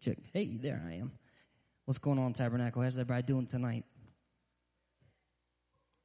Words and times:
check. 0.00 0.18
Hey, 0.32 0.56
there 0.56 0.82
I 0.88 0.94
am. 0.94 1.12
What's 1.84 1.98
going 1.98 2.18
on, 2.18 2.32
Tabernacle? 2.32 2.82
How's 2.82 2.94
everybody 2.94 3.22
doing 3.22 3.46
tonight? 3.46 3.84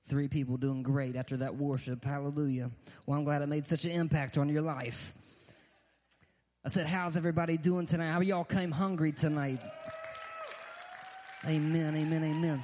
Three 0.07 0.27
people 0.27 0.57
doing 0.57 0.83
great 0.83 1.15
after 1.15 1.37
that 1.37 1.55
worship. 1.55 2.03
Hallelujah. 2.03 2.71
Well, 3.05 3.17
I'm 3.17 3.23
glad 3.23 3.41
it 3.41 3.47
made 3.47 3.67
such 3.67 3.85
an 3.85 3.91
impact 3.91 4.37
on 4.37 4.49
your 4.49 4.61
life. 4.61 5.13
I 6.65 6.69
said, 6.69 6.87
How's 6.87 7.17
everybody 7.17 7.57
doing 7.57 7.85
tonight? 7.85 8.11
How 8.11 8.21
y'all 8.21 8.43
came 8.43 8.71
hungry 8.71 9.11
tonight? 9.11 9.61
Amen, 11.45 11.95
amen, 11.95 12.23
amen. 12.23 12.63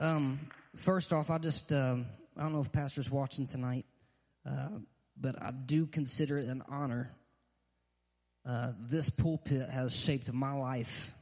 Um, 0.00 0.40
first 0.74 1.12
off, 1.12 1.30
I 1.30 1.38
just, 1.38 1.72
um, 1.72 2.06
I 2.36 2.42
don't 2.42 2.52
know 2.52 2.60
if 2.60 2.72
Pastor's 2.72 3.10
watching 3.10 3.46
tonight, 3.46 3.86
uh, 4.44 4.68
but 5.16 5.40
I 5.40 5.52
do 5.52 5.86
consider 5.86 6.38
it 6.38 6.48
an 6.48 6.62
honor. 6.68 7.10
Uh, 8.48 8.72
this 8.80 9.10
pulpit 9.10 9.68
has 9.68 9.94
shaped 9.94 10.32
my 10.32 10.54
life, 10.54 11.12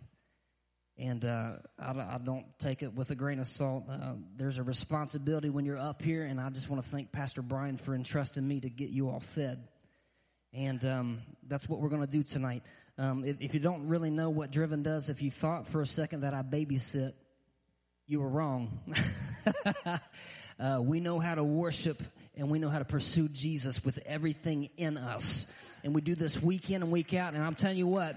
and 0.96 1.24
uh, 1.24 1.54
I, 1.76 1.90
I, 1.90 2.20
don't 2.24 2.46
take 2.60 2.84
it 2.84 2.94
with 2.94 3.10
a 3.10 3.16
grain 3.16 3.40
of 3.40 3.48
salt. 3.48 3.82
Uh, 3.90 4.12
there's 4.36 4.58
a 4.58 4.62
responsibility 4.62 5.50
when 5.50 5.64
you're 5.64 5.80
up 5.80 6.02
here, 6.02 6.22
and 6.22 6.40
I 6.40 6.50
just 6.50 6.70
want 6.70 6.84
to 6.84 6.88
thank 6.88 7.10
Pastor 7.10 7.42
Brian 7.42 7.78
for 7.78 7.96
entrusting 7.96 8.46
me 8.46 8.60
to 8.60 8.70
get 8.70 8.90
you 8.90 9.10
all 9.10 9.18
fed. 9.18 9.66
And 10.52 10.84
um, 10.84 11.22
that's 11.48 11.68
what 11.68 11.80
we're 11.80 11.88
going 11.88 12.06
to 12.06 12.06
do 12.06 12.22
tonight. 12.22 12.62
Um, 12.96 13.24
if, 13.24 13.38
if, 13.40 13.54
you 13.54 13.60
don't 13.60 13.88
really 13.88 14.12
know 14.12 14.30
what 14.30 14.52
Driven 14.52 14.84
does, 14.84 15.10
if 15.10 15.20
you 15.20 15.32
thought 15.32 15.66
for 15.66 15.82
a 15.82 15.86
second 15.86 16.20
that 16.20 16.32
I 16.32 16.42
babysit, 16.42 17.14
you 18.06 18.20
were 18.20 18.28
wrong. 18.28 18.78
uh, 20.60 20.78
we 20.80 21.00
know 21.00 21.18
how 21.18 21.34
to 21.34 21.42
worship 21.42 22.00
and 22.36 22.50
we 22.50 22.60
know 22.60 22.68
how 22.68 22.78
to 22.78 22.84
pursue 22.84 23.28
Jesus 23.28 23.84
with 23.84 23.98
everything 24.06 24.70
in 24.76 24.96
us. 24.96 25.48
And 25.84 25.94
we 25.94 26.00
do 26.00 26.14
this 26.14 26.40
week 26.40 26.70
in 26.70 26.82
and 26.82 26.90
week 26.90 27.14
out. 27.14 27.34
And 27.34 27.42
I'm 27.42 27.54
telling 27.54 27.78
you 27.78 27.86
what, 27.86 28.16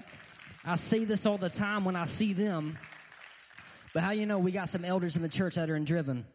I 0.65 0.75
see 0.75 1.05
this 1.05 1.25
all 1.25 1.37
the 1.37 1.49
time 1.49 1.85
when 1.85 1.95
I 1.95 2.05
see 2.05 2.33
them. 2.33 2.77
But 3.93 4.03
how 4.03 4.11
you 4.11 4.25
know 4.25 4.39
we 4.39 4.51
got 4.51 4.69
some 4.69 4.85
elders 4.85 5.15
in 5.15 5.21
the 5.21 5.29
church 5.29 5.55
that 5.55 5.69
are 5.69 5.75
in 5.75 5.85
Driven? 5.85 6.25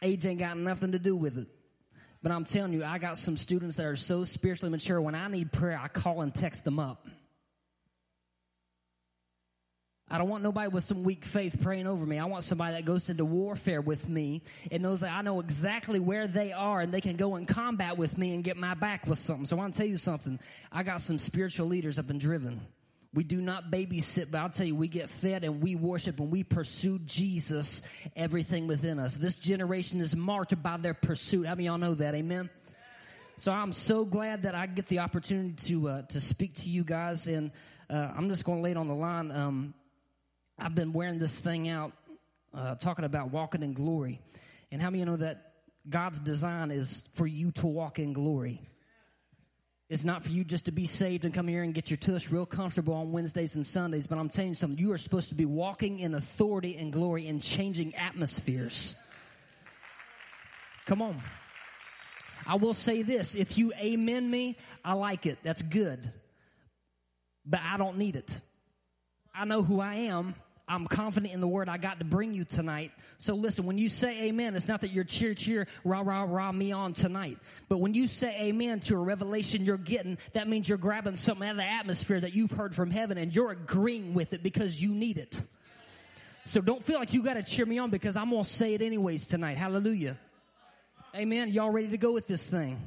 Age 0.00 0.26
ain't 0.26 0.38
got 0.38 0.56
nothing 0.56 0.92
to 0.92 0.98
do 0.98 1.16
with 1.16 1.38
it. 1.38 1.48
But 2.22 2.32
I'm 2.32 2.44
telling 2.44 2.72
you, 2.72 2.84
I 2.84 2.98
got 2.98 3.16
some 3.16 3.36
students 3.36 3.76
that 3.76 3.86
are 3.86 3.96
so 3.96 4.24
spiritually 4.24 4.70
mature. 4.70 5.00
When 5.00 5.14
I 5.14 5.28
need 5.28 5.52
prayer, 5.52 5.78
I 5.80 5.88
call 5.88 6.20
and 6.22 6.34
text 6.34 6.64
them 6.64 6.78
up. 6.78 7.06
I 10.10 10.16
don't 10.16 10.28
want 10.28 10.42
nobody 10.42 10.68
with 10.68 10.84
some 10.84 11.02
weak 11.02 11.24
faith 11.24 11.60
praying 11.60 11.86
over 11.86 12.06
me. 12.06 12.18
I 12.18 12.24
want 12.24 12.44
somebody 12.44 12.74
that 12.74 12.84
goes 12.86 13.10
into 13.10 13.24
warfare 13.24 13.80
with 13.80 14.08
me 14.08 14.42
and 14.70 14.82
knows 14.82 15.00
that 15.00 15.12
I 15.12 15.20
know 15.20 15.40
exactly 15.40 16.00
where 16.00 16.26
they 16.26 16.52
are 16.52 16.80
and 16.80 16.92
they 16.92 17.02
can 17.02 17.16
go 17.16 17.36
in 17.36 17.44
combat 17.44 17.98
with 17.98 18.16
me 18.16 18.34
and 18.34 18.42
get 18.42 18.56
my 18.56 18.74
back 18.74 19.06
with 19.06 19.18
something. 19.18 19.44
So 19.44 19.56
I 19.56 19.58
want 19.58 19.74
to 19.74 19.78
tell 19.78 19.86
you 19.86 19.98
something. 19.98 20.38
I 20.72 20.82
got 20.82 21.02
some 21.02 21.18
spiritual 21.18 21.66
leaders 21.66 21.98
up 21.98 22.08
and 22.08 22.18
driven. 22.18 22.60
We 23.12 23.24
do 23.24 23.40
not 23.40 23.70
babysit, 23.70 24.30
but 24.30 24.38
I'll 24.38 24.50
tell 24.50 24.66
you, 24.66 24.76
we 24.76 24.88
get 24.88 25.10
fed 25.10 25.44
and 25.44 25.62
we 25.62 25.74
worship 25.74 26.20
and 26.20 26.30
we 26.30 26.42
pursue 26.42 26.98
Jesus, 27.00 27.82
everything 28.14 28.66
within 28.66 28.98
us. 28.98 29.14
This 29.14 29.36
generation 29.36 30.00
is 30.00 30.14
marked 30.14 30.62
by 30.62 30.76
their 30.76 30.94
pursuit. 30.94 31.46
How 31.46 31.54
many 31.54 31.66
y'all 31.66 31.78
know 31.78 31.94
that? 31.94 32.14
Amen. 32.14 32.50
So 33.38 33.52
I'm 33.52 33.72
so 33.72 34.04
glad 34.04 34.42
that 34.42 34.54
I 34.54 34.66
get 34.66 34.86
the 34.86 34.98
opportunity 34.98 35.52
to 35.68 35.88
uh, 35.88 36.02
to 36.02 36.18
speak 36.18 36.56
to 36.56 36.68
you 36.68 36.82
guys, 36.82 37.28
and 37.28 37.52
uh, 37.88 38.10
I'm 38.16 38.28
just 38.30 38.44
going 38.44 38.58
to 38.58 38.62
lay 38.62 38.72
it 38.72 38.76
on 38.76 38.88
the 38.88 38.96
line. 38.96 39.30
Um, 39.30 39.74
I've 40.58 40.74
been 40.74 40.92
wearing 40.92 41.18
this 41.18 41.38
thing 41.38 41.68
out, 41.68 41.92
uh, 42.52 42.74
talking 42.74 43.04
about 43.04 43.30
walking 43.30 43.62
in 43.62 43.74
glory, 43.74 44.20
and 44.72 44.82
how 44.82 44.90
many 44.90 45.00
you 45.00 45.06
know 45.06 45.16
that 45.16 45.52
God's 45.88 46.18
design 46.18 46.70
is 46.70 47.04
for 47.14 47.26
you 47.26 47.52
to 47.52 47.66
walk 47.66 47.98
in 47.98 48.12
glory. 48.12 48.60
It's 49.88 50.04
not 50.04 50.24
for 50.24 50.30
you 50.30 50.44
just 50.44 50.66
to 50.66 50.72
be 50.72 50.84
saved 50.84 51.24
and 51.24 51.32
come 51.32 51.48
here 51.48 51.62
and 51.62 51.72
get 51.72 51.90
your 51.90 51.96
tush 51.96 52.28
real 52.28 52.44
comfortable 52.44 52.92
on 52.92 53.12
Wednesdays 53.12 53.54
and 53.54 53.64
Sundays, 53.64 54.06
but 54.06 54.18
I'm 54.18 54.28
telling 54.28 54.50
you 54.50 54.54
something. 54.54 54.78
You 54.78 54.92
are 54.92 54.98
supposed 54.98 55.30
to 55.30 55.34
be 55.34 55.46
walking 55.46 56.00
in 56.00 56.14
authority 56.14 56.76
and 56.76 56.92
glory 56.92 57.26
and 57.28 57.40
changing 57.40 57.94
atmospheres. 57.94 58.96
Come 60.86 61.00
on. 61.00 61.22
I 62.46 62.56
will 62.56 62.74
say 62.74 63.02
this. 63.02 63.34
If 63.34 63.56
you 63.56 63.72
amen 63.74 64.28
me, 64.30 64.58
I 64.84 64.94
like 64.94 65.24
it. 65.24 65.38
That's 65.42 65.62
good. 65.62 66.12
But 67.46 67.60
I 67.62 67.76
don't 67.76 67.96
need 67.96 68.16
it. 68.16 68.38
I 69.34 69.44
know 69.44 69.62
who 69.62 69.80
I 69.80 69.94
am. 69.94 70.34
I'm 70.68 70.86
confident 70.86 71.32
in 71.32 71.40
the 71.40 71.48
word 71.48 71.68
I 71.68 71.78
got 71.78 71.98
to 71.98 72.04
bring 72.04 72.34
you 72.34 72.44
tonight. 72.44 72.92
So 73.16 73.34
listen, 73.34 73.64
when 73.64 73.78
you 73.78 73.88
say 73.88 74.24
amen, 74.24 74.54
it's 74.54 74.68
not 74.68 74.82
that 74.82 74.90
you're 74.90 75.04
cheer, 75.04 75.34
cheer, 75.34 75.66
rah, 75.84 76.00
rah, 76.00 76.24
rah 76.28 76.52
me 76.52 76.72
on 76.72 76.92
tonight. 76.92 77.38
But 77.68 77.78
when 77.78 77.94
you 77.94 78.06
say 78.06 78.36
amen 78.40 78.80
to 78.80 78.94
a 78.94 78.98
revelation 78.98 79.64
you're 79.64 79.78
getting, 79.78 80.18
that 80.34 80.48
means 80.48 80.68
you're 80.68 80.78
grabbing 80.78 81.16
something 81.16 81.46
out 81.46 81.52
of 81.52 81.56
the 81.56 81.64
atmosphere 81.64 82.20
that 82.20 82.34
you've 82.34 82.52
heard 82.52 82.74
from 82.74 82.90
heaven 82.90 83.18
and 83.18 83.34
you're 83.34 83.50
agreeing 83.50 84.14
with 84.14 84.32
it 84.32 84.42
because 84.42 84.80
you 84.80 84.90
need 84.90 85.18
it. 85.18 85.40
So 86.44 86.60
don't 86.60 86.82
feel 86.82 86.98
like 86.98 87.12
you 87.12 87.22
got 87.22 87.34
to 87.34 87.42
cheer 87.42 87.66
me 87.66 87.78
on 87.78 87.90
because 87.90 88.16
I'm 88.16 88.30
going 88.30 88.44
to 88.44 88.50
say 88.50 88.74
it 88.74 88.82
anyways 88.82 89.26
tonight. 89.26 89.58
Hallelujah. 89.58 90.18
Amen. 91.14 91.50
Y'all 91.50 91.70
ready 91.70 91.88
to 91.88 91.98
go 91.98 92.12
with 92.12 92.26
this 92.26 92.44
thing? 92.44 92.80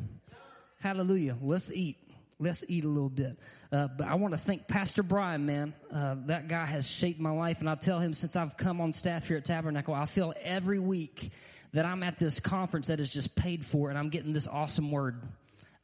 Hallelujah. 0.80 1.38
Let's 1.42 1.72
eat. 1.72 1.98
Let's 2.40 2.64
eat 2.68 2.86
a 2.86 2.88
little 2.88 3.10
bit. 3.10 3.38
Uh, 3.72 3.88
but 3.88 4.06
I 4.08 4.16
want 4.16 4.34
to 4.34 4.38
thank 4.38 4.68
Pastor 4.68 5.02
Brian, 5.02 5.46
man. 5.46 5.74
Uh, 5.94 6.16
that 6.26 6.50
guy 6.50 6.66
has 6.66 6.90
shaped 6.90 7.22
my 7.22 7.32
life. 7.32 7.62
And 7.62 7.70
I 7.70 7.76
tell 7.76 8.00
him 8.00 8.14
since 8.14 8.36
I've 8.36 8.58
come 8.58 8.82
on 8.82 8.92
staff 8.92 9.28
here 9.28 9.38
at 9.38 9.46
Tabernacle, 9.46 9.94
I 9.94 10.06
feel 10.08 10.34
every 10.42 10.80
week 10.80 11.32
that 11.72 11.86
I'm 11.86 12.04
at 12.04 12.20
this 12.20 12.42
conference 12.42 12.88
that 12.88 13.00
is 13.00 13.12
just 13.12 13.34
paid 13.34 13.66
for 13.66 13.90
and 13.90 13.98
I'm 13.98 14.10
getting 14.10 14.34
this 14.34 14.46
awesome 14.46 14.92
word. 14.92 15.24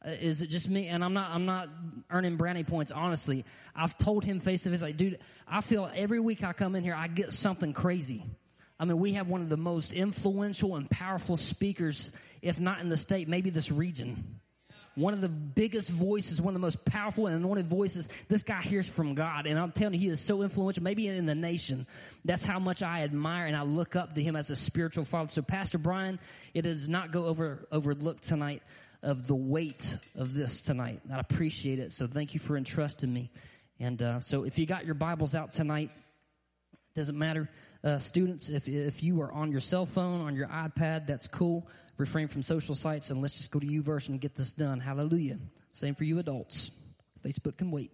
Uh, 0.04 0.10
is 0.10 0.42
it 0.42 0.48
just 0.48 0.68
me? 0.68 0.88
And 0.88 1.02
I'm 1.02 1.14
not, 1.14 1.30
I'm 1.30 1.46
not 1.46 1.70
earning 2.10 2.36
brownie 2.36 2.62
points, 2.62 2.92
honestly. 2.92 3.46
I've 3.74 3.96
told 3.96 4.22
him 4.22 4.40
face 4.40 4.64
to 4.64 4.70
face, 4.70 4.82
like, 4.82 4.98
dude, 4.98 5.18
I 5.46 5.62
feel 5.62 5.90
every 5.94 6.20
week 6.20 6.44
I 6.44 6.52
come 6.52 6.76
in 6.76 6.84
here, 6.84 6.94
I 6.94 7.08
get 7.08 7.32
something 7.32 7.72
crazy. 7.72 8.22
I 8.78 8.84
mean, 8.84 8.98
we 8.98 9.14
have 9.14 9.28
one 9.28 9.40
of 9.40 9.48
the 9.48 9.56
most 9.56 9.92
influential 9.92 10.76
and 10.76 10.88
powerful 10.90 11.38
speakers, 11.38 12.12
if 12.42 12.60
not 12.60 12.80
in 12.80 12.90
the 12.90 12.98
state, 12.98 13.28
maybe 13.28 13.48
this 13.48 13.72
region 13.72 14.40
one 14.98 15.14
of 15.14 15.20
the 15.20 15.28
biggest 15.28 15.90
voices, 15.90 16.40
one 16.40 16.54
of 16.54 16.60
the 16.60 16.64
most 16.66 16.84
powerful 16.84 17.26
and 17.26 17.36
anointed 17.36 17.66
voices. 17.66 18.08
This 18.28 18.42
guy 18.42 18.60
hears 18.60 18.86
from 18.86 19.14
God. 19.14 19.46
And 19.46 19.58
I'm 19.58 19.72
telling 19.72 19.94
you, 19.94 20.00
he 20.00 20.08
is 20.08 20.20
so 20.20 20.42
influential, 20.42 20.82
maybe 20.82 21.08
in 21.08 21.26
the 21.26 21.34
nation. 21.34 21.86
That's 22.24 22.44
how 22.44 22.58
much 22.58 22.82
I 22.82 23.02
admire 23.02 23.46
and 23.46 23.56
I 23.56 23.62
look 23.62 23.96
up 23.96 24.14
to 24.16 24.22
him 24.22 24.36
as 24.36 24.50
a 24.50 24.56
spiritual 24.56 25.04
father. 25.04 25.30
So 25.30 25.42
Pastor 25.42 25.78
Brian, 25.78 26.18
it 26.54 26.62
does 26.62 26.88
not 26.88 27.12
go 27.12 27.26
over, 27.26 27.66
overlooked 27.70 28.26
tonight 28.26 28.62
of 29.02 29.26
the 29.26 29.34
weight 29.34 29.96
of 30.16 30.34
this 30.34 30.60
tonight. 30.60 31.00
I 31.12 31.18
appreciate 31.18 31.78
it. 31.78 31.92
So 31.92 32.06
thank 32.06 32.34
you 32.34 32.40
for 32.40 32.56
entrusting 32.56 33.12
me. 33.12 33.30
And 33.78 34.02
uh, 34.02 34.20
so 34.20 34.44
if 34.44 34.58
you 34.58 34.66
got 34.66 34.84
your 34.84 34.94
Bibles 34.94 35.34
out 35.34 35.52
tonight, 35.52 35.90
doesn't 36.96 37.16
matter. 37.16 37.48
Uh, 37.84 37.98
students, 37.98 38.48
if, 38.48 38.66
if 38.66 39.04
you 39.04 39.20
are 39.22 39.30
on 39.30 39.52
your 39.52 39.60
cell 39.60 39.86
phone, 39.86 40.22
on 40.22 40.34
your 40.34 40.48
iPad, 40.48 41.06
that's 41.06 41.28
cool 41.28 41.68
refrain 41.98 42.28
from 42.28 42.42
social 42.42 42.74
sites 42.74 43.10
and 43.10 43.20
let's 43.20 43.34
just 43.34 43.50
go 43.50 43.58
to 43.58 43.66
YouVersion 43.66 44.10
and 44.10 44.20
get 44.20 44.34
this 44.34 44.52
done. 44.52 44.80
Hallelujah. 44.80 45.38
Same 45.72 45.94
for 45.94 46.04
you 46.04 46.18
adults. 46.18 46.70
Facebook 47.24 47.58
can 47.58 47.70
wait. 47.70 47.92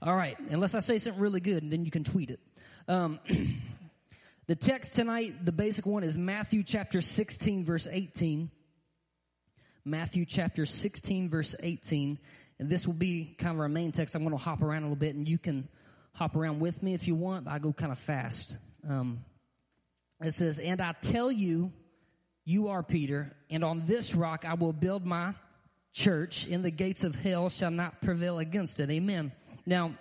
All 0.00 0.16
right. 0.16 0.36
Unless 0.50 0.74
I 0.74 0.80
say 0.80 0.98
something 0.98 1.20
really 1.20 1.40
good, 1.40 1.62
and 1.62 1.72
then 1.72 1.84
you 1.84 1.90
can 1.90 2.02
tweet 2.02 2.30
it. 2.30 2.40
Um, 2.88 3.20
the 4.46 4.56
text 4.56 4.96
tonight, 4.96 5.44
the 5.44 5.52
basic 5.52 5.86
one 5.86 6.02
is 6.02 6.18
Matthew 6.18 6.64
chapter 6.64 7.00
16, 7.00 7.64
verse 7.64 7.86
18. 7.88 8.50
Matthew 9.84 10.24
chapter 10.24 10.66
16, 10.66 11.30
verse 11.30 11.54
18. 11.60 12.18
And 12.58 12.68
this 12.68 12.86
will 12.86 12.94
be 12.94 13.36
kind 13.38 13.54
of 13.54 13.60
our 13.60 13.68
main 13.68 13.92
text. 13.92 14.14
I'm 14.14 14.22
going 14.22 14.36
to 14.36 14.42
hop 14.42 14.62
around 14.62 14.82
a 14.82 14.86
little 14.86 14.96
bit, 14.96 15.14
and 15.14 15.28
you 15.28 15.38
can 15.38 15.68
hop 16.14 16.36
around 16.36 16.60
with 16.60 16.82
me 16.82 16.94
if 16.94 17.06
you 17.06 17.14
want. 17.14 17.48
I 17.48 17.58
go 17.58 17.72
kind 17.72 17.92
of 17.92 17.98
fast. 17.98 18.56
Um, 18.88 19.24
it 20.20 20.34
says, 20.34 20.58
And 20.58 20.80
I 20.80 20.92
tell 20.92 21.30
you, 21.30 21.72
you 22.44 22.68
are 22.68 22.82
Peter, 22.82 23.32
and 23.50 23.62
on 23.62 23.86
this 23.86 24.14
rock 24.14 24.44
I 24.44 24.54
will 24.54 24.72
build 24.72 25.06
my 25.06 25.34
church, 25.92 26.46
and 26.46 26.64
the 26.64 26.70
gates 26.70 27.04
of 27.04 27.14
hell 27.14 27.48
shall 27.48 27.70
not 27.70 28.00
prevail 28.00 28.38
against 28.38 28.80
it. 28.80 28.90
Amen. 28.90 29.32
Now, 29.66 29.94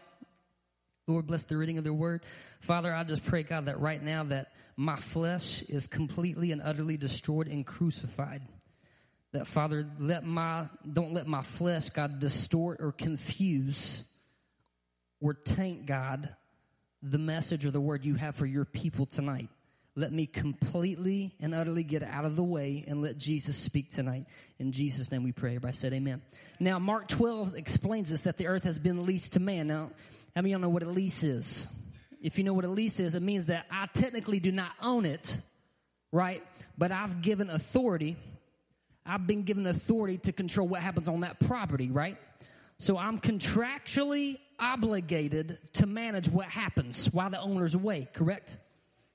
Lord, 1.07 1.27
bless 1.27 1.43
the 1.43 1.57
reading 1.57 1.77
of 1.77 1.83
their 1.83 1.93
word. 1.93 2.23
Father, 2.61 2.93
I 2.93 3.03
just 3.03 3.25
pray, 3.25 3.43
God, 3.43 3.65
that 3.65 3.79
right 3.79 4.01
now 4.01 4.23
that 4.25 4.51
my 4.77 4.95
flesh 4.95 5.61
is 5.63 5.87
completely 5.87 6.51
and 6.51 6.61
utterly 6.61 6.97
destroyed 6.97 7.47
and 7.47 7.65
crucified. 7.65 8.41
That 9.33 9.47
Father, 9.47 9.87
let 9.99 10.23
my, 10.23 10.67
don't 10.91 11.13
let 11.13 11.27
my 11.27 11.41
flesh, 11.41 11.89
God, 11.89 12.19
distort 12.19 12.79
or 12.81 12.91
confuse 12.91 14.03
or 15.19 15.33
taint, 15.33 15.85
God, 15.85 16.33
the 17.03 17.17
message 17.17 17.65
or 17.65 17.71
the 17.71 17.81
word 17.81 18.05
you 18.05 18.15
have 18.15 18.35
for 18.35 18.45
your 18.45 18.65
people 18.65 19.05
tonight. 19.05 19.49
Let 19.95 20.13
me 20.13 20.25
completely 20.25 21.35
and 21.41 21.53
utterly 21.53 21.83
get 21.83 22.01
out 22.01 22.23
of 22.23 22.37
the 22.37 22.43
way 22.43 22.85
and 22.87 23.01
let 23.01 23.17
Jesus 23.17 23.57
speak 23.57 23.91
tonight. 23.91 24.25
In 24.57 24.71
Jesus' 24.71 25.11
name 25.11 25.23
we 25.23 25.33
pray. 25.33 25.49
Everybody 25.49 25.75
said 25.75 25.91
amen. 25.91 26.21
Now, 26.61 26.79
Mark 26.79 27.09
12 27.09 27.55
explains 27.55 28.09
this 28.09 28.21
that 28.21 28.37
the 28.37 28.47
earth 28.47 28.63
has 28.63 28.79
been 28.79 29.05
leased 29.05 29.33
to 29.33 29.41
man. 29.41 29.67
Now, 29.67 29.91
how 30.33 30.41
many 30.41 30.53
of 30.53 30.61
y'all 30.61 30.69
know 30.69 30.73
what 30.73 30.83
a 30.83 30.89
lease 30.89 31.23
is? 31.23 31.67
If 32.21 32.37
you 32.37 32.45
know 32.45 32.53
what 32.53 32.63
a 32.63 32.69
lease 32.69 33.01
is, 33.01 33.15
it 33.15 33.21
means 33.21 33.47
that 33.47 33.65
I 33.69 33.87
technically 33.93 34.39
do 34.39 34.53
not 34.53 34.71
own 34.81 35.05
it, 35.05 35.37
right? 36.13 36.41
But 36.77 36.93
I've 36.93 37.21
given 37.21 37.49
authority. 37.49 38.15
I've 39.05 39.27
been 39.27 39.43
given 39.43 39.67
authority 39.67 40.19
to 40.19 40.31
control 40.31 40.69
what 40.69 40.81
happens 40.81 41.09
on 41.09 41.21
that 41.21 41.37
property, 41.41 41.91
right? 41.91 42.17
So 42.77 42.97
I'm 42.97 43.19
contractually 43.19 44.37
obligated 44.57 45.57
to 45.73 45.85
manage 45.85 46.29
what 46.29 46.45
happens 46.45 47.07
while 47.11 47.29
the 47.29 47.41
owner's 47.41 47.75
away, 47.75 48.07
correct? 48.13 48.57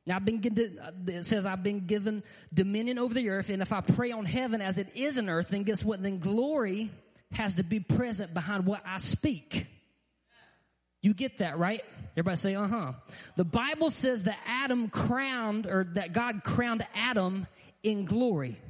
Now, 0.06 0.16
I've 0.16 0.24
been 0.24 0.38
given, 0.38 0.78
it 1.08 1.24
says 1.24 1.46
I've 1.46 1.64
been 1.64 1.86
given 1.86 2.22
dominion 2.54 2.98
over 2.98 3.12
the 3.12 3.28
earth, 3.28 3.50
and 3.50 3.60
if 3.60 3.72
I 3.72 3.80
pray 3.80 4.12
on 4.12 4.24
heaven 4.24 4.62
as 4.62 4.78
it 4.78 4.88
is 4.94 5.18
in 5.18 5.28
earth, 5.28 5.48
then 5.48 5.64
guess 5.64 5.84
what? 5.84 6.00
Then 6.00 6.20
glory 6.20 6.90
has 7.32 7.56
to 7.56 7.64
be 7.64 7.80
present 7.80 8.32
behind 8.32 8.66
what 8.66 8.82
I 8.86 8.98
speak. 8.98 9.66
You 11.02 11.12
get 11.12 11.38
that, 11.38 11.58
right? 11.58 11.82
Everybody 12.12 12.36
say, 12.36 12.54
uh 12.54 12.68
huh. 12.68 12.92
The 13.36 13.44
Bible 13.44 13.90
says 13.90 14.22
that 14.24 14.38
Adam 14.46 14.88
crowned, 14.88 15.66
or 15.66 15.84
that 15.94 16.12
God 16.12 16.42
crowned 16.44 16.86
Adam 16.94 17.48
in 17.82 18.04
glory. 18.04 18.60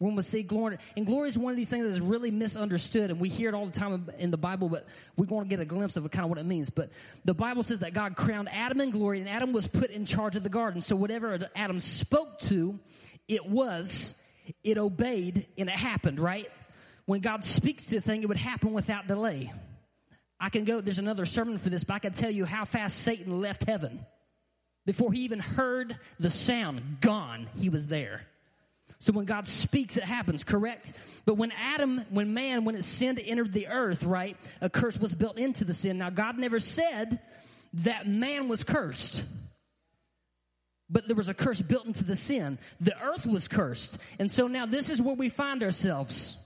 When 0.00 0.16
we 0.16 0.22
see 0.22 0.42
glory, 0.42 0.78
and 0.96 1.04
glory 1.04 1.28
is 1.28 1.36
one 1.36 1.50
of 1.50 1.58
these 1.58 1.68
things 1.68 1.84
that 1.84 1.90
is 1.90 2.00
really 2.00 2.30
misunderstood, 2.30 3.10
and 3.10 3.20
we 3.20 3.28
hear 3.28 3.50
it 3.50 3.54
all 3.54 3.66
the 3.66 3.78
time 3.78 4.08
in 4.18 4.30
the 4.30 4.38
Bible, 4.38 4.70
but 4.70 4.86
we 5.18 5.26
want 5.26 5.46
to 5.46 5.54
get 5.54 5.60
a 5.60 5.66
glimpse 5.66 5.94
of 5.98 6.10
kind 6.10 6.24
of 6.24 6.30
what 6.30 6.38
it 6.38 6.46
means. 6.46 6.70
But 6.70 6.88
the 7.26 7.34
Bible 7.34 7.62
says 7.62 7.80
that 7.80 7.92
God 7.92 8.16
crowned 8.16 8.48
Adam 8.50 8.80
in 8.80 8.92
glory, 8.92 9.20
and 9.20 9.28
Adam 9.28 9.52
was 9.52 9.68
put 9.68 9.90
in 9.90 10.06
charge 10.06 10.36
of 10.36 10.42
the 10.42 10.48
garden. 10.48 10.80
So 10.80 10.96
whatever 10.96 11.50
Adam 11.54 11.80
spoke 11.80 12.38
to, 12.40 12.78
it 13.28 13.44
was, 13.44 14.14
it 14.64 14.78
obeyed, 14.78 15.46
and 15.58 15.68
it 15.68 15.76
happened, 15.76 16.18
right? 16.18 16.50
When 17.04 17.20
God 17.20 17.44
speaks 17.44 17.84
to 17.86 17.98
a 17.98 18.00
thing, 18.00 18.22
it 18.22 18.26
would 18.26 18.38
happen 18.38 18.72
without 18.72 19.06
delay. 19.06 19.52
I 20.40 20.48
can 20.48 20.64
go, 20.64 20.80
there's 20.80 20.98
another 20.98 21.26
sermon 21.26 21.58
for 21.58 21.68
this, 21.68 21.84
but 21.84 21.92
I 21.92 21.98
can 21.98 22.12
tell 22.12 22.30
you 22.30 22.46
how 22.46 22.64
fast 22.64 23.02
Satan 23.02 23.42
left 23.42 23.64
heaven. 23.64 24.06
Before 24.86 25.12
he 25.12 25.20
even 25.24 25.40
heard 25.40 25.98
the 26.18 26.30
sound, 26.30 27.02
gone, 27.02 27.48
he 27.58 27.68
was 27.68 27.86
there. 27.86 28.22
So 29.00 29.14
when 29.14 29.24
God 29.24 29.46
speaks, 29.46 29.96
it 29.96 30.04
happens, 30.04 30.44
correct? 30.44 30.92
But 31.24 31.34
when 31.34 31.52
Adam, 31.52 32.04
when 32.10 32.34
man, 32.34 32.64
when 32.64 32.76
it 32.76 32.84
sinned 32.84 33.18
entered 33.18 33.52
the 33.52 33.68
earth, 33.68 34.02
right, 34.02 34.36
a 34.60 34.68
curse 34.68 34.98
was 34.98 35.14
built 35.14 35.38
into 35.38 35.64
the 35.64 35.72
sin. 35.72 35.96
Now, 35.96 36.10
God 36.10 36.38
never 36.38 36.60
said 36.60 37.18
that 37.72 38.06
man 38.06 38.48
was 38.48 38.62
cursed. 38.62 39.24
But 40.90 41.06
there 41.06 41.16
was 41.16 41.28
a 41.28 41.34
curse 41.34 41.62
built 41.62 41.86
into 41.86 42.04
the 42.04 42.16
sin. 42.16 42.58
The 42.80 43.00
earth 43.02 43.24
was 43.24 43.48
cursed. 43.48 43.96
And 44.18 44.30
so 44.30 44.48
now 44.48 44.66
this 44.66 44.90
is 44.90 45.00
where 45.00 45.14
we 45.14 45.30
find 45.30 45.62
ourselves 45.62 46.36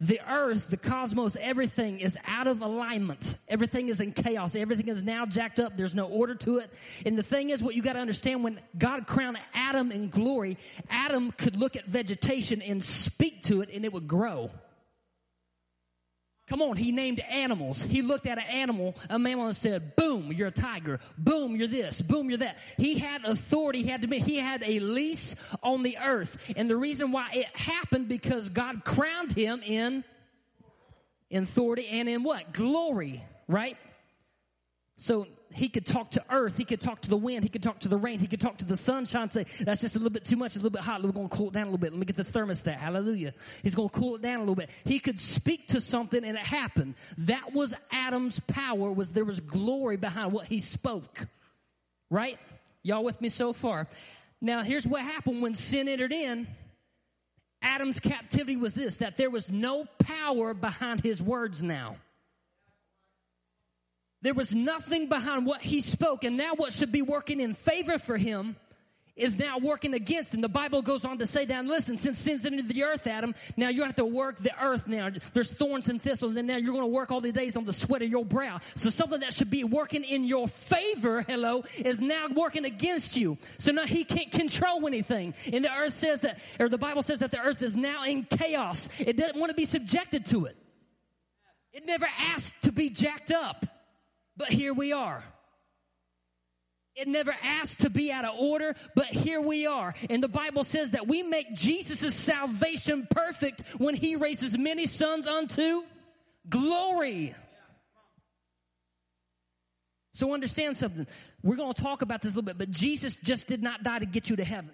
the 0.00 0.20
earth, 0.26 0.68
the 0.70 0.78
cosmos, 0.78 1.36
everything 1.38 2.00
is 2.00 2.16
out 2.26 2.46
of 2.46 2.62
alignment. 2.62 3.36
Everything 3.48 3.88
is 3.88 4.00
in 4.00 4.12
chaos. 4.12 4.56
Everything 4.56 4.88
is 4.88 5.02
now 5.02 5.26
jacked 5.26 5.60
up. 5.60 5.76
There's 5.76 5.94
no 5.94 6.06
order 6.06 6.34
to 6.36 6.58
it. 6.58 6.72
And 7.04 7.18
the 7.18 7.22
thing 7.22 7.50
is, 7.50 7.62
what 7.62 7.74
you 7.74 7.82
got 7.82 7.92
to 7.92 7.98
understand 7.98 8.42
when 8.42 8.60
God 8.78 9.06
crowned 9.06 9.38
Adam 9.52 9.92
in 9.92 10.08
glory, 10.08 10.56
Adam 10.88 11.32
could 11.32 11.56
look 11.56 11.76
at 11.76 11.84
vegetation 11.84 12.62
and 12.62 12.82
speak 12.82 13.44
to 13.44 13.60
it 13.60 13.68
and 13.72 13.84
it 13.84 13.92
would 13.92 14.08
grow. 14.08 14.50
Come 16.50 16.62
on, 16.62 16.76
he 16.76 16.90
named 16.90 17.20
animals. 17.20 17.80
He 17.80 18.02
looked 18.02 18.26
at 18.26 18.36
an 18.36 18.44
animal, 18.44 18.96
a 19.08 19.20
mammal, 19.20 19.46
and 19.46 19.56
said, 19.56 19.94
Boom, 19.94 20.32
you're 20.32 20.48
a 20.48 20.50
tiger. 20.50 20.98
Boom, 21.16 21.54
you're 21.54 21.68
this. 21.68 22.02
Boom, 22.02 22.28
you're 22.28 22.38
that. 22.38 22.58
He 22.76 22.98
had 22.98 23.24
authority. 23.24 23.84
He 23.84 23.88
had 23.88 24.02
to 24.02 24.08
he 24.18 24.38
had 24.38 24.64
a 24.66 24.80
lease 24.80 25.36
on 25.62 25.84
the 25.84 25.98
earth. 25.98 26.52
And 26.56 26.68
the 26.68 26.76
reason 26.76 27.12
why 27.12 27.28
it 27.34 27.46
happened 27.56 28.08
because 28.08 28.48
God 28.48 28.84
crowned 28.84 29.32
him 29.32 29.62
in, 29.64 30.02
in 31.30 31.44
authority 31.44 31.86
and 31.86 32.08
in 32.08 32.24
what? 32.24 32.52
Glory, 32.52 33.22
right? 33.46 33.76
So 34.96 35.28
he 35.52 35.68
could 35.68 35.86
talk 35.86 36.12
to 36.12 36.24
earth, 36.30 36.56
he 36.56 36.64
could 36.64 36.80
talk 36.80 37.02
to 37.02 37.10
the 37.10 37.16
wind, 37.16 37.42
he 37.42 37.48
could 37.48 37.62
talk 37.62 37.80
to 37.80 37.88
the 37.88 37.96
rain, 37.96 38.18
he 38.18 38.26
could 38.26 38.40
talk 38.40 38.58
to 38.58 38.64
the 38.64 38.76
sunshine, 38.76 39.28
say, 39.28 39.46
that's 39.60 39.80
just 39.80 39.96
a 39.96 39.98
little 39.98 40.12
bit 40.12 40.24
too 40.24 40.36
much, 40.36 40.54
a 40.54 40.58
little 40.58 40.70
bit 40.70 40.82
hot, 40.82 41.02
we're 41.02 41.12
to 41.28 41.36
cool 41.36 41.48
it 41.48 41.54
down 41.54 41.64
a 41.64 41.66
little 41.66 41.78
bit. 41.78 41.92
Let 41.92 41.98
me 41.98 42.06
get 42.06 42.16
this 42.16 42.30
thermostat. 42.30 42.76
Hallelujah. 42.76 43.34
He's 43.62 43.74
to 43.88 43.98
cool 43.98 44.16
it 44.16 44.22
down 44.22 44.36
a 44.36 44.40
little 44.40 44.54
bit. 44.54 44.70
He 44.84 44.98
could 44.98 45.20
speak 45.20 45.68
to 45.68 45.80
something 45.80 46.24
and 46.24 46.36
it 46.36 46.44
happened. 46.44 46.94
That 47.18 47.52
was 47.52 47.74
Adam's 47.90 48.40
power, 48.40 48.92
was 48.92 49.10
there 49.10 49.24
was 49.24 49.40
glory 49.40 49.96
behind 49.96 50.32
what 50.32 50.46
he 50.46 50.60
spoke. 50.60 51.26
Right? 52.10 52.38
Y'all 52.82 53.04
with 53.04 53.20
me 53.20 53.28
so 53.28 53.52
far? 53.52 53.86
Now 54.40 54.62
here's 54.62 54.86
what 54.86 55.02
happened 55.02 55.42
when 55.42 55.54
sin 55.54 55.88
entered 55.88 56.12
in. 56.12 56.46
Adam's 57.62 58.00
captivity 58.00 58.56
was 58.56 58.74
this, 58.74 58.96
that 58.96 59.16
there 59.16 59.30
was 59.30 59.50
no 59.50 59.84
power 59.98 60.54
behind 60.54 61.02
his 61.02 61.22
words 61.22 61.62
now. 61.62 61.96
There 64.22 64.34
was 64.34 64.54
nothing 64.54 65.08
behind 65.08 65.46
what 65.46 65.62
he 65.62 65.80
spoke, 65.80 66.24
and 66.24 66.36
now 66.36 66.52
what 66.54 66.72
should 66.72 66.92
be 66.92 67.02
working 67.02 67.40
in 67.40 67.54
favor 67.54 67.98
for 67.98 68.18
him 68.18 68.56
is 69.16 69.38
now 69.38 69.58
working 69.58 69.94
against 69.94 70.32
him. 70.32 70.40
The 70.40 70.48
Bible 70.48 70.82
goes 70.82 71.04
on 71.04 71.18
to 71.18 71.26
say 71.26 71.44
down, 71.44 71.68
listen, 71.68 71.96
since 71.96 72.18
sin's 72.18 72.44
entered 72.46 72.68
the 72.68 72.84
earth, 72.84 73.06
Adam, 73.06 73.34
now 73.56 73.68
you're 73.68 73.84
to 73.84 73.88
have 73.88 73.96
to 73.96 74.04
work 74.04 74.38
the 74.38 74.52
earth 74.62 74.88
now. 74.88 75.10
There's 75.34 75.50
thorns 75.50 75.88
and 75.88 76.00
thistles, 76.00 76.36
and 76.36 76.48
now 76.48 76.56
you're 76.56 76.72
going 76.72 76.84
to 76.84 76.86
work 76.86 77.10
all 77.10 77.20
the 77.20 77.32
days 77.32 77.56
on 77.56 77.64
the 77.64 77.72
sweat 77.72 78.02
of 78.02 78.08
your 78.08 78.24
brow. 78.24 78.60
So 78.76 78.88
something 78.88 79.20
that 79.20 79.34
should 79.34 79.50
be 79.50 79.64
working 79.64 80.04
in 80.04 80.24
your 80.24 80.48
favor, 80.48 81.22
hello, 81.22 81.64
is 81.78 82.00
now 82.00 82.28
working 82.34 82.64
against 82.64 83.16
you. 83.16 83.36
So 83.58 83.72
now 83.72 83.84
he 83.84 84.04
can't 84.04 84.32
control 84.32 84.86
anything. 84.86 85.34
And 85.52 85.64
the 85.64 85.72
earth 85.72 85.94
says 85.94 86.20
that, 86.20 86.38
or 86.58 86.68
the 86.68 86.78
Bible 86.78 87.02
says 87.02 87.18
that 87.18 87.30
the 87.30 87.40
earth 87.40 87.62
is 87.62 87.76
now 87.76 88.04
in 88.04 88.24
chaos. 88.24 88.88
It 88.98 89.16
doesn't 89.16 89.38
want 89.38 89.50
to 89.50 89.56
be 89.56 89.66
subjected 89.66 90.26
to 90.26 90.46
it. 90.46 90.56
It 91.72 91.86
never 91.86 92.08
asked 92.34 92.62
to 92.62 92.72
be 92.72 92.88
jacked 92.88 93.30
up. 93.30 93.66
But 94.36 94.48
here 94.48 94.72
we 94.72 94.92
are. 94.92 95.22
It 96.96 97.08
never 97.08 97.34
asked 97.42 97.80
to 97.80 97.90
be 97.90 98.12
out 98.12 98.24
of 98.24 98.38
order, 98.38 98.74
but 98.94 99.06
here 99.06 99.40
we 99.40 99.66
are. 99.66 99.94
And 100.10 100.22
the 100.22 100.28
Bible 100.28 100.64
says 100.64 100.90
that 100.90 101.06
we 101.06 101.22
make 101.22 101.54
Jesus' 101.54 102.14
salvation 102.14 103.06
perfect 103.10 103.62
when 103.78 103.94
he 103.94 104.16
raises 104.16 104.58
many 104.58 104.86
sons 104.86 105.26
unto 105.26 105.82
glory. 106.48 107.34
So 110.12 110.34
understand 110.34 110.76
something. 110.76 111.06
We're 111.42 111.56
going 111.56 111.72
to 111.72 111.82
talk 111.82 112.02
about 112.02 112.20
this 112.20 112.32
a 112.32 112.34
little 112.34 112.42
bit, 112.42 112.58
but 112.58 112.70
Jesus 112.70 113.16
just 113.16 113.46
did 113.46 113.62
not 113.62 113.82
die 113.82 114.00
to 114.00 114.06
get 114.06 114.28
you 114.28 114.36
to 114.36 114.44
heaven. 114.44 114.72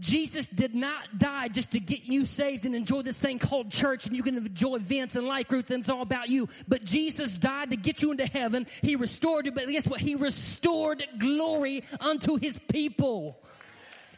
Jesus 0.00 0.46
did 0.46 0.74
not 0.74 1.18
die 1.18 1.48
just 1.48 1.72
to 1.72 1.80
get 1.80 2.04
you 2.04 2.24
saved 2.24 2.64
and 2.64 2.74
enjoy 2.74 3.02
this 3.02 3.18
thing 3.18 3.38
called 3.38 3.70
church 3.70 4.06
and 4.06 4.16
you 4.16 4.22
can 4.22 4.36
enjoy 4.36 4.76
events 4.76 5.14
and 5.14 5.26
life 5.26 5.46
groups 5.46 5.70
and 5.70 5.82
it's 5.82 5.90
all 5.90 6.02
about 6.02 6.30
you. 6.30 6.48
But 6.66 6.84
Jesus 6.84 7.36
died 7.36 7.70
to 7.70 7.76
get 7.76 8.00
you 8.00 8.10
into 8.10 8.26
heaven. 8.26 8.66
He 8.80 8.96
restored 8.96 9.44
you, 9.44 9.52
but 9.52 9.68
guess 9.68 9.86
what? 9.86 10.00
He 10.00 10.14
restored 10.14 11.06
glory 11.18 11.84
unto 12.00 12.36
his 12.36 12.58
people. 12.72 13.38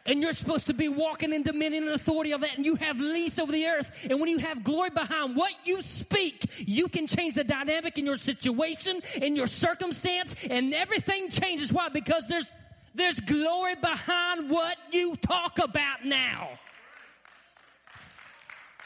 And 0.04 0.20
you're 0.20 0.32
supposed 0.32 0.66
to 0.66 0.74
be 0.74 0.88
walking 0.88 1.32
in 1.32 1.42
dominion 1.42 1.84
and 1.84 1.92
authority 1.92 2.32
of 2.32 2.40
that, 2.40 2.56
and 2.56 2.66
you 2.66 2.74
have 2.74 2.98
lease 2.98 3.38
over 3.38 3.52
the 3.52 3.66
earth. 3.66 4.06
And 4.10 4.18
when 4.18 4.28
you 4.28 4.38
have 4.38 4.64
glory 4.64 4.90
behind 4.90 5.36
what 5.36 5.52
you 5.64 5.80
speak, 5.80 6.44
you 6.58 6.88
can 6.88 7.06
change 7.06 7.34
the 7.36 7.44
dynamic 7.44 7.98
in 7.98 8.06
your 8.06 8.16
situation, 8.16 9.00
in 9.20 9.36
your 9.36 9.46
circumstance, 9.46 10.34
and 10.50 10.74
everything 10.74 11.28
changes. 11.28 11.72
Why? 11.72 11.88
Because 11.88 12.24
there's 12.28 12.52
there's 12.94 13.18
glory 13.20 13.74
behind 13.76 14.50
what 14.50 14.76
you 14.90 15.16
talk 15.16 15.58
about 15.58 16.04
now. 16.04 16.50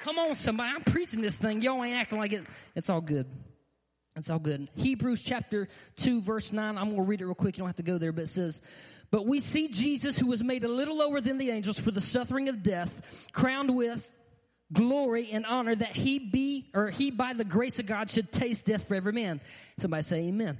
Come 0.00 0.18
on, 0.18 0.36
somebody. 0.36 0.72
I'm 0.74 0.82
preaching 0.82 1.20
this 1.20 1.36
thing. 1.36 1.62
Y'all 1.62 1.82
ain't 1.82 1.96
acting 1.96 2.18
like 2.18 2.32
it. 2.32 2.44
It's 2.74 2.88
all 2.88 3.00
good. 3.00 3.26
It's 4.14 4.30
all 4.30 4.38
good. 4.38 4.68
Hebrews 4.76 5.22
chapter 5.22 5.68
2, 5.96 6.22
verse 6.22 6.52
9. 6.52 6.78
I'm 6.78 6.84
going 6.84 6.96
to 6.96 7.02
read 7.02 7.20
it 7.20 7.26
real 7.26 7.34
quick. 7.34 7.56
You 7.56 7.62
don't 7.62 7.68
have 7.68 7.76
to 7.76 7.82
go 7.82 7.98
there, 7.98 8.12
but 8.12 8.22
it 8.22 8.28
says, 8.28 8.62
But 9.10 9.26
we 9.26 9.40
see 9.40 9.68
Jesus, 9.68 10.18
who 10.18 10.26
was 10.26 10.42
made 10.42 10.64
a 10.64 10.68
little 10.68 10.96
lower 10.96 11.20
than 11.20 11.38
the 11.38 11.50
angels 11.50 11.78
for 11.78 11.90
the 11.90 12.00
suffering 12.00 12.48
of 12.48 12.62
death, 12.62 13.28
crowned 13.32 13.76
with 13.76 14.10
glory 14.72 15.30
and 15.32 15.44
honor 15.44 15.74
that 15.74 15.92
he 15.92 16.18
be, 16.18 16.70
or 16.74 16.88
he 16.88 17.10
by 17.10 17.32
the 17.32 17.44
grace 17.44 17.78
of 17.78 17.86
God 17.86 18.10
should 18.10 18.32
taste 18.32 18.66
death 18.66 18.88
for 18.88 18.94
every 18.94 19.12
man. 19.12 19.40
Somebody 19.78 20.02
say 20.02 20.16
amen. 20.28 20.58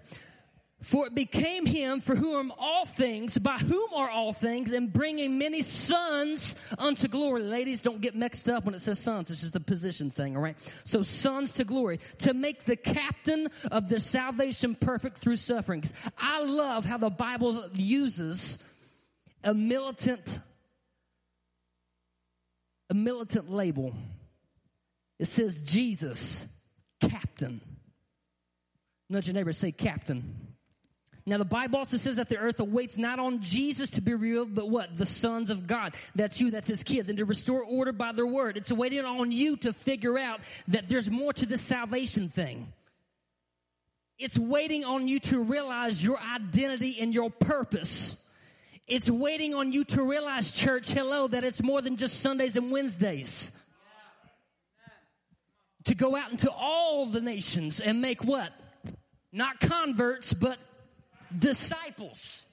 For 0.86 1.04
it 1.04 1.16
became 1.16 1.66
him 1.66 2.00
for 2.00 2.14
whom 2.14 2.52
all 2.56 2.86
things, 2.86 3.36
by 3.38 3.58
whom 3.58 3.92
are 3.92 4.08
all 4.08 4.32
things, 4.32 4.70
and 4.70 4.92
bringing 4.92 5.36
many 5.36 5.64
sons 5.64 6.54
unto 6.78 7.08
glory. 7.08 7.42
Ladies, 7.42 7.82
don't 7.82 8.00
get 8.00 8.14
mixed 8.14 8.48
up 8.48 8.64
when 8.64 8.72
it 8.72 8.80
says 8.80 9.00
sons. 9.00 9.28
It's 9.28 9.40
just 9.40 9.56
a 9.56 9.60
position 9.60 10.12
thing, 10.12 10.36
all 10.36 10.42
right? 10.44 10.56
So 10.84 11.02
sons 11.02 11.50
to 11.54 11.64
glory, 11.64 11.98
to 12.18 12.34
make 12.34 12.66
the 12.66 12.76
captain 12.76 13.48
of 13.72 13.88
their 13.88 13.98
salvation 13.98 14.76
perfect 14.76 15.18
through 15.18 15.38
sufferings. 15.38 15.92
I 16.16 16.44
love 16.44 16.84
how 16.84 16.98
the 16.98 17.10
Bible 17.10 17.68
uses 17.74 18.56
a 19.42 19.52
militant, 19.52 20.38
a 22.90 22.94
militant 22.94 23.50
label. 23.50 23.92
It 25.18 25.26
says 25.26 25.60
Jesus, 25.62 26.46
captain. 27.00 27.60
Nudge 29.10 29.26
your 29.26 29.34
neighbor, 29.34 29.52
say 29.52 29.72
captain. 29.72 30.45
Now, 31.28 31.38
the 31.38 31.44
Bible 31.44 31.80
also 31.80 31.96
says 31.96 32.16
that 32.16 32.28
the 32.28 32.38
earth 32.38 32.60
awaits 32.60 32.96
not 32.96 33.18
on 33.18 33.40
Jesus 33.40 33.90
to 33.90 34.00
be 34.00 34.14
revealed, 34.14 34.54
but 34.54 34.70
what? 34.70 34.96
The 34.96 35.04
sons 35.04 35.50
of 35.50 35.66
God. 35.66 35.96
That's 36.14 36.40
you, 36.40 36.52
that's 36.52 36.68
his 36.68 36.84
kids, 36.84 37.08
and 37.08 37.18
to 37.18 37.24
restore 37.24 37.64
order 37.64 37.90
by 37.90 38.12
their 38.12 38.26
word. 38.26 38.56
It's 38.56 38.70
waiting 38.70 39.04
on 39.04 39.32
you 39.32 39.56
to 39.58 39.72
figure 39.72 40.16
out 40.16 40.40
that 40.68 40.88
there's 40.88 41.10
more 41.10 41.32
to 41.32 41.44
this 41.44 41.62
salvation 41.62 42.28
thing. 42.28 42.72
It's 44.20 44.38
waiting 44.38 44.84
on 44.84 45.08
you 45.08 45.18
to 45.20 45.40
realize 45.40 46.02
your 46.02 46.18
identity 46.18 46.98
and 47.00 47.12
your 47.12 47.30
purpose. 47.30 48.14
It's 48.86 49.10
waiting 49.10 49.52
on 49.52 49.72
you 49.72 49.84
to 49.84 50.04
realize, 50.04 50.52
church, 50.52 50.92
hello, 50.92 51.26
that 51.26 51.42
it's 51.42 51.60
more 51.60 51.82
than 51.82 51.96
just 51.96 52.20
Sundays 52.20 52.56
and 52.56 52.70
Wednesdays. 52.70 53.50
To 55.86 55.94
go 55.96 56.16
out 56.16 56.30
into 56.30 56.50
all 56.50 57.06
the 57.06 57.20
nations 57.20 57.80
and 57.80 58.00
make 58.00 58.22
what? 58.22 58.52
Not 59.32 59.58
converts, 59.58 60.32
but 60.32 60.56
disciples. 61.36 62.44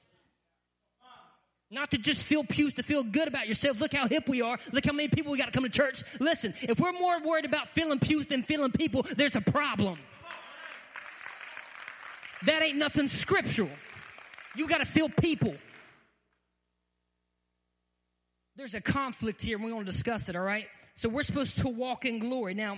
Not 1.72 1.89
to 1.92 1.98
just 1.98 2.24
fill 2.24 2.44
pews 2.44 2.75
to 2.75 2.84
feel 2.84 3.03
good 3.03 3.27
about 3.27 3.48
yourself. 3.48 3.80
Look 3.80 3.94
how 3.94 4.08
hip 4.08 4.30
we 4.30 4.42
are. 4.42 4.60
Look 4.72 4.86
how 4.86 4.92
many 4.94 5.10
people 5.10 5.32
we 5.32 5.39
got 5.39 5.46
to 5.46 5.51
come 5.51 5.63
to 5.63 5.70
church. 5.70 6.03
Listen, 6.20 6.53
if 6.62 6.80
we're 6.80 6.92
more 6.92 7.20
worried 7.22 7.46
about 7.46 7.70
filling 7.70 8.00
pews 8.00 8.27
than 8.27 8.44
filling 8.44 8.72
people, 8.72 9.08
there's 9.15 9.36
a 9.36 9.42
problem. 9.42 9.98
That 12.46 12.62
ain't 12.62 12.77
nothing 12.77 13.08
scriptural. 13.08 13.72
You 14.56 14.68
got 14.68 14.80
to 14.80 14.86
fill 14.86 15.10
people. 15.10 15.56
There's 18.56 18.75
a 18.75 18.82
conflict 18.82 19.42
here, 19.42 19.56
and 19.56 19.65
we're 19.65 19.72
going 19.72 19.86
to 19.86 19.92
discuss 19.92 20.30
it, 20.30 20.36
all 20.36 20.44
right? 20.44 20.68
So 20.96 21.10
we're 21.10 21.24
supposed 21.24 21.58
to 21.58 21.68
walk 21.68 22.06
in 22.06 22.20
glory. 22.20 22.53
Now, 22.53 22.77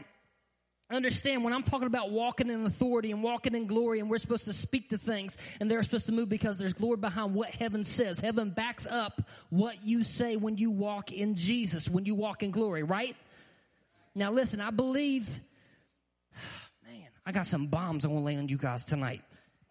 understand 0.89 1.43
when 1.43 1.53
I'm 1.53 1.63
talking 1.63 1.87
about 1.87 2.11
walking 2.11 2.49
in 2.49 2.65
authority 2.65 3.11
and 3.11 3.23
walking 3.23 3.55
in 3.55 3.65
glory, 3.65 3.99
and 3.99 4.09
we're 4.09 4.17
supposed 4.19 4.45
to 4.45 4.53
speak 4.53 4.89
to 4.89 4.97
things, 4.97 5.37
and 5.59 5.69
they're 5.69 5.81
supposed 5.83 6.05
to 6.07 6.11
move 6.11 6.29
because 6.29 6.57
there's 6.57 6.73
glory 6.73 6.97
behind 6.97 7.33
what 7.33 7.49
heaven 7.49 7.83
says. 7.83 8.19
Heaven 8.19 8.51
backs 8.51 8.85
up 8.85 9.21
what 9.49 9.83
you 9.83 10.03
say 10.03 10.35
when 10.35 10.57
you 10.57 10.69
walk 10.69 11.11
in 11.11 11.35
Jesus, 11.35 11.89
when 11.89 12.05
you 12.05 12.13
walk 12.15 12.43
in 12.43 12.51
glory, 12.51 12.83
right? 12.83 13.15
Now, 14.13 14.31
listen, 14.31 14.61
I 14.61 14.69
believe, 14.69 15.27
man, 16.87 17.07
I 17.25 17.31
got 17.31 17.45
some 17.45 17.67
bombs 17.67 18.05
I 18.05 18.09
want 18.09 18.21
to 18.21 18.25
lay 18.25 18.37
on 18.37 18.47
you 18.47 18.57
guys 18.57 18.83
tonight. 18.85 19.21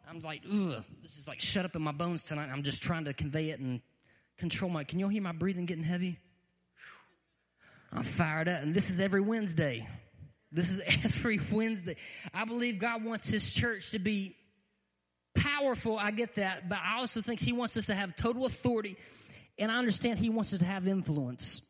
I'm 0.08 0.20
like, 0.20 0.42
ugh, 0.50 0.84
this 1.02 1.16
is 1.16 1.26
like 1.26 1.40
shut 1.40 1.64
up 1.64 1.76
in 1.76 1.82
my 1.82 1.92
bones 1.92 2.22
tonight. 2.24 2.50
I'm 2.52 2.62
just 2.62 2.82
trying 2.82 3.06
to 3.06 3.14
convey 3.14 3.50
it 3.50 3.60
and 3.60 3.80
control 4.36 4.70
my. 4.70 4.84
Can 4.84 4.98
y'all 4.98 5.08
hear 5.08 5.22
my 5.22 5.32
breathing 5.32 5.64
getting 5.64 5.84
heavy? 5.84 6.18
I'm 7.92 8.02
fired 8.02 8.48
up, 8.48 8.62
and 8.62 8.74
this 8.74 8.90
is 8.90 8.98
every 8.98 9.20
Wednesday. 9.20 9.88
This 10.54 10.70
is 10.70 10.80
every 11.04 11.40
Wednesday. 11.50 11.96
I 12.32 12.44
believe 12.44 12.78
God 12.78 13.04
wants 13.04 13.26
His 13.26 13.52
church 13.52 13.90
to 13.90 13.98
be 13.98 14.36
powerful. 15.34 15.98
I 15.98 16.12
get 16.12 16.36
that, 16.36 16.68
but 16.68 16.78
I 16.78 16.98
also 16.98 17.20
think 17.20 17.40
He 17.40 17.52
wants 17.52 17.76
us 17.76 17.86
to 17.86 17.94
have 17.94 18.16
total 18.16 18.46
authority, 18.46 18.96
and 19.58 19.70
I 19.70 19.76
understand 19.76 20.18
He 20.18 20.30
wants 20.30 20.52
us 20.52 20.60
to 20.60 20.64
have 20.64 20.86
influence. 20.86 21.60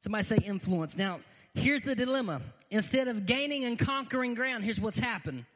Somebody 0.00 0.24
say 0.24 0.38
influence. 0.44 0.96
Now, 0.98 1.20
here's 1.54 1.80
the 1.80 1.94
dilemma. 1.94 2.42
Instead 2.70 3.08
of 3.08 3.24
gaining 3.24 3.64
and 3.64 3.78
conquering 3.78 4.34
ground, 4.34 4.64
here's 4.64 4.80
what's 4.80 4.98
happened. 4.98 5.46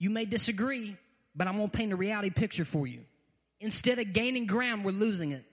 You 0.00 0.10
may 0.10 0.24
disagree, 0.24 0.96
but 1.36 1.46
I'm 1.46 1.56
going 1.56 1.70
to 1.70 1.76
paint 1.76 1.92
a 1.92 1.96
reality 1.96 2.30
picture 2.30 2.64
for 2.64 2.86
you. 2.86 3.02
Instead 3.60 3.98
of 3.98 4.12
gaining 4.12 4.46
ground, 4.46 4.84
we're 4.84 4.92
losing 4.92 5.32
it. 5.32 5.44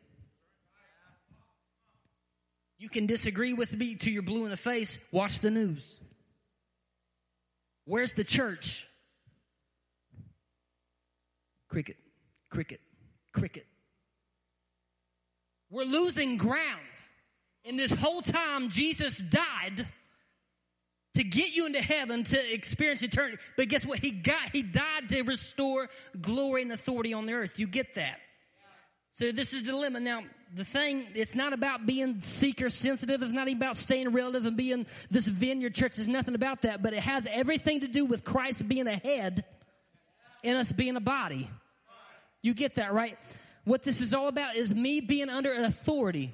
You 2.77 2.89
can 2.89 3.05
disagree 3.05 3.53
with 3.53 3.73
me 3.73 3.95
to 3.95 4.11
your 4.11 4.21
blue 4.21 4.43
in 4.43 4.51
the 4.51 4.57
face. 4.57 4.97
Watch 5.11 5.39
the 5.39 5.51
news. 5.51 6.01
Where's 7.85 8.13
the 8.13 8.23
church? 8.23 8.87
Cricket, 11.69 11.97
cricket, 12.49 12.81
cricket. 13.31 13.65
We're 15.69 15.85
losing 15.85 16.37
ground. 16.37 16.81
And 17.63 17.79
this 17.79 17.91
whole 17.91 18.21
time, 18.21 18.69
Jesus 18.69 19.17
died 19.17 19.87
to 21.15 21.23
get 21.23 21.53
you 21.53 21.65
into 21.65 21.81
heaven 21.81 22.23
to 22.25 22.53
experience 22.53 23.01
eternity. 23.01 23.37
But 23.57 23.69
guess 23.69 23.85
what? 23.85 23.99
He 23.99 24.11
got, 24.11 24.51
he 24.51 24.61
died 24.61 25.09
to 25.09 25.21
restore 25.23 25.89
glory 26.21 26.61
and 26.61 26.71
authority 26.71 27.13
on 27.13 27.25
the 27.25 27.33
earth. 27.33 27.57
You 27.57 27.67
get 27.67 27.95
that? 27.95 28.19
So 29.11 29.31
this 29.31 29.53
is 29.53 29.63
the 29.63 29.71
dilemma. 29.71 30.01
Now, 30.01 30.23
the 30.55 30.63
thing, 30.63 31.07
it's 31.15 31.35
not 31.35 31.51
about 31.51 31.85
being 31.85 32.21
seeker 32.21 32.69
sensitive. 32.69 33.21
It's 33.21 33.33
not 33.33 33.49
even 33.49 33.61
about 33.61 33.75
staying 33.75 34.13
relative 34.13 34.45
and 34.45 34.55
being 34.55 34.85
this 35.11 35.27
vineyard 35.27 35.75
church. 35.75 35.97
There's 35.97 36.07
nothing 36.07 36.33
about 36.33 36.61
that, 36.61 36.81
but 36.81 36.93
it 36.93 37.01
has 37.01 37.27
everything 37.29 37.81
to 37.81 37.87
do 37.87 38.05
with 38.05 38.23
Christ 38.23 38.65
being 38.65 38.87
a 38.87 38.95
head 38.95 39.43
and 40.45 40.57
us 40.57 40.71
being 40.71 40.95
a 40.95 41.01
body. 41.01 41.49
You 42.41 42.53
get 42.53 42.75
that, 42.75 42.93
right? 42.93 43.17
What 43.65 43.83
this 43.83 43.99
is 43.99 44.13
all 44.13 44.29
about 44.29 44.55
is 44.55 44.73
me 44.73 45.01
being 45.01 45.29
under 45.29 45.51
an 45.51 45.65
authority. 45.65 46.31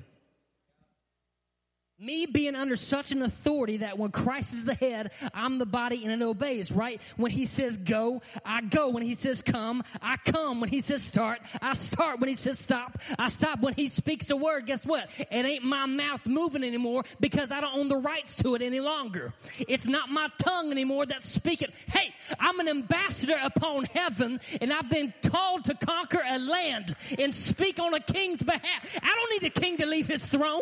Me 2.02 2.26
being 2.26 2.56
under 2.56 2.76
such 2.76 3.12
an 3.12 3.22
authority 3.22 3.78
that 3.78 3.96
when 4.00 4.10
Christ 4.10 4.54
is 4.54 4.64
the 4.64 4.74
head, 4.74 5.12
I'm 5.36 5.60
the 5.60 5.68
body 5.68 6.04
and 6.04 6.12
it 6.12 6.26
obeys, 6.26 6.72
right? 6.72 7.00
When 7.16 7.30
he 7.30 7.46
says 7.46 7.78
go, 7.78 8.24
I 8.44 8.62
go. 8.62 8.90
When 8.90 9.04
he 9.04 9.14
says 9.14 9.44
come, 9.44 9.84
I 10.02 10.18
come. 10.18 10.62
When 10.62 10.70
he 10.70 10.82
says 10.82 11.04
start, 11.04 11.42
I 11.62 11.76
start. 11.76 12.20
When 12.20 12.28
he 12.28 12.36
says 12.36 12.58
stop, 12.58 12.98
I 13.20 13.30
stop. 13.30 13.60
When 13.60 13.76
he 13.76 13.88
speaks 13.88 14.32
a 14.32 14.36
word, 14.36 14.66
guess 14.66 14.84
what? 14.84 15.12
It 15.20 15.46
ain't 15.46 15.64
my 15.64 15.86
mouth 15.86 16.26
moving 16.26 16.64
anymore 16.64 17.04
because 17.20 17.52
I 17.52 17.62
don't 17.62 17.78
own 17.78 17.88
the 17.88 17.98
rights 17.98 18.36
to 18.38 18.56
it 18.56 18.64
any 18.64 18.80
longer. 18.80 19.32
It's 19.60 19.86
not 19.86 20.10
my 20.10 20.30
tongue 20.40 20.72
anymore 20.72 21.06
that's 21.06 21.30
speaking. 21.30 21.70
Hey, 21.86 22.16
I'm 22.40 22.60
an 22.60 22.68
ambassador 22.68 23.38
upon 23.44 23.84
heaven 23.84 24.40
and 24.60 24.74
I've 24.74 24.90
been 24.90 25.14
called 25.24 25.66
to 25.66 25.76
conquer 25.76 26.24
a 26.28 26.40
land 26.40 26.96
and 27.20 27.32
speak 27.32 27.78
on 27.78 27.94
a 27.94 28.00
king's 28.00 28.42
behalf. 28.42 29.00
I 29.04 29.16
don't 29.16 29.40
need 29.40 29.48
a 29.48 29.52
king 29.52 29.78
to 29.78 29.86
leave 29.86 30.08
his 30.08 30.24
throne. 30.24 30.62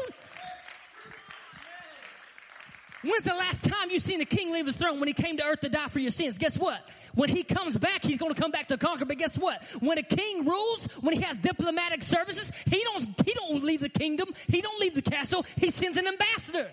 When's 3.02 3.24
the 3.24 3.34
last 3.34 3.64
time 3.64 3.90
you 3.90 4.00
seen 4.00 4.20
a 4.20 4.26
king 4.26 4.52
leave 4.52 4.66
his 4.66 4.76
throne 4.76 5.00
when 5.00 5.08
he 5.08 5.14
came 5.14 5.38
to 5.38 5.44
earth 5.44 5.62
to 5.62 5.70
die 5.70 5.88
for 5.88 6.00
your 6.00 6.12
sins? 6.12 6.38
Guess 6.38 6.58
what? 6.58 6.82
When 7.16 7.30
he 7.30 7.44
comes 7.44 7.78
back, 7.78 8.04
he's 8.04 8.20
going 8.20 8.34
to 8.34 8.40
come 8.40 8.52
back 8.52 8.68
to 8.68 8.78
conquer. 8.78 9.06
But 9.06 9.18
guess 9.18 9.38
what? 9.38 9.64
When 9.80 9.98
a 9.98 10.04
king 10.04 10.46
rules, 10.46 10.86
when 11.00 11.16
he 11.16 11.22
has 11.22 11.38
diplomatic 11.38 12.04
services, 12.04 12.52
he 12.66 12.84
don't 12.84 13.22
he 13.26 13.34
don't 13.34 13.64
leave 13.64 13.80
the 13.80 13.90
kingdom. 13.90 14.30
He 14.48 14.62
don't 14.62 14.80
leave 14.80 14.96
the 14.96 15.02
castle. 15.02 15.46
He 15.56 15.72
sends 15.72 15.98
an 15.98 16.08
ambassador. 16.08 16.72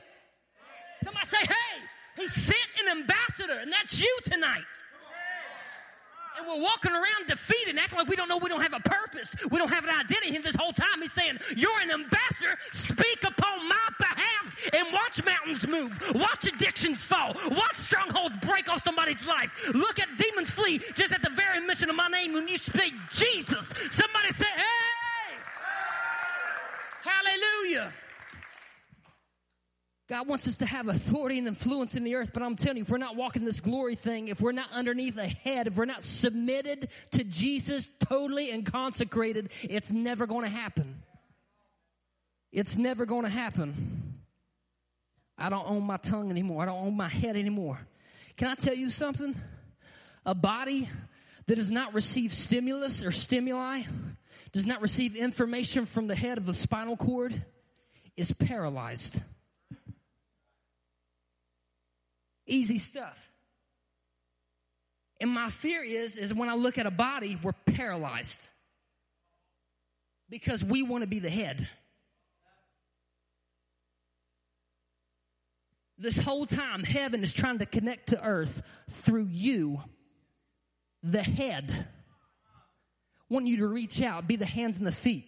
Somebody 1.05 1.29
say, 1.29 1.47
"Hey, 1.47 2.23
he 2.23 2.29
sent 2.29 2.69
an 2.83 2.99
ambassador," 2.99 3.61
and 3.61 3.73
that's 3.73 3.99
you 3.99 4.19
tonight 4.25 4.65
and 6.39 6.47
we're 6.47 6.61
walking 6.61 6.93
around 6.93 7.29
defeated, 7.29 7.79
acting 7.79 7.99
like 7.99 8.09
we 8.09 8.17
don't 8.17 8.29
know 8.29 8.37
we 8.37 8.49
don't 8.49 8.63
have 8.63 8.75
a 8.75 8.81
purpose. 8.81 9.35
We 9.51 9.59
don't 9.59 9.73
have 9.73 9.85
an 9.85 9.91
identity. 9.91 10.37
And 10.37 10.45
this 10.45 10.55
whole 10.55 10.73
time 10.73 11.03
he's 11.03 11.13
saying, 11.13 11.39
You're 11.57 11.81
an 11.81 11.91
ambassador. 11.91 12.57
Speak 12.73 13.25
upon 13.25 13.69
my 13.69 13.89
behalf 13.99 14.57
and 14.73 14.93
watch 15.07 15.25
mountains 15.25 15.67
move. 15.67 16.15
Watch 16.15 16.45
addictions 16.45 17.03
fall. 17.03 17.35
Watch 17.51 17.77
strongholds 17.77 18.37
break 18.43 18.69
off 18.69 18.83
somebody's 18.83 19.25
life. 19.27 19.51
Look 19.75 19.99
at 20.01 20.09
demons 20.19 20.51
flee 20.51 20.81
just 20.95 21.13
at 21.13 21.23
the 21.23 21.31
very 21.31 21.65
mention 21.67 21.91
of 21.91 21.97
my 21.97 22.09
name 22.09 22.33
when 22.33 22.49
you 22.49 22.59
speak 22.59 22.93
Jesus. 23.11 23.65
Somebody 23.91 24.35
say, 24.39 24.47
Hey! 24.57 24.63
Hallelujah. 27.03 27.93
God 30.09 30.29
wants 30.29 30.47
us 30.47 30.59
to 30.59 30.67
have 30.67 30.89
authority 30.89 31.39
and 31.39 31.49
influence 31.49 31.97
in 31.97 32.05
the 32.05 32.15
earth, 32.15 32.31
but 32.33 32.41
I'm 32.41 32.55
telling 32.55 32.77
you, 32.77 32.85
if 32.85 32.91
we're 32.91 32.99
not 32.99 33.17
walking 33.17 33.45
this 33.45 33.61
glory 33.61 33.97
thing, 33.97 34.29
if 34.29 34.41
we're 34.41 34.53
not 34.53 34.71
underneath 34.71 35.17
a 35.17 35.27
head, 35.27 35.67
if 35.67 35.77
we're 35.77 35.85
not 35.85 36.05
submitted 36.05 36.91
to 37.13 37.25
Jesus 37.25 37.89
totally 38.09 38.53
and 38.53 38.65
consecrated, 38.65 39.51
it's 39.65 39.91
never 39.91 40.27
going 40.27 40.45
to 40.45 40.51
happen. 40.51 41.03
It's 42.53 42.77
never 42.77 43.05
going 43.05 43.25
to 43.25 43.31
happen. 43.31 44.16
I 45.39 45.49
don't 45.51 45.69
own 45.69 45.83
my 45.83 45.99
tongue 45.99 46.31
anymore. 46.31 46.63
I 46.63 46.67
don't 46.67 46.87
own 46.87 46.97
my 46.97 47.09
head 47.09 47.37
anymore. 47.37 47.79
Can 48.37 48.49
I 48.49 48.55
tell 48.55 48.75
you 48.75 48.91
something? 48.91 49.35
A 50.25 50.35
body 50.35 50.89
that 51.47 51.57
does 51.57 51.71
not 51.71 51.95
receive 51.95 52.35
stimulus 52.35 53.05
or 53.05 53.13
stimuli, 53.13 53.83
does 54.53 54.67
not 54.67 54.83
receive 54.83 55.15
information 55.15 55.87
from 55.87 56.07
the 56.07 56.15
head 56.15 56.39
of 56.39 56.47
the 56.47 56.55
spinal 56.55 56.97
cord, 56.97 57.45
is 58.17 58.33
paralyzed. 58.33 59.21
Easy 62.47 62.79
stuff. 62.79 63.19
And 65.21 65.31
my 65.31 65.51
fear 65.51 65.83
is, 65.83 66.17
is 66.17 66.33
when 66.33 66.49
I 66.49 66.55
look 66.55 66.79
at 66.79 66.87
a 66.87 66.91
body, 66.91 67.39
we're 67.43 67.53
paralyzed. 67.53 68.41
Because 70.29 70.65
we 70.65 70.83
want 70.83 71.03
to 71.03 71.07
be 71.07 71.21
the 71.21 71.31
head. 71.31 71.69
This 75.99 76.19
whole 76.19 76.47
time, 76.47 76.85
heaven 76.85 77.23
is 77.23 77.33
trying 77.33 77.59
to 77.59 77.67
connect 77.67 78.11
to 78.11 78.23
earth 78.23 78.63
through 78.91 79.29
you, 79.31 79.81
the 81.03 81.23
head. 81.23 81.87
Want 83.29 83.47
you 83.47 83.59
to 83.59 83.67
reach 83.67 84.03
out, 84.03 84.29
be 84.29 84.37
the 84.37 84.47
hands 84.47 84.77
and 84.77 84.87
the 84.87 84.93
feet, 84.93 85.27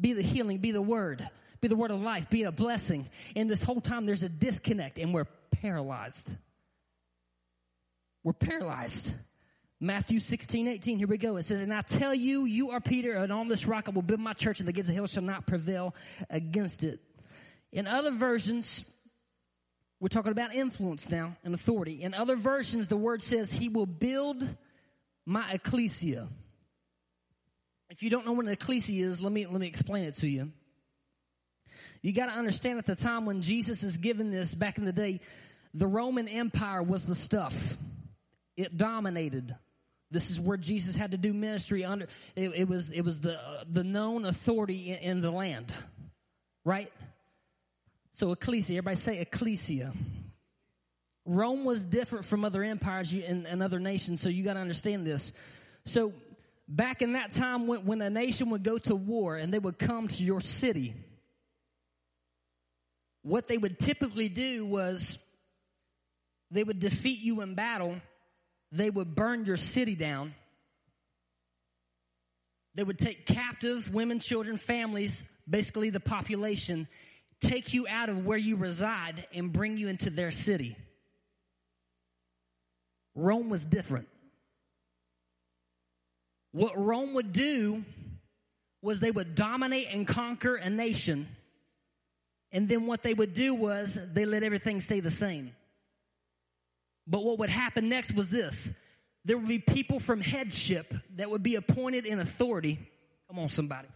be 0.00 0.12
the 0.12 0.22
healing, 0.22 0.58
be 0.58 0.70
the 0.70 0.82
word, 0.82 1.28
be 1.60 1.68
the 1.68 1.76
word 1.76 1.90
of 1.90 2.00
life, 2.00 2.30
be 2.30 2.44
a 2.44 2.52
blessing. 2.52 3.08
And 3.34 3.50
this 3.50 3.62
whole 3.62 3.80
time, 3.80 4.06
there's 4.06 4.22
a 4.22 4.28
disconnect, 4.28 4.98
and 4.98 5.12
we're 5.12 5.26
paralyzed. 5.50 6.30
We're 8.22 8.32
paralyzed. 8.32 9.12
Matthew 9.80 10.20
16, 10.20 10.68
18, 10.68 10.98
here 10.98 11.08
we 11.08 11.18
go. 11.18 11.36
It 11.36 11.42
says, 11.42 11.60
And 11.60 11.74
I 11.74 11.82
tell 11.82 12.14
you, 12.14 12.44
you 12.44 12.70
are 12.70 12.80
Peter, 12.80 13.14
and 13.14 13.32
on 13.32 13.48
this 13.48 13.66
rock 13.66 13.88
I 13.88 13.90
will 13.90 14.02
build 14.02 14.20
my 14.20 14.32
church, 14.34 14.60
and 14.60 14.68
the 14.68 14.72
gates 14.72 14.88
of 14.88 14.94
hell 14.94 15.06
shall 15.06 15.24
not 15.24 15.46
prevail 15.46 15.94
against 16.30 16.84
it. 16.84 17.00
In 17.72 17.88
other 17.88 18.12
versions, 18.12 18.84
we're 20.04 20.08
talking 20.08 20.32
about 20.32 20.54
influence 20.54 21.08
now 21.08 21.34
and 21.44 21.54
authority. 21.54 22.02
In 22.02 22.12
other 22.12 22.36
versions, 22.36 22.88
the 22.88 22.96
word 22.96 23.22
says, 23.22 23.50
He 23.50 23.70
will 23.70 23.86
build 23.86 24.46
my 25.24 25.50
ecclesia. 25.50 26.28
If 27.88 28.02
you 28.02 28.10
don't 28.10 28.26
know 28.26 28.32
what 28.32 28.44
an 28.44 28.50
ecclesia 28.50 29.06
is, 29.06 29.22
let 29.22 29.32
me, 29.32 29.46
let 29.46 29.58
me 29.58 29.66
explain 29.66 30.04
it 30.04 30.16
to 30.16 30.28
you. 30.28 30.52
You 32.02 32.12
got 32.12 32.26
to 32.26 32.32
understand 32.32 32.78
at 32.78 32.84
the 32.84 32.96
time 32.96 33.24
when 33.24 33.40
Jesus 33.40 33.82
is 33.82 33.96
given 33.96 34.30
this 34.30 34.54
back 34.54 34.76
in 34.76 34.84
the 34.84 34.92
day, 34.92 35.20
the 35.72 35.86
Roman 35.86 36.28
Empire 36.28 36.82
was 36.82 37.04
the 37.04 37.14
stuff. 37.14 37.78
It 38.58 38.76
dominated. 38.76 39.56
This 40.10 40.30
is 40.30 40.38
where 40.38 40.58
Jesus 40.58 40.96
had 40.96 41.12
to 41.12 41.16
do 41.16 41.32
ministry 41.32 41.82
under. 41.82 42.08
It, 42.36 42.50
it 42.54 42.68
was 42.68 42.90
it 42.90 43.00
was 43.00 43.20
the 43.20 43.40
uh, 43.40 43.64
the 43.66 43.82
known 43.82 44.26
authority 44.26 44.90
in, 44.90 44.98
in 44.98 45.20
the 45.22 45.30
land, 45.30 45.72
right? 46.62 46.92
So 48.14 48.30
ecclesia. 48.30 48.78
Everybody 48.78 48.96
say 48.96 49.18
ecclesia. 49.18 49.92
Rome 51.26 51.64
was 51.64 51.84
different 51.84 52.24
from 52.24 52.44
other 52.44 52.62
empires 52.62 53.12
and, 53.12 53.46
and 53.46 53.62
other 53.62 53.80
nations, 53.80 54.20
so 54.20 54.28
you 54.28 54.44
got 54.44 54.54
to 54.54 54.60
understand 54.60 55.06
this. 55.06 55.32
So 55.84 56.12
back 56.68 57.02
in 57.02 57.14
that 57.14 57.32
time, 57.32 57.66
when, 57.66 57.86
when 57.86 58.02
a 58.02 58.10
nation 58.10 58.50
would 58.50 58.62
go 58.62 58.78
to 58.78 58.94
war 58.94 59.36
and 59.36 59.52
they 59.52 59.58
would 59.58 59.78
come 59.78 60.08
to 60.08 60.22
your 60.22 60.40
city, 60.40 60.94
what 63.22 63.48
they 63.48 63.58
would 63.58 63.78
typically 63.78 64.28
do 64.28 64.64
was 64.64 65.18
they 66.50 66.62
would 66.62 66.78
defeat 66.78 67.20
you 67.20 67.40
in 67.40 67.54
battle, 67.54 67.96
they 68.70 68.90
would 68.90 69.14
burn 69.14 69.44
your 69.44 69.56
city 69.56 69.96
down, 69.96 70.34
they 72.74 72.84
would 72.84 72.98
take 72.98 73.26
captive 73.26 73.92
women, 73.92 74.20
children, 74.20 74.56
families, 74.58 75.22
basically 75.48 75.90
the 75.90 76.00
population, 76.00 76.86
take 77.40 77.72
you 77.74 77.86
out 77.88 78.08
of 78.08 78.24
where 78.24 78.38
you 78.38 78.56
reside 78.56 79.26
and 79.32 79.52
bring 79.52 79.76
you 79.76 79.88
into 79.88 80.10
their 80.10 80.30
city. 80.30 80.76
Rome 83.14 83.48
was 83.48 83.64
different. 83.64 84.08
What 86.52 86.78
Rome 86.78 87.14
would 87.14 87.32
do 87.32 87.84
was 88.82 89.00
they 89.00 89.10
would 89.10 89.34
dominate 89.34 89.88
and 89.90 90.06
conquer 90.06 90.56
a 90.56 90.70
nation. 90.70 91.28
And 92.52 92.68
then 92.68 92.86
what 92.86 93.02
they 93.02 93.14
would 93.14 93.34
do 93.34 93.54
was 93.54 93.98
they 94.12 94.24
let 94.24 94.42
everything 94.42 94.80
stay 94.80 95.00
the 95.00 95.10
same. 95.10 95.52
But 97.06 97.24
what 97.24 97.38
would 97.38 97.50
happen 97.50 97.88
next 97.88 98.14
was 98.14 98.28
this. 98.28 98.70
There 99.24 99.38
would 99.38 99.48
be 99.48 99.58
people 99.58 100.00
from 100.00 100.20
headship 100.20 100.94
that 101.16 101.30
would 101.30 101.42
be 101.42 101.56
appointed 101.56 102.06
in 102.06 102.20
authority. 102.20 102.78
Come 103.28 103.38
on, 103.38 103.48
somebody. 103.48 103.88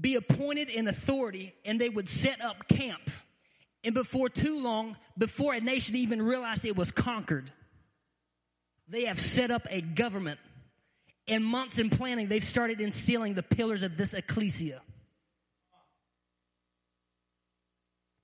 Be 0.00 0.14
appointed 0.14 0.68
in 0.68 0.88
authority 0.88 1.54
and 1.64 1.80
they 1.80 1.88
would 1.88 2.08
set 2.08 2.40
up 2.40 2.68
camp. 2.68 3.10
And 3.84 3.94
before 3.94 4.28
too 4.28 4.60
long, 4.60 4.96
before 5.16 5.54
a 5.54 5.60
nation 5.60 5.96
even 5.96 6.20
realized 6.20 6.64
it 6.64 6.76
was 6.76 6.90
conquered, 6.90 7.50
they 8.88 9.04
have 9.04 9.20
set 9.20 9.50
up 9.50 9.66
a 9.70 9.80
government. 9.80 10.40
In 11.26 11.42
months 11.42 11.78
in 11.78 11.90
planning, 11.90 12.28
they've 12.28 12.44
started 12.44 12.80
instilling 12.80 13.34
the 13.34 13.42
pillars 13.42 13.82
of 13.82 13.96
this 13.96 14.14
ecclesia. 14.14 14.80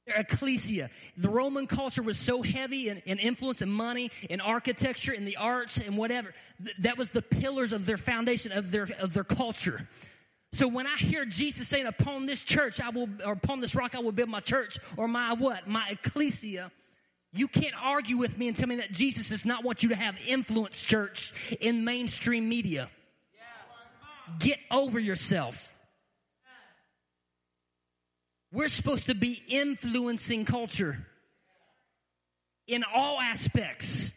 Their 0.06 0.16
ecclesia. 0.16 0.90
The 1.16 1.28
Roman 1.28 1.66
culture 1.66 2.02
was 2.02 2.18
so 2.18 2.42
heavy 2.42 2.88
in, 2.88 2.98
in 3.06 3.18
influence 3.18 3.62
and 3.62 3.72
money, 3.72 4.10
and 4.28 4.42
architecture, 4.42 5.12
and 5.12 5.26
the 5.26 5.36
arts, 5.36 5.78
and 5.78 5.96
whatever. 5.96 6.34
Th- 6.62 6.76
that 6.80 6.98
was 6.98 7.10
the 7.10 7.22
pillars 7.22 7.72
of 7.72 7.86
their 7.86 7.96
foundation, 7.96 8.52
of 8.52 8.70
their, 8.70 8.88
of 8.98 9.14
their 9.14 9.24
culture. 9.24 9.88
So 10.54 10.68
when 10.68 10.86
I 10.86 10.96
hear 10.96 11.24
Jesus 11.24 11.66
saying, 11.66 11.86
upon 11.86 12.26
this 12.26 12.40
church, 12.40 12.80
I 12.80 12.90
will, 12.90 13.08
or 13.26 13.32
upon 13.32 13.60
this 13.60 13.74
rock, 13.74 13.96
I 13.96 13.98
will 13.98 14.12
build 14.12 14.28
my 14.28 14.38
church, 14.38 14.78
or 14.96 15.08
my 15.08 15.32
what? 15.32 15.66
My 15.66 15.88
ecclesia, 15.90 16.70
you 17.32 17.48
can't 17.48 17.74
argue 17.82 18.16
with 18.16 18.38
me 18.38 18.46
and 18.46 18.56
tell 18.56 18.68
me 18.68 18.76
that 18.76 18.92
Jesus 18.92 19.30
does 19.30 19.44
not 19.44 19.64
want 19.64 19.82
you 19.82 19.88
to 19.88 19.96
have 19.96 20.14
influence, 20.28 20.80
church, 20.80 21.34
in 21.60 21.84
mainstream 21.84 22.48
media. 22.48 22.88
Get 24.38 24.60
over 24.70 25.00
yourself. 25.00 25.76
We're 28.52 28.68
supposed 28.68 29.06
to 29.06 29.16
be 29.16 29.42
influencing 29.48 30.44
culture 30.44 31.04
in 32.68 32.84
all 32.94 33.20
aspects. 33.20 34.12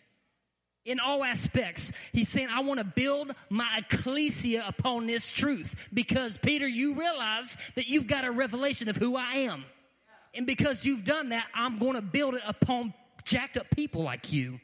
In 0.87 1.01
all 1.01 1.21
aspects. 1.21 1.91
He's 2.13 2.29
saying, 2.29 2.47
I 2.49 2.61
want 2.61 2.79
to 2.79 2.85
build 2.85 3.35
my 3.49 3.67
ecclesia 3.77 4.63
upon 4.65 5.05
this 5.05 5.29
truth. 5.29 5.75
Because, 5.93 6.37
Peter, 6.37 6.65
you 6.65 6.95
realize 6.95 7.57
that 7.75 7.87
you've 7.87 8.07
got 8.07 8.23
a 8.23 8.31
revelation 8.31 8.87
of 8.87 8.95
who 8.95 9.17
I 9.17 9.33
am. 9.33 9.65
And 10.33 10.47
because 10.47 10.85
you've 10.85 11.03
done 11.03 11.29
that, 11.29 11.45
I'm 11.53 11.77
going 11.77 11.95
to 11.95 12.01
build 12.01 12.35
it 12.35 12.41
upon 12.47 12.93
jacked 13.25 13.57
up 13.57 13.67
people 13.75 14.01
like 14.03 14.31
you. 14.31 14.61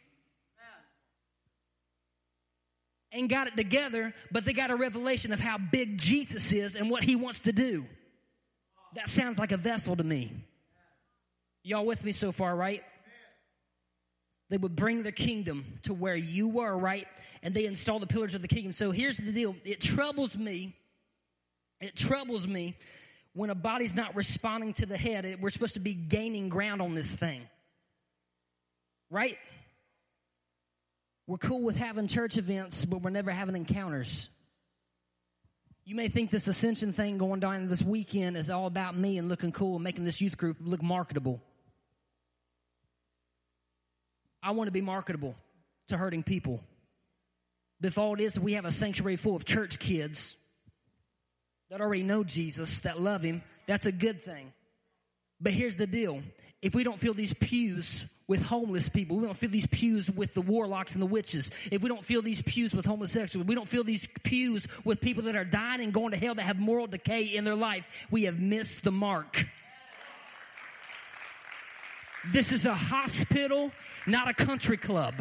And 3.12 3.30
got 3.30 3.48
it 3.48 3.58
together, 3.58 4.14
but 4.32 4.46
they 4.46 4.54
got 4.54 4.72
a 4.72 4.76
revelation 4.76 5.34
of 5.34 5.42
how 5.42 5.58
big 5.58 5.98
Jesus 5.98 6.54
is 6.54 6.76
and 6.76 6.90
what 6.90 7.04
he 7.04 7.18
wants 7.18 7.42
to 7.42 7.52
do. 7.52 7.86
That 8.96 9.10
sounds 9.10 9.38
like 9.38 9.52
a 9.52 9.58
vessel 9.58 9.98
to 9.98 10.04
me. 10.04 10.32
Y'all 11.64 11.86
with 11.86 12.04
me 12.04 12.14
so 12.14 12.32
far, 12.32 12.56
right? 12.56 12.82
They 14.54 14.58
would 14.58 14.76
bring 14.76 15.02
the 15.02 15.12
kingdom 15.12 15.66
to 15.82 15.96
where 15.96 16.16
you 16.16 16.48
were, 16.48 16.78
right? 16.78 17.08
And 17.42 17.56
they 17.56 17.66
install 17.66 17.98
the 17.98 18.06
pillars 18.06 18.36
of 18.36 18.44
the 18.44 18.48
kingdom. 18.48 18.72
So 18.72 18.92
here's 18.92 19.18
the 19.18 19.32
deal. 19.32 19.56
It 19.66 19.82
troubles 19.82 20.38
me. 20.38 20.76
It 21.82 21.96
troubles 21.96 22.46
me 22.46 22.78
when 23.34 23.50
a 23.50 23.56
body's 23.56 23.96
not 23.96 24.16
responding 24.16 24.74
to 24.74 24.86
the 24.86 24.96
head. 24.96 25.40
We're 25.42 25.50
supposed 25.50 25.74
to 25.74 25.80
be 25.80 25.96
gaining 25.96 26.50
ground 26.50 26.84
on 26.84 26.94
this 26.94 27.12
thing. 27.12 27.42
Right? 29.10 29.40
We're 31.26 31.38
cool 31.38 31.64
with 31.64 31.76
having 31.76 32.06
church 32.06 32.38
events, 32.38 32.86
but 32.86 33.02
we're 33.02 33.10
never 33.10 33.32
having 33.32 33.56
encounters. 33.56 34.30
You 35.84 35.96
may 35.96 36.10
think 36.10 36.30
this 36.30 36.46
ascension 36.48 36.94
thing 36.94 37.18
going 37.18 37.40
down 37.40 37.70
this 37.70 37.82
weekend 37.82 38.38
is 38.38 38.52
all 38.52 38.68
about 38.68 38.96
me 38.96 39.18
and 39.18 39.30
looking 39.30 39.52
cool 39.52 39.78
and 39.78 39.84
making 39.84 40.06
this 40.06 40.22
youth 40.22 40.38
group 40.38 40.58
look 40.62 40.84
marketable. 40.84 41.42
I 44.44 44.52
want 44.52 44.68
to 44.68 44.72
be 44.72 44.82
marketable 44.82 45.36
to 45.88 45.98
hurting 45.98 46.24
people. 46.24 46.60
If 47.82 47.98
all 47.98 48.14
it 48.14 48.20
is, 48.20 48.38
we 48.38 48.54
have 48.54 48.66
a 48.66 48.72
sanctuary 48.72 49.16
full 49.16 49.36
of 49.36 49.46
church 49.46 49.80
kids 49.80 50.36
that 51.70 51.82
already 51.82 52.04
know 52.04 52.24
Jesus, 52.24 52.82
that 52.82 53.00
love 53.00 53.24
Him, 53.24 53.42
that's 53.68 53.86
a 53.86 53.92
good 53.92 54.22
thing. 54.22 54.52
But 55.40 55.54
here's 55.54 55.78
the 55.78 55.88
deal. 55.88 56.22
If 56.62 56.76
we 56.76 56.84
don't 56.84 57.00
fill 57.00 57.14
these 57.14 57.34
pews 57.34 58.06
with 58.28 58.42
homeless 58.42 58.88
people, 58.90 59.18
we 59.18 59.26
don't 59.26 59.38
fill 59.38 59.50
these 59.50 59.68
pews 59.68 60.10
with 60.10 60.34
the 60.34 60.42
warlocks 60.42 60.94
and 60.94 61.02
the 61.02 61.08
witches, 61.08 61.50
if 61.72 61.82
we 61.82 61.90
don't 61.90 62.06
fill 62.06 62.22
these 62.22 62.42
pews 62.42 62.74
with 62.74 62.86
homosexuals, 62.86 63.48
we 63.48 63.56
don't 63.56 63.68
fill 63.68 63.84
these 63.84 64.08
pews 64.24 64.66
with 64.86 65.02
people 65.02 65.24
that 65.24 65.36
are 65.36 65.44
dying 65.46 65.82
and 65.82 65.94
going 65.94 66.12
to 66.12 66.18
hell 66.18 66.36
that 66.36 66.44
have 66.44 66.60
moral 66.60 66.88
decay 66.88 67.24
in 67.24 67.44
their 67.44 67.56
life, 67.56 67.86
we 68.12 68.24
have 68.24 68.40
missed 68.40 68.84
the 68.84 68.92
mark. 68.92 69.46
This 72.32 72.52
is 72.52 72.66
a 72.66 72.74
hospital, 72.74 73.72
not 74.08 74.30
a 74.30 74.34
country 74.34 74.78
club. 74.78 75.14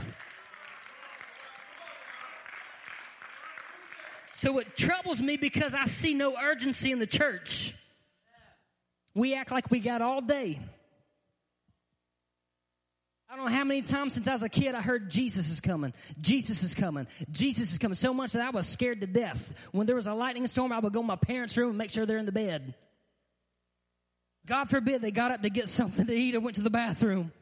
So 4.34 4.58
it 4.58 4.76
troubles 4.76 5.20
me 5.20 5.36
because 5.36 5.74
I 5.74 5.86
see 5.86 6.14
no 6.14 6.36
urgency 6.36 6.90
in 6.90 6.98
the 6.98 7.06
church. 7.06 7.74
We 9.14 9.34
act 9.34 9.50
like 9.50 9.70
we 9.70 9.80
got 9.80 10.02
all 10.02 10.20
day. 10.20 10.60
I 13.28 13.36
don't 13.36 13.46
know 13.46 13.52
how 13.52 13.64
many 13.64 13.82
times 13.82 14.12
since 14.12 14.28
I 14.28 14.32
was 14.32 14.42
a 14.42 14.48
kid 14.48 14.74
I 14.74 14.82
heard 14.82 15.10
Jesus 15.10 15.48
is 15.48 15.60
coming. 15.60 15.94
Jesus 16.20 16.62
is 16.62 16.74
coming. 16.74 17.06
Jesus 17.30 17.72
is 17.72 17.78
coming. 17.78 17.94
So 17.94 18.12
much 18.12 18.32
that 18.32 18.42
I 18.42 18.50
was 18.50 18.66
scared 18.66 19.00
to 19.00 19.06
death. 19.06 19.54
When 19.72 19.86
there 19.86 19.96
was 19.96 20.06
a 20.06 20.12
lightning 20.12 20.46
storm, 20.46 20.70
I 20.70 20.78
would 20.78 20.92
go 20.92 21.00
in 21.00 21.06
my 21.06 21.16
parents' 21.16 21.56
room 21.56 21.70
and 21.70 21.78
make 21.78 21.90
sure 21.90 22.04
they're 22.04 22.18
in 22.18 22.26
the 22.26 22.32
bed. 22.32 22.74
God 24.46 24.68
forbid 24.68 25.02
they 25.02 25.10
got 25.10 25.30
up 25.30 25.42
to 25.42 25.50
get 25.50 25.68
something 25.68 26.06
to 26.06 26.12
eat 26.12 26.34
or 26.34 26.40
went 26.40 26.56
to 26.56 26.62
the 26.62 26.70
bathroom. 26.70 27.32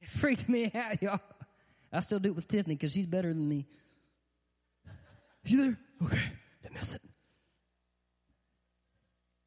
It 0.00 0.08
freaked 0.08 0.48
me 0.48 0.70
out, 0.74 1.00
y'all. 1.00 1.20
I 1.92 2.00
still 2.00 2.18
do 2.18 2.30
it 2.30 2.36
with 2.36 2.48
Tiffany 2.48 2.74
because 2.74 2.92
she's 2.92 3.06
better 3.06 3.32
than 3.32 3.48
me. 3.48 3.66
You 5.44 5.58
there? 5.58 5.78
Okay. 6.04 6.22
Didn't 6.62 6.74
miss 6.74 6.94
it. 6.94 7.02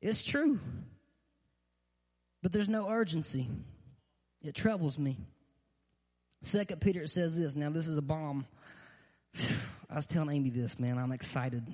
It's 0.02 0.24
true. 0.24 0.60
But 2.44 2.52
there's 2.52 2.70
no 2.70 2.90
urgency. 2.90 3.50
It 4.44 4.54
troubles 4.54 5.00
me. 5.00 5.18
Second 6.44 6.80
Peter 6.80 7.08
says 7.08 7.36
this. 7.36 7.56
Now 7.56 7.72
this 7.72 7.88
is 7.88 7.98
a 7.98 8.04
bomb. 8.04 8.46
I 9.90 9.96
was 9.96 10.06
telling 10.06 10.36
Amy 10.36 10.52
this, 10.52 10.80
man. 10.80 10.98
I'm 10.98 11.12
excited. 11.12 11.66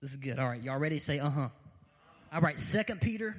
This 0.00 0.12
is 0.12 0.16
good. 0.16 0.38
All 0.38 0.48
right, 0.48 0.62
y'all 0.62 0.78
ready? 0.78 0.98
Say 0.98 1.18
uh-huh. 1.18 1.48
All 2.32 2.40
right, 2.40 2.60
Second 2.60 3.00
Peter 3.00 3.36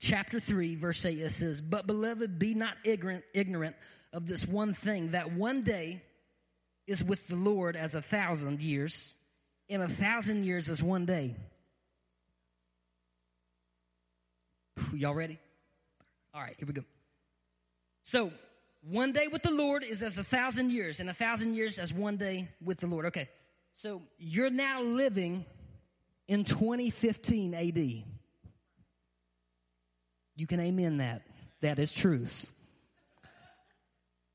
chapter 0.00 0.38
3, 0.38 0.76
verse 0.76 1.04
8, 1.04 1.18
it 1.18 1.32
says, 1.32 1.60
But 1.60 1.86
beloved, 1.86 2.38
be 2.38 2.54
not 2.54 2.76
ignorant, 2.84 3.24
ignorant 3.32 3.74
of 4.12 4.26
this 4.26 4.46
one 4.46 4.74
thing, 4.74 5.12
that 5.12 5.32
one 5.32 5.62
day 5.62 6.02
is 6.86 7.02
with 7.02 7.26
the 7.28 7.36
Lord 7.36 7.76
as 7.76 7.94
a 7.94 8.02
thousand 8.02 8.60
years, 8.60 9.14
and 9.68 9.82
a 9.82 9.88
thousand 9.88 10.44
years 10.44 10.68
as 10.68 10.82
one 10.82 11.06
day. 11.06 11.36
Y'all 14.92 15.14
ready? 15.14 15.38
All 16.34 16.40
right, 16.40 16.54
here 16.58 16.66
we 16.66 16.72
go. 16.72 16.84
So, 18.02 18.32
one 18.82 19.12
day 19.12 19.26
with 19.26 19.42
the 19.42 19.50
Lord 19.50 19.82
is 19.82 20.02
as 20.02 20.18
a 20.18 20.24
thousand 20.24 20.70
years, 20.70 21.00
and 21.00 21.10
a 21.10 21.14
thousand 21.14 21.54
years 21.54 21.78
as 21.78 21.92
one 21.92 22.16
day 22.16 22.48
with 22.62 22.78
the 22.78 22.86
Lord. 22.86 23.06
Okay, 23.06 23.28
so 23.72 24.02
you're 24.18 24.50
now 24.50 24.82
living 24.82 25.44
in 26.26 26.44
2015 26.44 27.54
AD. 27.54 28.17
You 30.38 30.46
can 30.46 30.60
amen 30.60 30.98
that. 30.98 31.22
That 31.60 31.80
is 31.80 31.92
truth. 31.92 32.50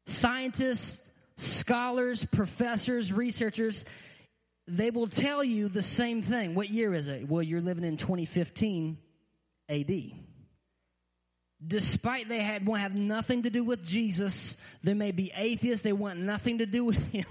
Scientists 0.05 0.99
scholars, 1.37 2.25
professors, 2.25 3.11
researchers, 3.11 3.85
they 4.67 4.91
will 4.91 5.07
tell 5.07 5.43
you 5.43 5.69
the 5.69 5.81
same 5.81 6.21
thing. 6.21 6.55
What 6.55 6.69
year 6.69 6.93
is 6.93 7.07
it? 7.07 7.27
Well, 7.27 7.41
you're 7.41 7.61
living 7.61 7.85
in 7.85 7.97
2015 7.97 8.97
AD. 9.69 9.91
Despite 11.65 12.27
they 12.27 12.39
had 12.39 12.67
want 12.67 12.81
have 12.81 12.97
nothing 12.97 13.43
to 13.43 13.49
do 13.49 13.63
with 13.63 13.83
Jesus, 13.85 14.57
they 14.83 14.93
may 14.93 15.11
be 15.11 15.31
atheists, 15.35 15.83
they 15.83 15.93
want 15.93 16.19
nothing 16.19 16.57
to 16.57 16.65
do 16.65 16.83
with 16.83 17.01
him. 17.11 17.25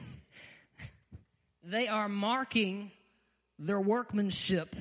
they 1.62 1.88
are 1.88 2.08
marking 2.08 2.90
their 3.58 3.80
workmanship 3.80 4.74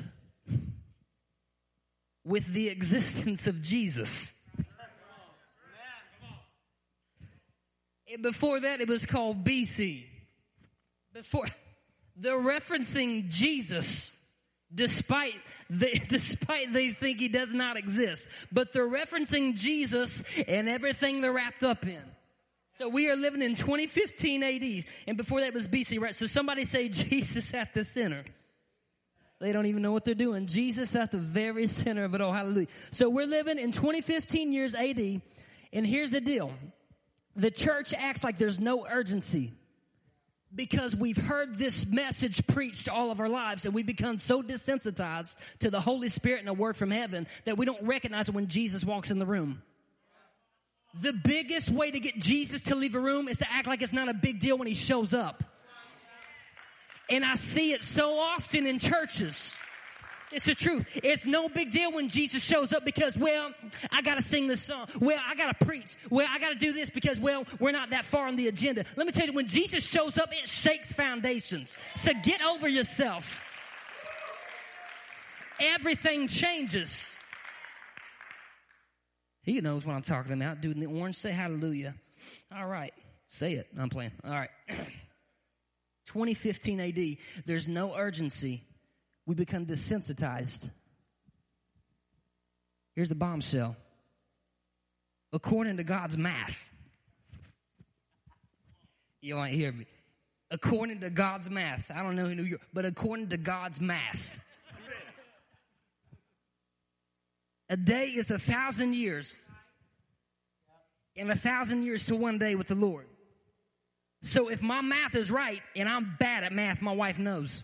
with 2.24 2.46
the 2.54 2.70
existence 2.70 3.48
of 3.48 3.62
Jesus. 3.62 4.34
Before 8.22 8.60
that, 8.60 8.82
it 8.82 8.88
was 8.88 9.06
called 9.06 9.44
BC. 9.44 10.06
Before 11.14 11.46
they're 12.16 12.40
referencing 12.40 13.30
Jesus, 13.30 14.16
despite 14.74 15.36
despite 16.10 16.74
they 16.74 16.92
think 16.92 17.20
he 17.20 17.30
does 17.30 17.54
not 17.54 17.78
exist, 17.78 18.28
but 18.52 18.74
they're 18.74 18.88
referencing 18.88 19.56
Jesus 19.56 20.24
and 20.48 20.68
everything 20.68 21.22
they're 21.22 21.32
wrapped 21.32 21.64
up 21.64 21.86
in. 21.86 22.02
So 22.78 22.90
we 22.90 23.10
are 23.10 23.16
living 23.16 23.42
in 23.42 23.56
2015 23.56 24.44
AD, 24.44 24.86
and 25.08 25.18
before 25.18 25.42
that 25.42 25.54
was 25.54 25.68
BC, 25.68 26.00
right? 26.00 26.16
So 26.16 26.26
somebody 26.26 26.66
say 26.66 26.90
Jesus 26.90 27.54
at 27.54 27.74
the 27.74 27.84
center. 27.84 28.26
They 29.42 29.52
don't 29.52 29.66
even 29.66 29.82
know 29.82 29.92
what 29.92 30.06
they're 30.06 30.14
doing. 30.14 30.46
Jesus 30.46 30.96
at 30.96 31.12
the 31.12 31.18
very 31.18 31.66
center 31.66 32.04
of 32.04 32.14
it 32.14 32.22
all. 32.22 32.32
Hallelujah. 32.32 32.68
So 32.92 33.10
we're 33.10 33.26
living 33.26 33.58
in 33.58 33.72
2015 33.72 34.54
years 34.54 34.76
AD, 34.76 35.22
and 35.74 35.88
here's 35.88 36.12
the 36.12 36.22
deal. 36.22 36.54
The 37.36 37.50
church 37.50 37.96
acts 37.98 38.24
like 38.24 38.38
there's 38.38 38.60
no 38.60 38.86
urgency 38.86 39.52
because 40.54 40.96
we've 40.96 41.18
heard 41.18 41.58
this 41.58 41.88
message 41.88 42.46
preached 42.46 42.88
all 42.88 43.10
of 43.10 43.20
our 43.20 43.30
lives 43.30 43.66
and 43.66 43.74
we 43.74 43.82
become 43.82 44.20
so 44.20 44.44
desensitized 44.44 45.36
to 45.60 45.72
the 45.72 45.82
Holy 45.82 46.10
Spirit 46.10 46.42
and 46.42 46.50
a 46.50 46.54
word 46.54 46.78
from 46.78 46.92
heaven 46.92 47.26
that 47.46 47.58
we 47.58 47.66
don't 47.66 47.82
recognize 47.84 48.30
it 48.30 48.36
when 48.36 48.48
Jesus 48.48 48.86
walks 48.86 49.10
in 49.10 49.18
the 49.18 49.26
room. 49.26 49.64
The 51.02 51.14
biggest 51.14 51.70
way 51.70 51.90
to 51.90 52.00
get 52.00 52.20
Jesus 52.20 52.62
to 52.64 52.76
leave 52.76 52.94
a 52.96 53.00
room 53.00 53.28
is 53.28 53.40
to 53.40 53.52
act 53.52 53.66
like 53.66 53.82
it's 53.82 53.94
not 53.94 54.10
a 54.10 54.14
big 54.14 54.40
deal 54.40 54.58
when 54.58 54.68
he 54.68 54.74
shows 54.76 55.14
up. 55.16 55.44
And 57.12 57.26
I 57.26 57.36
see 57.36 57.74
it 57.74 57.84
so 57.84 58.18
often 58.18 58.66
in 58.66 58.80
churches. 58.80 59.54
It's 60.32 60.46
the 60.46 60.56
truth. 60.56 60.88
It's 60.96 61.26
no 61.26 61.50
big 61.50 61.72
deal 61.72 61.92
when 61.92 62.08
Jesus 62.08 62.42
shows 62.42 62.72
up 62.72 62.86
because, 62.86 63.18
well, 63.18 63.52
I 63.92 64.02
gotta 64.02 64.24
sing 64.24 64.48
this 64.48 64.64
song. 64.64 64.88
Well, 65.00 65.20
I 65.26 65.36
gotta 65.36 65.66
preach. 65.66 65.96
Well, 66.10 66.26
I 66.30 66.40
gotta 66.40 66.56
do 66.56 66.72
this 66.72 66.90
because, 66.90 67.20
well, 67.20 67.44
we're 67.60 67.74
not 67.74 67.90
that 67.90 68.06
far 68.06 68.28
on 68.28 68.38
the 68.38 68.48
agenda. 68.48 68.86
Let 68.96 69.06
me 69.06 69.12
tell 69.12 69.26
you, 69.26 69.34
when 69.34 69.48
Jesus 69.48 69.86
shows 69.86 70.18
up, 70.18 70.32
it 70.32 70.48
shakes 70.48 70.94
foundations. 70.94 71.78
So 71.98 72.14
get 72.24 72.42
over 72.42 72.70
yourself. 72.70 73.44
Everything 75.60 76.28
changes. 76.28 77.12
He 79.44 79.60
knows 79.60 79.86
what 79.86 79.96
I'm 79.96 80.02
talking 80.02 80.34
about. 80.34 80.62
Dude 80.62 80.78
in 80.78 80.80
the 80.80 81.00
orange, 81.00 81.18
say 81.18 81.32
hallelujah. 81.32 81.94
All 82.56 82.68
right. 82.68 82.94
Say 83.28 83.54
it. 83.54 83.68
I'm 83.78 83.90
playing. 83.90 84.12
All 84.24 84.32
right. 84.32 84.50
2015 86.12 86.80
AD, 86.82 87.18
there's 87.46 87.70
no 87.70 87.96
urgency. 87.96 88.66
We 89.26 89.34
become 89.34 89.66
desensitized. 89.66 90.70
Here's 92.96 93.08
the 93.08 93.16
bombshell. 93.16 93.78
According 95.32 95.78
to 95.78 95.86
God's 95.86 96.18
math, 96.18 96.58
you 99.22 99.36
might 99.36 99.54
hear 99.54 99.72
me. 99.72 99.86
According 100.50 101.00
to 101.00 101.10
God's 101.10 101.50
math, 101.50 101.90
I 101.90 102.04
don't 102.04 102.18
know 102.18 102.26
who 102.26 102.44
you're, 102.44 102.60
but 102.74 102.84
according 102.84 103.30
to 103.30 103.38
God's 103.38 103.80
math, 103.80 104.42
a 107.70 107.78
day 107.78 108.08
is 108.08 108.30
a 108.32 108.40
thousand 108.40 108.96
years, 108.96 109.34
and 111.16 111.32
a 111.32 111.38
thousand 111.38 111.84
years 111.84 112.06
to 112.08 112.18
one 112.18 112.38
day 112.38 112.56
with 112.56 112.68
the 112.68 112.76
Lord. 112.76 113.08
So 114.24 114.50
if 114.50 114.62
my 114.62 114.82
math 114.82 115.16
is 115.16 115.32
right, 115.32 115.62
and 115.76 115.90
I'm 115.90 116.16
bad 116.20 116.44
at 116.44 116.52
math, 116.52 116.82
my 116.82 116.94
wife 116.94 117.18
knows. 117.18 117.64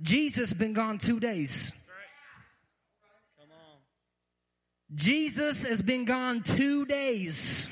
Jesus 0.00 0.52
been 0.52 0.72
gone 0.72 0.98
two 0.98 1.20
days. 1.20 1.72
Jesus 4.94 5.64
has 5.64 5.82
been 5.82 6.04
gone 6.04 6.42
two 6.42 6.86
days. 6.86 7.68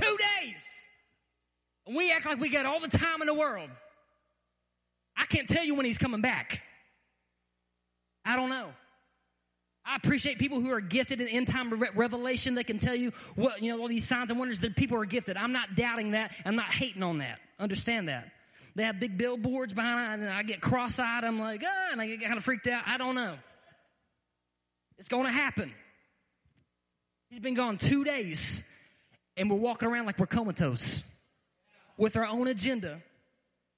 Two 0.00 0.16
days. 0.18 0.60
And 1.86 1.96
we 1.96 2.12
act 2.12 2.26
like 2.26 2.38
we 2.38 2.50
got 2.50 2.66
all 2.66 2.80
the 2.80 2.88
time 2.88 3.20
in 3.22 3.26
the 3.26 3.34
world. 3.34 3.70
I 5.16 5.24
can't 5.24 5.48
tell 5.48 5.64
you 5.64 5.74
when 5.74 5.86
he's 5.86 5.98
coming 5.98 6.20
back. 6.20 6.62
I 8.24 8.36
don't 8.36 8.50
know. 8.50 8.68
I 9.84 9.96
appreciate 9.96 10.38
people 10.38 10.60
who 10.60 10.70
are 10.70 10.80
gifted 10.80 11.20
in 11.20 11.28
end 11.28 11.48
time 11.48 11.72
revelation. 11.94 12.54
They 12.54 12.64
can 12.64 12.78
tell 12.78 12.94
you 12.94 13.12
what, 13.34 13.62
you 13.62 13.72
know, 13.72 13.80
all 13.80 13.88
these 13.88 14.06
signs 14.06 14.30
and 14.30 14.38
wonders 14.38 14.60
that 14.60 14.76
people 14.76 14.96
are 14.98 15.04
gifted. 15.04 15.36
I'm 15.36 15.52
not 15.52 15.74
doubting 15.74 16.12
that. 16.12 16.32
I'm 16.44 16.54
not 16.54 16.70
hating 16.70 17.02
on 17.02 17.18
that. 17.18 17.38
Understand 17.58 18.08
that. 18.08 18.30
They 18.74 18.84
have 18.84 19.00
big 19.00 19.18
billboards 19.18 19.74
behind 19.74 20.22
it, 20.22 20.24
and 20.24 20.32
I 20.32 20.44
get 20.44 20.60
cross 20.60 20.98
eyed. 20.98 21.24
I'm 21.24 21.38
like, 21.38 21.62
ah, 21.66 21.88
and 21.92 22.00
I 22.00 22.06
get 22.06 22.22
kind 22.22 22.38
of 22.38 22.44
freaked 22.44 22.66
out. 22.66 22.84
I 22.86 22.96
don't 22.96 23.14
know. 23.14 23.34
It's 24.98 25.08
going 25.08 25.24
to 25.24 25.32
happen. 25.32 25.72
He's 27.28 27.40
been 27.40 27.54
gone 27.54 27.76
two 27.76 28.04
days, 28.04 28.62
and 29.36 29.50
we're 29.50 29.56
walking 29.56 29.88
around 29.88 30.06
like 30.06 30.18
we're 30.18 30.26
comatose 30.26 31.02
with 31.98 32.16
our 32.16 32.26
own 32.26 32.46
agenda 32.46 33.02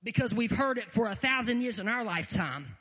because 0.02 0.34
we've 0.34 0.50
heard 0.50 0.78
it 0.78 0.92
for 0.92 1.06
a 1.06 1.16
thousand 1.16 1.62
years 1.62 1.78
in 1.78 1.88
our 1.88 2.04
lifetime. 2.04 2.76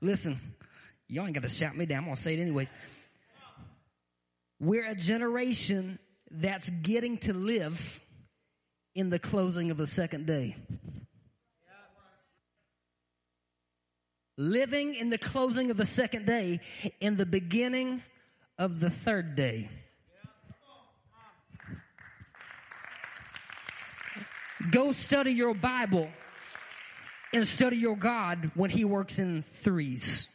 Listen, 0.00 0.40
y'all 1.08 1.26
ain't 1.26 1.34
got 1.34 1.42
to 1.42 1.48
shout 1.48 1.76
me 1.76 1.86
down. 1.86 1.98
I'm 1.98 2.04
going 2.04 2.16
to 2.16 2.22
say 2.22 2.34
it 2.34 2.40
anyways. 2.40 2.68
We're 4.58 4.86
a 4.86 4.94
generation 4.94 5.98
that's 6.30 6.68
getting 6.68 7.18
to 7.18 7.32
live 7.32 8.00
in 8.94 9.10
the 9.10 9.18
closing 9.18 9.70
of 9.70 9.76
the 9.76 9.86
second 9.86 10.26
day. 10.26 10.56
Living 14.36 14.94
in 14.94 15.10
the 15.10 15.18
closing 15.18 15.70
of 15.70 15.76
the 15.76 15.84
second 15.84 16.24
day, 16.24 16.60
in 17.00 17.16
the 17.16 17.26
beginning 17.26 18.02
of 18.58 18.80
the 18.80 18.88
third 18.88 19.36
day. 19.36 19.68
Go 24.70 24.92
study 24.92 25.32
your 25.32 25.54
Bible 25.54 26.10
and 27.32 27.46
study 27.46 27.76
your 27.76 27.96
God 27.96 28.50
when 28.54 28.70
He 28.70 28.84
works 28.84 29.18
in 29.18 29.44
threes. 29.62 30.26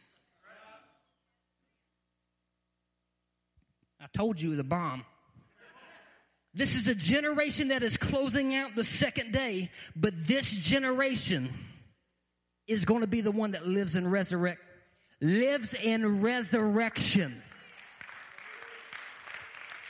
I 4.00 4.06
told 4.16 4.40
you 4.40 4.48
it 4.48 4.50
was 4.52 4.58
a 4.60 4.64
bomb. 4.64 5.04
This 6.54 6.74
is 6.74 6.88
a 6.88 6.94
generation 6.94 7.68
that 7.68 7.82
is 7.82 7.98
closing 7.98 8.54
out 8.54 8.74
the 8.74 8.84
second 8.84 9.32
day, 9.32 9.70
but 9.94 10.14
this 10.26 10.48
generation 10.48 11.52
is 12.66 12.86
going 12.86 13.02
to 13.02 13.06
be 13.06 13.20
the 13.20 13.30
one 13.30 13.50
that 13.50 13.66
lives 13.66 13.94
in 13.94 14.08
resurrect, 14.08 14.60
lives 15.20 15.74
in 15.74 16.22
resurrection. 16.22 17.42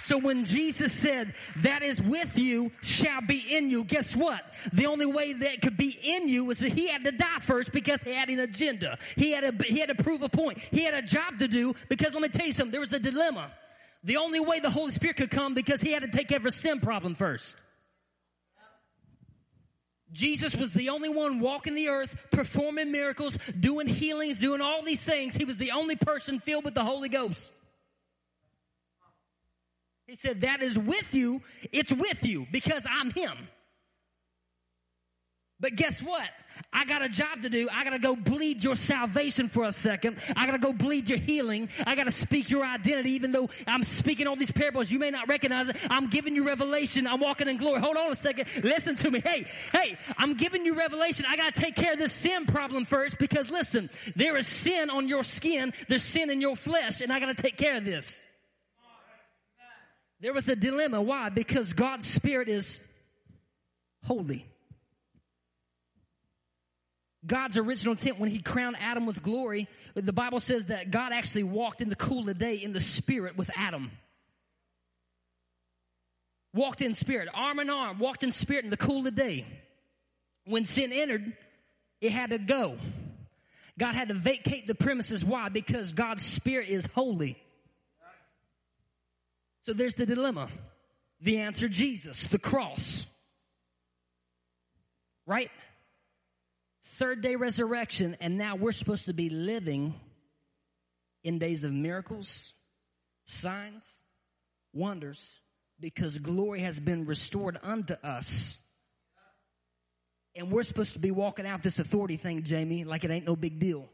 So 0.07 0.19
when 0.19 0.45
Jesus 0.45 0.93
said, 0.93 1.35
that 1.63 1.83
is 1.83 2.01
with 2.01 2.39
you 2.39 2.71
shall 2.81 3.23
be 3.23 3.57
in 3.57 3.71
you, 3.71 3.83
guess 3.83 4.15
what? 4.15 4.41
The 4.73 4.87
only 4.87 5.05
way 5.05 5.33
that 5.33 5.63
could 5.63 5.77
be 5.77 5.99
in 6.01 6.29
you 6.29 6.45
was 6.45 6.61
that 6.61 6.71
he 6.71 6.87
had 6.87 7.03
to 7.03 7.11
die 7.11 7.41
first 7.41 7.73
because 7.73 8.01
he 8.05 8.15
had 8.15 8.29
an 8.29 8.39
agenda. 8.39 8.99
He 9.17 9.33
had, 9.33 9.59
to, 9.59 9.65
he 9.65 9.81
had 9.81 9.89
to 9.89 9.97
prove 9.97 10.23
a 10.23 10.29
point. 10.29 10.59
He 10.71 10.85
had 10.85 10.95
a 10.95 11.03
job 11.03 11.41
to 11.41 11.49
do 11.49 11.75
because 11.89 12.13
let 12.13 12.23
me 12.23 12.29
tell 12.29 12.47
you 12.47 12.53
something, 12.53 12.71
there 12.71 12.81
was 12.81 12.93
a 12.93 13.01
dilemma. 13.01 13.51
The 14.05 14.19
only 14.19 14.39
way 14.39 14.61
the 14.61 14.71
Holy 14.71 14.93
Spirit 14.93 15.17
could 15.17 15.33
come 15.33 15.55
because 15.55 15.81
he 15.81 15.91
had 15.91 16.03
to 16.03 16.09
take 16.09 16.31
a 16.31 16.53
sin 16.53 16.79
problem 16.79 17.17
first. 17.17 17.57
Jesus 20.13 20.55
was 20.55 20.73
the 20.73 20.91
only 20.91 21.09
one 21.09 21.41
walking 21.41 21.75
the 21.75 21.89
earth, 21.89 22.15
performing 22.31 22.93
miracles, 22.93 23.37
doing 23.59 23.89
healings, 23.89 24.39
doing 24.39 24.61
all 24.61 24.85
these 24.85 25.01
things. 25.01 25.35
He 25.35 25.45
was 25.45 25.57
the 25.57 25.73
only 25.73 25.97
person 25.97 26.39
filled 26.39 26.65
with 26.65 26.75
the 26.75 26.85
Holy 26.85 27.09
Ghost. 27.09 27.51
He 30.07 30.17
said, 30.17 30.43
That 30.43 30.63
is 30.63 30.79
with 30.79 31.15
you. 31.15 31.43
It's 31.73 31.93
with 31.93 32.25
you 32.25 32.47
because 32.51 32.85
I'm 32.89 33.11
Him. 33.11 33.49
But 35.59 35.77
guess 35.77 36.03
what? 36.03 36.29
I 36.73 36.85
got 36.85 37.03
a 37.03 37.09
job 37.09 37.43
to 37.43 37.49
do. 37.49 37.69
I 37.73 37.85
got 37.85 37.91
to 37.91 37.99
go 37.99 38.15
bleed 38.15 38.63
your 38.63 38.77
salvation 38.77 39.49
for 39.49 39.65
a 39.65 39.73
second. 39.73 40.19
I 40.37 40.47
got 40.47 40.53
to 40.53 40.59
go 40.59 40.73
bleed 40.73 41.09
your 41.09 41.19
healing. 41.19 41.69
I 41.87 41.95
got 41.95 42.05
to 42.05 42.11
speak 42.11 42.51
your 42.51 42.65
identity, 42.65 43.13
even 43.13 43.33
though 43.33 43.49
I'm 43.67 43.85
speaking 43.85 44.27
all 44.27 44.37
these 44.37 44.51
parables. 44.51 44.91
You 44.91 44.99
may 44.99 45.11
not 45.11 45.29
recognize 45.29 45.69
it. 45.69 45.77
I'm 45.89 46.09
giving 46.09 46.35
you 46.35 46.47
revelation. 46.47 47.07
I'm 47.07 47.21
walking 47.21 47.49
in 47.49 47.57
glory. 47.57 47.81
Hold 47.81 47.97
on 47.97 48.13
a 48.13 48.17
second. 48.17 48.49
Listen 48.63 48.97
to 48.97 49.11
me. 49.11 49.21
Hey, 49.21 49.47
hey, 49.73 49.99
I'm 50.19 50.35
giving 50.35 50.65
you 50.67 50.75
revelation. 50.75 51.25
I 51.29 51.37
got 51.37 51.55
to 51.55 51.61
take 51.61 51.77
care 51.77 51.93
of 51.95 51.99
this 51.99 52.13
sin 52.13 52.47
problem 52.47 52.85
first 52.85 53.19
because 53.19 53.49
listen, 53.51 53.89
there 54.15 54.37
is 54.37 54.47
sin 54.47 54.91
on 54.91 55.09
your 55.09 55.23
skin. 55.23 55.73
There's 55.89 56.03
sin 56.03 56.31
in 56.31 56.41
your 56.41 56.57
flesh 56.57 57.01
and 57.01 57.13
I 57.13 57.21
got 57.21 57.35
to 57.35 57.43
take 57.43 57.57
care 57.57 57.77
of 57.77 57.85
this. 57.85 58.21
There 60.21 60.33
was 60.33 60.49
a 60.49 60.57
dilemma. 60.57 61.01
Why? 61.03 61.29
Because 61.29 61.73
God's 61.73 62.07
spirit 62.07 62.49
is 62.49 62.81
holy. 64.05 64.47
God's 67.27 67.59
original 67.59 67.93
intent 67.93 68.21
when 68.21 68.31
he 68.31 68.41
crowned 68.41 68.77
Adam 68.79 69.05
with 69.05 69.23
glory, 69.23 69.69
the 69.95 70.13
Bible 70.13 70.39
says 70.39 70.67
that 70.67 70.91
God 70.91 71.13
actually 71.13 71.43
walked 71.43 71.81
in 71.81 71.89
the 71.89 71.97
cool 71.97 72.21
of 72.21 72.27
the 72.27 72.35
day 72.35 72.55
in 72.57 72.73
the 72.73 72.81
spirit 72.81 73.37
with 73.37 73.51
Adam. 73.57 73.91
Walked 76.55 76.83
in 76.83 76.95
spirit, 76.95 77.29
arm 77.35 77.59
in 77.59 77.69
arm, 77.69 77.99
walked 77.99 78.23
in 78.23 78.31
spirit 78.31 78.65
in 78.65 78.71
the 78.71 78.77
cool 78.77 78.99
of 78.99 79.05
the 79.05 79.11
day. 79.11 79.45
When 80.45 80.65
sin 80.65 80.93
entered, 80.93 81.33
it 82.01 82.13
had 82.13 82.31
to 82.31 82.39
go. 82.39 82.77
God 83.79 83.95
had 83.95 84.09
to 84.09 84.15
vacate 84.15 84.67
the 84.67 84.75
premises. 84.75 85.25
Why? 85.25 85.49
Because 85.49 85.93
God's 85.93 86.25
spirit 86.25 86.69
is 86.69 86.87
holy. 86.95 87.37
So 89.67 89.73
there's 89.73 89.95
the 89.95 90.07
dilemma. 90.07 90.49
The 91.21 91.39
answer 91.39 91.69
Jesus, 91.69 92.29
the 92.29 92.39
cross. 92.39 93.05
Right? 95.27 95.51
third 96.85 97.21
day 97.21 97.35
resurrection, 97.35 98.17
and 98.21 98.39
now 98.39 98.55
we're 98.55 98.71
supposed 98.71 99.07
to 99.07 99.13
be 99.13 99.29
living 99.29 99.93
in 101.25 101.41
days 101.41 101.65
of 101.65 101.73
miracles, 101.73 102.55
signs, 103.27 103.85
wonders, 104.73 105.27
because 105.81 106.17
glory 106.19 106.61
has 106.61 106.79
been 106.79 107.05
restored 107.05 107.59
unto 107.61 107.95
us. 108.05 108.57
And 110.37 110.53
we're 110.53 110.63
supposed 110.63 110.93
to 110.93 111.01
be 111.01 111.11
walking 111.11 111.45
out 111.45 111.63
this 111.63 111.81
authority 111.81 112.17
thing, 112.17 112.45
Jamie, 112.45 112.85
like 112.85 113.03
it 113.03 113.11
ain't 113.11 113.27
no 113.27 113.35
big 113.35 113.59
deal. 113.59 113.89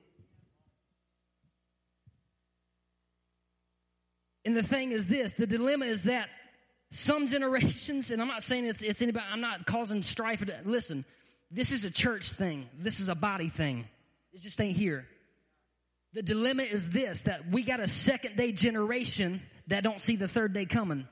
And 4.45 4.57
the 4.57 4.63
thing 4.63 4.93
is 4.93 5.07
this 5.07 5.33
the 5.33 5.47
dilemma 5.47 5.87
is 5.87 6.05
that 6.05 6.29
some 6.91 7.27
generations, 7.27 8.11
and 8.11 8.21
I'm 8.21 8.29
not 8.29 8.43
saying 8.43 8.67
it's, 8.67 8.83
it's 8.83 9.01
anybody, 9.01 9.25
I'm 9.31 9.41
not 9.41 9.65
causing 9.67 10.03
strife. 10.03 10.45
Listen, 10.65 11.07
this 11.51 11.73
is 11.73 11.85
a 11.85 11.91
church 11.91 12.31
thing. 12.31 12.69
This 12.79 13.01
is 13.01 13.09
a 13.09 13.15
body 13.15 13.49
thing. 13.49 13.87
It 14.33 14.43
just 14.43 14.61
ain't 14.61 14.77
here. 14.77 15.07
The 16.13 16.23
dilemma 16.23 16.65
is 16.65 16.91
this, 16.91 17.23
that 17.23 17.51
we 17.51 17.63
got 17.63 17.81
a 17.81 17.87
second 17.87 18.37
day 18.37 18.53
generation 18.53 19.41
that 19.69 19.83
don't 19.83 20.01
see 20.01 20.17
the 20.17 20.29
third 20.29 20.53
day 20.53 20.67
coming. 20.67 21.09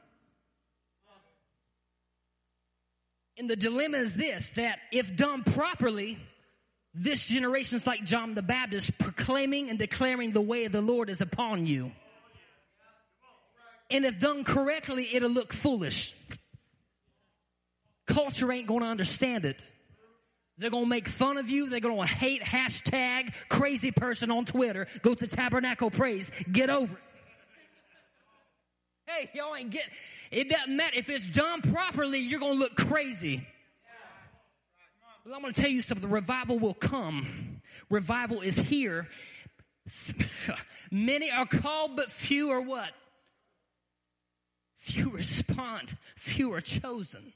And 3.38 3.48
the 3.48 3.56
dilemma 3.56 3.96
is 3.96 4.12
this, 4.12 4.50
that 4.56 4.80
if 4.92 5.16
done 5.16 5.44
properly, 5.44 6.18
this 6.92 7.24
generation 7.24 7.76
is 7.76 7.86
like 7.86 8.04
John 8.04 8.34
the 8.34 8.42
Baptist 8.42 8.98
proclaiming 8.98 9.70
and 9.70 9.78
declaring 9.78 10.32
the 10.32 10.42
way 10.42 10.66
of 10.66 10.72
the 10.72 10.82
Lord 10.82 11.08
is 11.08 11.22
upon 11.22 11.64
you. 11.64 11.92
And 13.90 14.04
if 14.04 14.18
done 14.18 14.44
correctly, 14.44 15.08
it'll 15.12 15.30
look 15.30 15.52
foolish. 15.52 16.14
Culture 18.06 18.50
ain't 18.52 18.66
going 18.66 18.80
to 18.80 18.86
understand 18.86 19.44
it. 19.44 19.66
They're 20.58 20.70
going 20.70 20.84
to 20.84 20.90
make 20.90 21.08
fun 21.08 21.38
of 21.38 21.48
you. 21.48 21.70
They're 21.70 21.80
going 21.80 22.00
to 22.00 22.06
hate 22.06 22.42
hashtag 22.42 23.32
crazy 23.48 23.90
person 23.90 24.30
on 24.30 24.44
Twitter. 24.44 24.86
Go 25.02 25.14
to 25.14 25.26
Tabernacle 25.26 25.90
Praise. 25.90 26.30
Get 26.50 26.68
over 26.68 26.92
it. 26.92 27.02
Hey, 29.06 29.30
y'all 29.34 29.56
ain't 29.56 29.70
get, 29.70 29.84
it 30.30 30.48
doesn't 30.48 30.76
matter. 30.76 30.96
If 30.96 31.08
it's 31.08 31.28
done 31.28 31.62
properly, 31.62 32.20
you're 32.20 32.38
going 32.38 32.52
to 32.52 32.58
look 32.58 32.76
crazy. 32.76 33.44
But 35.24 35.34
I'm 35.34 35.40
going 35.42 35.52
to 35.52 35.60
tell 35.60 35.70
you 35.70 35.82
something. 35.82 36.08
Revival 36.08 36.58
will 36.58 36.74
come. 36.74 37.60
Revival 37.88 38.40
is 38.40 38.56
here. 38.56 39.08
Many 40.90 41.30
are 41.30 41.46
called, 41.46 41.96
but 41.96 42.12
few 42.12 42.50
are 42.50 42.60
what? 42.60 42.90
Few 44.80 45.10
respond. 45.10 45.96
Few 46.16 46.52
are 46.52 46.60
chosen. 46.60 47.32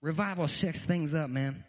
Revival 0.00 0.46
shakes 0.46 0.84
things 0.84 1.14
up, 1.14 1.28
man. 1.28 1.64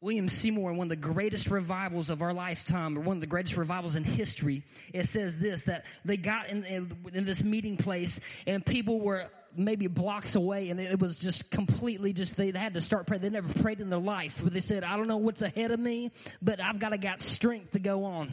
William 0.00 0.28
Seymour, 0.28 0.72
one 0.72 0.86
of 0.86 0.88
the 0.88 0.96
greatest 0.96 1.48
revivals 1.48 2.10
of 2.10 2.22
our 2.22 2.32
lifetime, 2.32 2.98
or 2.98 3.02
one 3.02 3.18
of 3.18 3.20
the 3.20 3.26
greatest 3.26 3.56
revivals 3.56 3.94
in 3.94 4.02
history, 4.02 4.64
it 4.92 5.08
says 5.08 5.38
this 5.38 5.62
that 5.64 5.84
they 6.04 6.16
got 6.16 6.48
in, 6.48 6.64
in, 6.64 6.96
in 7.12 7.24
this 7.24 7.42
meeting 7.44 7.76
place 7.76 8.18
and 8.46 8.66
people 8.66 9.00
were 9.00 9.26
maybe 9.56 9.86
blocks 9.86 10.34
away 10.34 10.70
and 10.70 10.80
it 10.80 10.98
was 10.98 11.18
just 11.18 11.50
completely 11.50 12.12
just 12.12 12.36
they, 12.36 12.50
they 12.50 12.58
had 12.58 12.74
to 12.74 12.80
start 12.80 13.06
praying. 13.06 13.22
They 13.22 13.30
never 13.30 13.52
prayed 13.60 13.80
in 13.80 13.90
their 13.90 14.00
life, 14.00 14.40
but 14.42 14.52
they 14.52 14.60
said, 14.60 14.82
I 14.82 14.96
don't 14.96 15.08
know 15.08 15.18
what's 15.18 15.42
ahead 15.42 15.70
of 15.70 15.78
me, 15.78 16.10
but 16.40 16.60
I've 16.60 16.80
got 16.80 16.88
to 16.88 16.98
got 16.98 17.20
strength 17.22 17.72
to 17.72 17.78
go 17.78 18.04
on. 18.04 18.30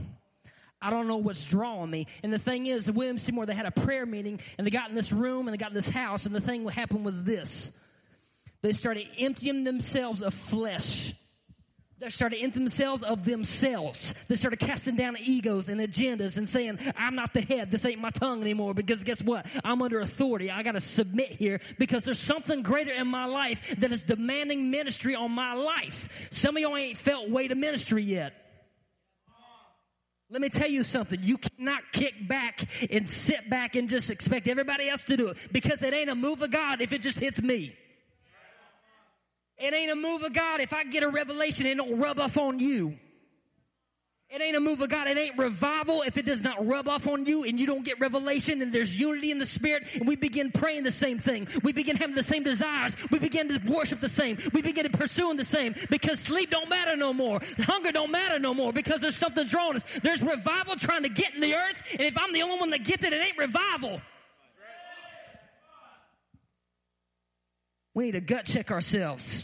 I 0.82 0.90
don't 0.90 1.08
know 1.08 1.18
what's 1.18 1.44
drawing 1.44 1.92
me. 1.92 2.08
And 2.24 2.32
the 2.32 2.40
thing 2.40 2.68
is, 2.68 2.90
William 2.90 3.18
Seymour, 3.18 3.46
they 3.46 3.54
had 3.54 3.66
a 3.66 3.72
prayer 3.72 4.06
meeting 4.06 4.40
and 4.58 4.66
they 4.66 4.72
got 4.72 4.90
in 4.90 4.96
this 4.96 5.12
room 5.12 5.48
and 5.48 5.54
they 5.54 5.58
got 5.58 5.70
in 5.70 5.76
this 5.76 5.90
house 5.90 6.26
and 6.26 6.34
the 6.34 6.42
thing 6.42 6.64
what 6.64 6.74
happened 6.74 7.04
was 7.04 7.24
this. 7.24 7.72
They 8.62 8.74
started 8.74 9.08
emptying 9.18 9.64
themselves 9.64 10.22
of 10.22 10.34
flesh. 10.34 11.14
They 12.00 12.08
started 12.08 12.42
emptying 12.42 12.64
themselves 12.64 13.04
of 13.04 13.26
themselves. 13.26 14.14
They 14.30 14.36
started 14.36 14.60
casting 14.60 14.96
down 14.96 15.18
egos 15.20 15.68
and 15.68 15.82
agendas 15.82 16.38
and 16.38 16.48
saying, 16.48 16.80
I'm 16.96 17.16
not 17.16 17.34
the 17.34 17.42
head. 17.42 17.72
This 17.72 17.86
ain't 17.86 18.00
my 18.00 18.10
tongue 18.10 18.42
anymore 18.42 18.74
because 18.74 19.04
guess 19.04 19.22
what? 19.22 19.46
I'm 19.66 19.82
under 19.82 20.00
authority. 20.00 20.50
I 20.50 20.64
got 20.64 20.74
to 20.74 20.80
submit 20.80 21.32
here 21.32 21.60
because 21.78 22.04
there's 22.04 22.20
something 22.20 22.64
greater 22.64 22.94
in 22.94 23.08
my 23.08 23.26
life 23.26 23.76
that 23.80 23.92
is 23.92 24.06
demanding 24.06 24.72
ministry 24.72 25.14
on 25.14 25.32
my 25.32 25.54
life. 25.54 26.08
Some 26.32 26.56
of 26.56 26.62
y'all 26.62 26.78
ain't 26.78 26.98
felt 26.98 27.30
weight 27.30 27.52
of 27.52 27.58
ministry 27.58 28.04
yet. 28.04 28.34
Let 30.32 30.42
me 30.42 30.50
tell 30.50 30.70
you 30.70 30.84
something. 30.84 31.24
You 31.24 31.38
cannot 31.38 31.82
kick 31.92 32.28
back 32.28 32.70
and 32.92 33.10
sit 33.10 33.50
back 33.50 33.76
and 33.76 33.90
just 33.90 34.12
expect 34.12 34.48
everybody 34.48 34.88
else 34.88 35.04
to 35.06 35.18
do 35.18 35.30
it 35.30 35.38
because 35.52 35.82
it 35.82 35.94
ain't 35.94 36.10
a 36.10 36.16
move 36.16 36.42
of 36.44 36.52
God 36.52 36.82
if 36.82 36.94
it 36.94 37.02
just 37.02 37.18
hits 37.18 37.42
me. 37.42 37.76
It 39.58 39.74
ain't 39.74 39.92
a 39.92 39.96
move 39.96 40.24
of 40.24 40.34
God 40.34 40.62
if 40.62 40.72
I 40.72 40.84
get 40.84 41.04
a 41.04 41.10
revelation 41.10 41.66
and 41.66 41.78
don't 41.78 41.98
rub 42.00 42.20
off 42.20 42.38
on 42.38 42.60
you. 42.60 42.98
It 44.32 44.44
ain't 44.44 44.56
a 44.56 44.60
move 44.60 44.80
of 44.80 44.90
God. 44.90 45.08
It 45.08 45.18
ain't 45.18 45.40
revival 45.40 46.04
if 46.04 46.16
it 46.16 46.26
does 46.28 46.42
not 46.42 46.64
rub 46.66 46.88
off 46.88 47.08
on 47.08 47.26
you 47.26 47.46
and 47.46 47.60
you 47.60 47.66
don't 47.66 47.84
get 47.84 48.00
revelation 48.00 48.62
and 48.62 48.72
there's 48.72 48.96
unity 48.96 49.32
in 49.32 49.40
the 49.40 49.46
spirit 49.46 49.88
and 49.96 50.08
we 50.08 50.16
begin 50.16 50.52
praying 50.52 50.84
the 50.84 50.92
same 50.92 51.18
thing. 51.18 51.48
We 51.64 51.74
begin 51.74 51.96
having 51.96 52.16
the 52.16 52.22
same 52.22 52.44
desires. 52.44 52.96
We 53.10 53.18
begin 53.18 53.50
to 53.50 53.60
worship 53.72 54.02
the 54.02 54.10
same. 54.10 54.38
We 54.54 54.62
begin 54.62 54.84
to 54.84 54.96
pursue 54.96 55.34
the 55.34 55.44
same 55.44 55.74
because 55.90 56.20
sleep 56.20 56.52
don't 56.52 56.70
matter 56.70 56.96
no 56.96 57.12
more. 57.12 57.42
Hunger 57.58 57.92
don't 57.92 58.12
matter 58.12 58.38
no 58.38 58.54
more 58.54 58.72
because 58.72 59.02
there's 59.02 59.16
something 59.16 59.48
drawing 59.48 59.78
us. 59.78 59.84
There's 60.04 60.22
revival 60.22 60.76
trying 60.76 61.04
to 61.04 61.10
get 61.10 61.34
in 61.34 61.42
the 61.42 61.56
earth 61.56 61.82
and 61.94 62.02
if 62.02 62.16
I'm 62.16 62.32
the 62.32 62.44
only 62.44 62.60
one 62.60 62.70
that 62.70 62.84
gets 62.84 63.04
it, 63.04 63.12
it 63.12 63.26
ain't 63.26 63.38
revival. 63.38 64.00
We 67.96 68.06
need 68.06 68.12
to 68.12 68.22
gut 68.22 68.46
check 68.46 68.70
ourselves. 68.70 69.44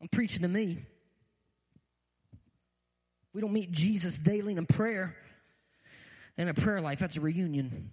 I'm 0.00 0.08
preaching 0.08 0.42
to 0.42 0.48
me. 0.48 0.84
We 3.36 3.42
don't 3.42 3.52
meet 3.52 3.70
Jesus 3.70 4.18
daily 4.18 4.54
in 4.54 4.64
prayer 4.64 5.14
and 6.38 6.48
a 6.48 6.54
prayer 6.54 6.80
life. 6.80 7.00
That's 7.00 7.18
a 7.18 7.20
reunion. 7.20 7.92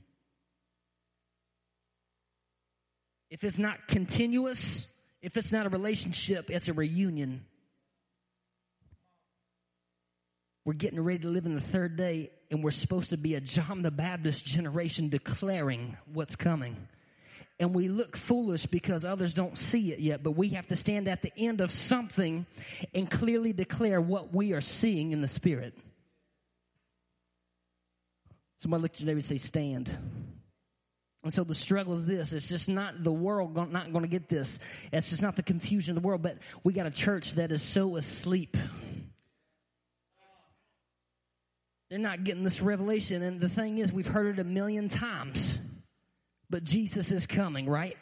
If 3.29 3.43
it's 3.43 3.57
not 3.57 3.89
continuous, 3.89 4.87
if 5.21 5.35
it's 5.35 5.51
not 5.51 5.65
a 5.65 5.69
relationship, 5.69 6.49
it's 6.49 6.69
a 6.69 6.73
reunion. 6.73 7.43
We're 10.63 10.75
getting 10.75 11.01
ready 11.01 11.19
to 11.19 11.27
live 11.27 11.45
in 11.45 11.55
the 11.55 11.59
third 11.59 11.97
day, 11.97 12.31
and 12.49 12.63
we're 12.63 12.71
supposed 12.71 13.09
to 13.09 13.17
be 13.17 13.35
a 13.35 13.41
John 13.41 13.81
the 13.81 13.91
Baptist 13.91 14.45
generation 14.45 15.09
declaring 15.09 15.97
what's 16.13 16.37
coming 16.37 16.87
and 17.59 17.73
we 17.73 17.87
look 17.87 18.17
foolish 18.17 18.65
because 18.65 19.05
others 19.05 19.33
don't 19.33 19.57
see 19.57 19.91
it 19.91 19.99
yet, 19.99 20.23
but 20.23 20.31
we 20.31 20.49
have 20.49 20.67
to 20.67 20.75
stand 20.75 21.07
at 21.07 21.21
the 21.21 21.31
end 21.37 21.61
of 21.61 21.71
something 21.71 22.45
and 22.93 23.09
clearly 23.09 23.53
declare 23.53 24.01
what 24.01 24.33
we 24.33 24.53
are 24.53 24.61
seeing 24.61 25.11
in 25.11 25.21
the 25.21 25.27
Spirit. 25.27 25.77
Somebody 28.57 28.81
look 28.81 28.93
at 28.93 29.01
your 29.01 29.07
neighbor 29.07 29.17
and 29.17 29.25
say, 29.25 29.37
Stand. 29.37 29.95
And 31.23 31.33
so 31.33 31.45
the 31.45 31.55
struggle 31.55 31.93
is 31.93 32.05
this. 32.05 32.33
It's 32.33 32.49
just 32.49 32.67
not 32.67 33.01
the 33.01 33.11
world 33.11 33.55
not 33.55 33.93
going 33.93 34.03
to 34.03 34.09
get 34.09 34.27
this. 34.27 34.59
It's 34.91 35.09
just 35.09 35.21
not 35.21 35.37
the 35.37 35.43
confusion 35.43 35.95
of 35.95 36.03
the 36.03 36.05
world, 36.05 36.21
but 36.21 36.39
we 36.65 36.73
got 36.73 36.85
a 36.85 36.91
church 36.91 37.35
that 37.35 37.51
is 37.53 37.61
so 37.61 37.95
asleep. 37.95 38.57
They're 41.89 41.99
not 41.99 42.25
getting 42.25 42.43
this 42.43 42.59
revelation. 42.59 43.21
And 43.21 43.39
the 43.39 43.47
thing 43.47 43.77
is, 43.77 43.93
we've 43.93 44.07
heard 44.07 44.37
it 44.37 44.41
a 44.41 44.43
million 44.43 44.89
times 44.89 45.59
but 46.53 46.63
Jesus 46.63 47.11
is 47.11 47.25
coming, 47.25 47.67
right? 47.67 47.97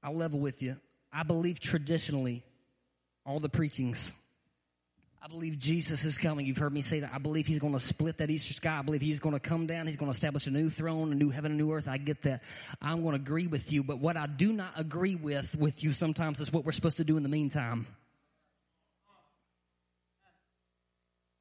I'll 0.00 0.14
level 0.14 0.38
with 0.38 0.62
you. 0.62 0.76
I 1.12 1.24
believe 1.24 1.58
traditionally, 1.58 2.44
all 3.26 3.40
the 3.40 3.48
preachings, 3.48 4.14
I 5.20 5.26
believe 5.26 5.58
Jesus 5.58 6.04
is 6.04 6.16
coming. 6.16 6.46
You've 6.46 6.56
heard 6.56 6.72
me 6.72 6.82
say 6.82 7.00
that. 7.00 7.10
I 7.12 7.18
believe 7.18 7.48
he's 7.48 7.58
going 7.58 7.72
to 7.72 7.80
split 7.80 8.18
that 8.18 8.30
Easter 8.30 8.54
sky. 8.54 8.78
I 8.78 8.82
believe 8.82 9.00
he's 9.00 9.18
going 9.18 9.34
to 9.34 9.40
come 9.40 9.66
down. 9.66 9.88
He's 9.88 9.96
going 9.96 10.12
to 10.12 10.14
establish 10.14 10.46
a 10.46 10.52
new 10.52 10.70
throne, 10.70 11.10
a 11.10 11.16
new 11.16 11.30
heaven, 11.30 11.50
a 11.50 11.56
new 11.56 11.72
earth. 11.72 11.88
I 11.88 11.96
get 11.98 12.22
that. 12.22 12.44
I'm 12.80 13.02
going 13.02 13.16
to 13.16 13.20
agree 13.20 13.48
with 13.48 13.72
you. 13.72 13.82
But 13.82 13.98
what 13.98 14.16
I 14.16 14.28
do 14.28 14.52
not 14.52 14.74
agree 14.76 15.16
with, 15.16 15.56
with 15.56 15.82
you 15.82 15.90
sometimes 15.90 16.38
is 16.38 16.52
what 16.52 16.64
we're 16.64 16.70
supposed 16.70 16.98
to 16.98 17.04
do 17.04 17.16
in 17.16 17.24
the 17.24 17.28
meantime. 17.28 17.88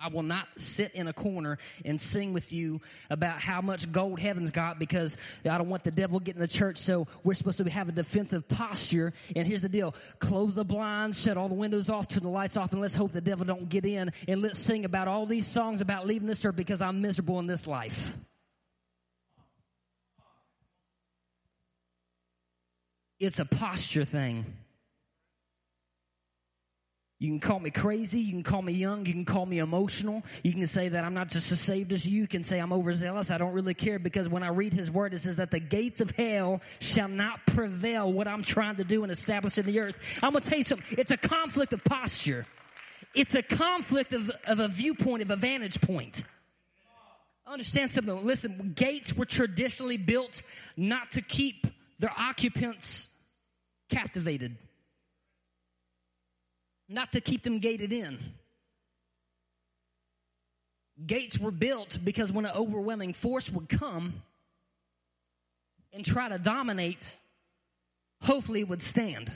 I 0.01 0.07
will 0.09 0.23
not 0.23 0.47
sit 0.57 0.93
in 0.93 1.07
a 1.07 1.13
corner 1.13 1.57
and 1.85 1.99
sing 1.99 2.33
with 2.33 2.51
you 2.51 2.81
about 3.09 3.39
how 3.39 3.61
much 3.61 3.91
gold 3.91 4.19
heaven's 4.19 4.51
got 4.51 4.79
because 4.79 5.15
I 5.45 5.57
don't 5.57 5.69
want 5.69 5.83
the 5.83 5.91
devil 5.91 6.19
getting 6.19 6.41
the 6.41 6.47
church. 6.47 6.77
So 6.77 7.07
we're 7.23 7.35
supposed 7.35 7.57
to 7.59 7.69
have 7.69 7.87
a 7.89 7.91
defensive 7.91 8.47
posture. 8.47 9.13
And 9.35 9.47
here's 9.47 9.61
the 9.61 9.69
deal. 9.69 9.93
Close 10.19 10.55
the 10.55 10.65
blinds, 10.65 11.21
shut 11.21 11.37
all 11.37 11.49
the 11.49 11.55
windows 11.55 11.89
off, 11.89 12.07
turn 12.07 12.23
the 12.23 12.29
lights 12.29 12.57
off, 12.57 12.71
and 12.71 12.81
let's 12.81 12.95
hope 12.95 13.11
the 13.11 13.21
devil 13.21 13.45
don't 13.45 13.69
get 13.69 13.85
in. 13.85 14.11
And 14.27 14.41
let's 14.41 14.59
sing 14.59 14.85
about 14.85 15.07
all 15.07 15.25
these 15.25 15.45
songs 15.45 15.81
about 15.81 16.07
leaving 16.07 16.27
this 16.27 16.43
earth 16.43 16.55
because 16.55 16.81
I'm 16.81 17.01
miserable 17.01 17.39
in 17.39 17.47
this 17.47 17.67
life. 17.67 18.15
It's 23.19 23.39
a 23.39 23.45
posture 23.45 24.03
thing. 24.03 24.45
You 27.21 27.27
can 27.27 27.39
call 27.39 27.59
me 27.59 27.69
crazy. 27.69 28.19
You 28.19 28.31
can 28.31 28.41
call 28.41 28.63
me 28.63 28.73
young. 28.73 29.05
You 29.05 29.13
can 29.13 29.25
call 29.25 29.45
me 29.45 29.59
emotional. 29.59 30.23
You 30.41 30.53
can 30.53 30.65
say 30.65 30.89
that 30.89 31.03
I'm 31.03 31.13
not 31.13 31.27
just 31.27 31.51
as 31.51 31.59
saved 31.59 31.93
as 31.93 32.03
you. 32.03 32.21
You 32.21 32.27
can 32.27 32.41
say 32.41 32.57
I'm 32.57 32.73
overzealous. 32.73 33.29
I 33.29 33.37
don't 33.37 33.53
really 33.53 33.75
care 33.75 33.99
because 33.99 34.27
when 34.27 34.41
I 34.41 34.47
read 34.47 34.73
his 34.73 34.89
word, 34.89 35.13
it 35.13 35.19
says 35.19 35.35
that 35.35 35.51
the 35.51 35.59
gates 35.59 36.01
of 36.01 36.09
hell 36.09 36.61
shall 36.79 37.07
not 37.07 37.45
prevail 37.45 38.11
what 38.11 38.27
I'm 38.27 38.41
trying 38.41 38.77
to 38.77 38.83
do 38.83 39.03
and 39.03 39.11
establish 39.11 39.59
in 39.59 39.67
the 39.67 39.79
earth. 39.81 39.99
I'm 40.23 40.31
going 40.31 40.43
to 40.43 40.49
tell 40.49 40.57
you 40.57 40.63
something. 40.63 40.97
It's 40.97 41.11
a 41.11 41.17
conflict 41.17 41.73
of 41.73 41.83
posture. 41.83 42.47
It's 43.13 43.35
a 43.35 43.43
conflict 43.43 44.13
of, 44.13 44.31
of 44.47 44.59
a 44.59 44.67
viewpoint, 44.67 45.21
of 45.21 45.29
a 45.29 45.35
vantage 45.35 45.79
point. 45.79 46.23
Understand 47.45 47.91
something. 47.91 48.25
Listen, 48.25 48.73
gates 48.75 49.15
were 49.15 49.25
traditionally 49.25 49.97
built 49.97 50.41
not 50.75 51.11
to 51.11 51.21
keep 51.21 51.67
their 51.99 52.13
occupants 52.17 53.09
captivated 53.89 54.57
not 56.91 57.13
to 57.13 57.21
keep 57.21 57.43
them 57.43 57.59
gated 57.59 57.93
in. 57.93 58.19
Gates 61.05 61.39
were 61.39 61.51
built 61.51 61.97
because 62.03 62.31
when 62.31 62.45
an 62.45 62.51
overwhelming 62.55 63.13
force 63.13 63.49
would 63.49 63.69
come 63.69 64.21
and 65.93 66.05
try 66.05 66.29
to 66.29 66.37
dominate, 66.37 67.11
hopefully 68.21 68.61
it 68.61 68.69
would 68.69 68.83
stand. 68.83 69.35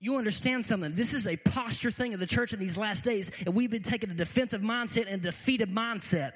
You 0.00 0.16
understand 0.16 0.66
something. 0.66 0.94
This 0.94 1.14
is 1.14 1.26
a 1.26 1.36
posture 1.36 1.90
thing 1.90 2.12
of 2.12 2.20
the 2.20 2.26
church 2.26 2.52
in 2.52 2.58
these 2.58 2.76
last 2.76 3.04
days, 3.04 3.30
and 3.46 3.54
we've 3.54 3.70
been 3.70 3.82
taking 3.82 4.10
a 4.10 4.14
defensive 4.14 4.60
mindset 4.60 5.06
and 5.08 5.22
defeated 5.22 5.70
mindset 5.70 6.32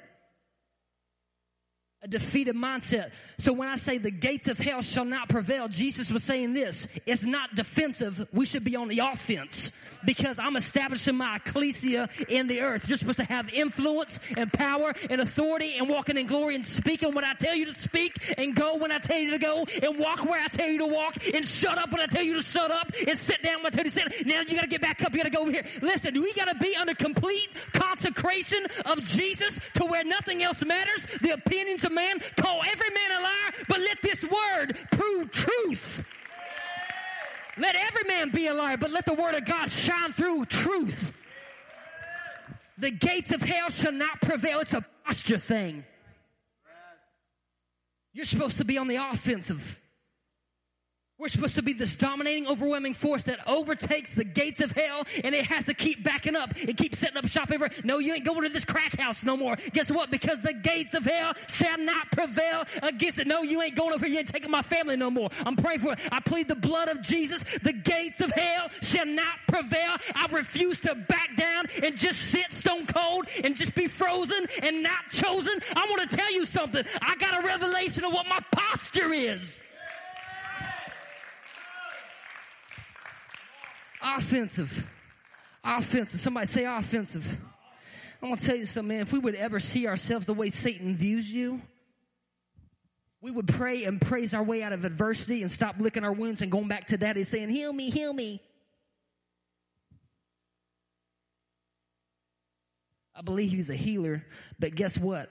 a 2.01 2.07
defeated 2.07 2.55
mindset. 2.55 3.11
So 3.39 3.53
when 3.53 3.69
I 3.69 3.75
say 3.75 3.99
the 3.99 4.13
gates 4.13 4.47
of 4.47 4.57
hell 4.57 4.83
shall 4.83 5.05
not 5.05 5.29
prevail, 5.29 5.67
Jesus 5.67 6.11
was 6.11 6.23
saying 6.23 6.55
this. 6.55 6.87
It's 7.07 7.25
not 7.25 7.57
defensive. 7.57 8.25
We 8.33 8.47
should 8.47 8.63
be 8.63 8.77
on 8.77 8.87
the 8.87 9.01
offense 9.01 9.73
because 10.05 10.39
I'm 10.39 10.55
establishing 10.55 11.17
my 11.17 11.37
ecclesia 11.37 12.09
in 12.29 12.47
the 12.47 12.61
earth. 12.61 12.89
You're 12.89 12.99
supposed 12.99 13.19
to 13.19 13.25
have 13.25 13.49
influence 13.53 14.21
and 14.37 14.53
power 14.53 14.95
and 15.11 15.21
authority 15.21 15.75
and 15.77 15.89
walking 15.89 16.17
in 16.17 16.27
glory 16.27 16.55
and 16.55 16.65
speaking 16.65 17.15
when 17.15 17.25
I 17.25 17.33
tell 17.35 17.57
you 17.57 17.65
to 17.65 17.75
speak 17.75 18.35
and 18.39 18.55
go 18.55 18.77
when 18.77 18.93
I 18.93 18.99
tell 18.99 19.19
you 19.19 19.33
to 19.33 19.39
go 19.39 19.67
and 19.83 19.99
walk 19.99 20.25
where 20.25 20.41
I 20.41 20.47
tell 20.47 20.69
you 20.69 20.79
to 20.79 20.87
walk 20.87 21.17
and 21.35 21.45
shut 21.45 21.79
up 21.79 21.91
when 21.91 22.01
I 22.01 22.07
tell 22.07 22.23
you 22.23 22.35
to 22.35 22.43
shut 22.43 22.71
up 22.71 22.93
and 23.09 23.19
sit 23.19 23.43
down 23.43 23.65
when 23.65 23.73
I 23.73 23.77
tell 23.77 23.85
you 23.85 23.91
to 23.91 23.99
sit. 23.99 24.27
Now 24.27 24.43
you 24.43 24.55
gotta 24.55 24.69
get 24.69 24.83
back 24.83 25.03
up. 25.03 25.13
You 25.13 25.19
gotta 25.19 25.31
go 25.31 25.41
over 25.41 25.51
here. 25.51 25.67
Listen, 25.83 26.15
we 26.23 26.33
gotta 26.33 26.55
be 26.55 26.77
under 26.77 26.95
complete 26.95 27.49
consecration 27.73 28.67
of 28.87 29.03
Jesus 29.03 29.59
to 29.75 29.85
where 29.85 30.05
nothing 30.05 30.45
else 30.45 30.65
matters. 30.65 31.07
The 31.23 31.31
opinions 31.31 31.85
of 31.89 31.95
man, 31.95 32.21
call 32.37 32.63
every 32.63 32.91
man 32.91 33.19
a 33.19 33.23
liar, 33.23 33.65
but 33.69 33.81
let 33.81 34.01
this 34.03 34.23
word 34.23 34.77
prove 34.93 35.31
truth. 35.33 36.05
Let 37.57 37.75
every 37.75 38.05
man 38.07 38.31
be 38.31 38.47
a 38.47 38.55
liar, 38.55 38.77
but 38.77 38.93
let 38.93 39.05
the 39.05 39.15
word 39.15 39.35
of 39.35 39.45
God 39.45 39.73
shine 39.73 40.13
through 40.13 40.47
truth. 40.47 41.13
The 42.79 42.91
gates 42.91 43.33
of 43.33 43.43
hell 43.43 43.71
shall 43.71 43.93
not 43.93 44.21
prevail. 44.21 44.61
It's 44.61 44.75
a 44.75 44.85
posture 45.05 45.39
thing. 45.39 45.85
You're 48.13 48.25
supposed 48.25 48.59
to 48.59 48.65
be 48.65 48.79
on 48.79 48.87
the 48.87 48.97
offensive. 48.97 49.81
We're 51.19 51.27
supposed 51.27 51.57
to 51.57 51.63
be 51.63 51.73
this 51.73 51.97
dominating, 51.97 52.47
overwhelming 52.47 52.95
force 52.95 53.25
that 53.25 53.41
overtakes 53.49 54.15
the 54.15 54.23
gates 54.23 54.61
of 54.61 54.71
hell 54.71 55.05
and 55.25 55.35
it 55.35 55.47
has 55.47 55.65
to 55.65 55.75
keep 55.75 56.05
backing 56.05 56.37
up 56.37 56.55
and 56.57 56.77
keep 56.77 56.95
setting 56.95 57.17
up 57.17 57.27
shop 57.27 57.51
everywhere. 57.51 57.71
No, 57.83 57.99
you 57.99 58.15
ain't 58.15 58.25
going 58.25 58.43
to 58.43 58.49
this 58.51 58.65
crack 58.65 58.97
house 58.97 59.25
no 59.25 59.37
more. 59.37 59.57
Guess 59.73 59.91
what? 59.91 60.13
Because 60.13 60.41
the 60.43 60.53
gates 60.53 60.95
of 60.95 61.05
hell 61.05 61.35
shall 61.49 61.77
not 61.77 62.09
prevail 62.13 62.65
against 62.85 63.19
it. 63.19 63.27
No, 63.27 63.43
you 63.43 63.61
ain't 63.61 63.75
going 63.75 63.93
over 63.93 64.07
here. 64.07 64.13
You 64.13 64.19
ain't 64.21 64.29
taking 64.29 64.53
my 64.53 64.63
family 64.63 64.95
no 64.95 65.11
more. 65.11 65.29
I'm 65.45 65.57
praying 65.57 65.81
for 65.81 65.95
it. 65.95 65.99
I 66.13 66.21
plead 66.21 66.47
the 66.47 66.55
blood 66.55 66.89
of 66.89 67.03
Jesus. 67.03 67.43
The 67.65 67.73
gates 67.73 68.21
of 68.21 68.31
hell 68.31 68.71
shall 68.83 69.07
not 69.07 69.41
prevail. 69.49 69.97
I 70.15 70.29
refuse 70.31 70.79
to 70.83 70.95
back 70.95 71.35
down 71.37 71.65
and 71.83 71.97
just 71.97 72.21
sit 72.31 72.53
stone 72.53 72.87
cold 72.87 73.27
and 73.43 73.57
just 73.57 73.75
be 73.75 73.89
frozen 73.89 74.47
and 74.63 74.85
not 74.85 75.09
chosen. 75.11 75.61
I 75.75 75.85
want 75.91 76.09
to 76.09 76.17
tell 76.17 76.33
you 76.33 76.47
something. 76.47 76.85
I 77.03 77.17
got 77.17 77.43
a 77.43 77.45
revelation 77.45 78.05
of 78.05 78.13
what 78.13 78.29
my 78.29 78.39
posture 78.53 79.13
is. 79.13 79.61
Offensive. 84.03 84.87
Offensive. 85.65 86.21
Somebody 86.21 86.47
say 86.47 86.65
offensive. 86.65 87.27
I'm 88.23 88.31
going 88.31 88.41
to 88.41 88.47
tell 88.47 88.57
you 88.57 88.67
something, 88.67 88.89
man. 88.89 89.01
If 89.01 89.13
we 89.13 89.19
would 89.19 89.35
ever 89.35 89.61
see 89.61 89.87
ourselves 89.87 90.27
the 90.27 90.35
way 90.35 90.51
Satan 90.51 90.97
views 90.97 91.31
you, 91.31 91.61
we 93.21 93.31
would 93.31 93.49
pray 93.49 93.85
and 93.85 94.01
praise 94.01 94.35
our 94.35 94.43
way 94.43 94.63
out 94.63 94.73
of 94.73 94.85
adversity 94.85 95.43
and 95.43 95.51
stop 95.51 95.77
licking 95.79 96.05
our 96.05 96.13
wounds 96.13 96.43
and 96.43 96.51
going 96.51 96.69
back 96.69 96.89
to 96.89 96.97
daddy 96.97 97.25
saying, 97.25 97.49
Heal 97.49 97.73
me, 97.73 97.91
heal 97.91 98.13
me. 98.13 98.43
I 103.15 103.23
believe 103.23 103.51
he's 103.51 103.69
a 103.69 103.75
healer, 103.75 104.25
but 104.61 104.77
guess 104.77 104.97
what? 104.97 105.31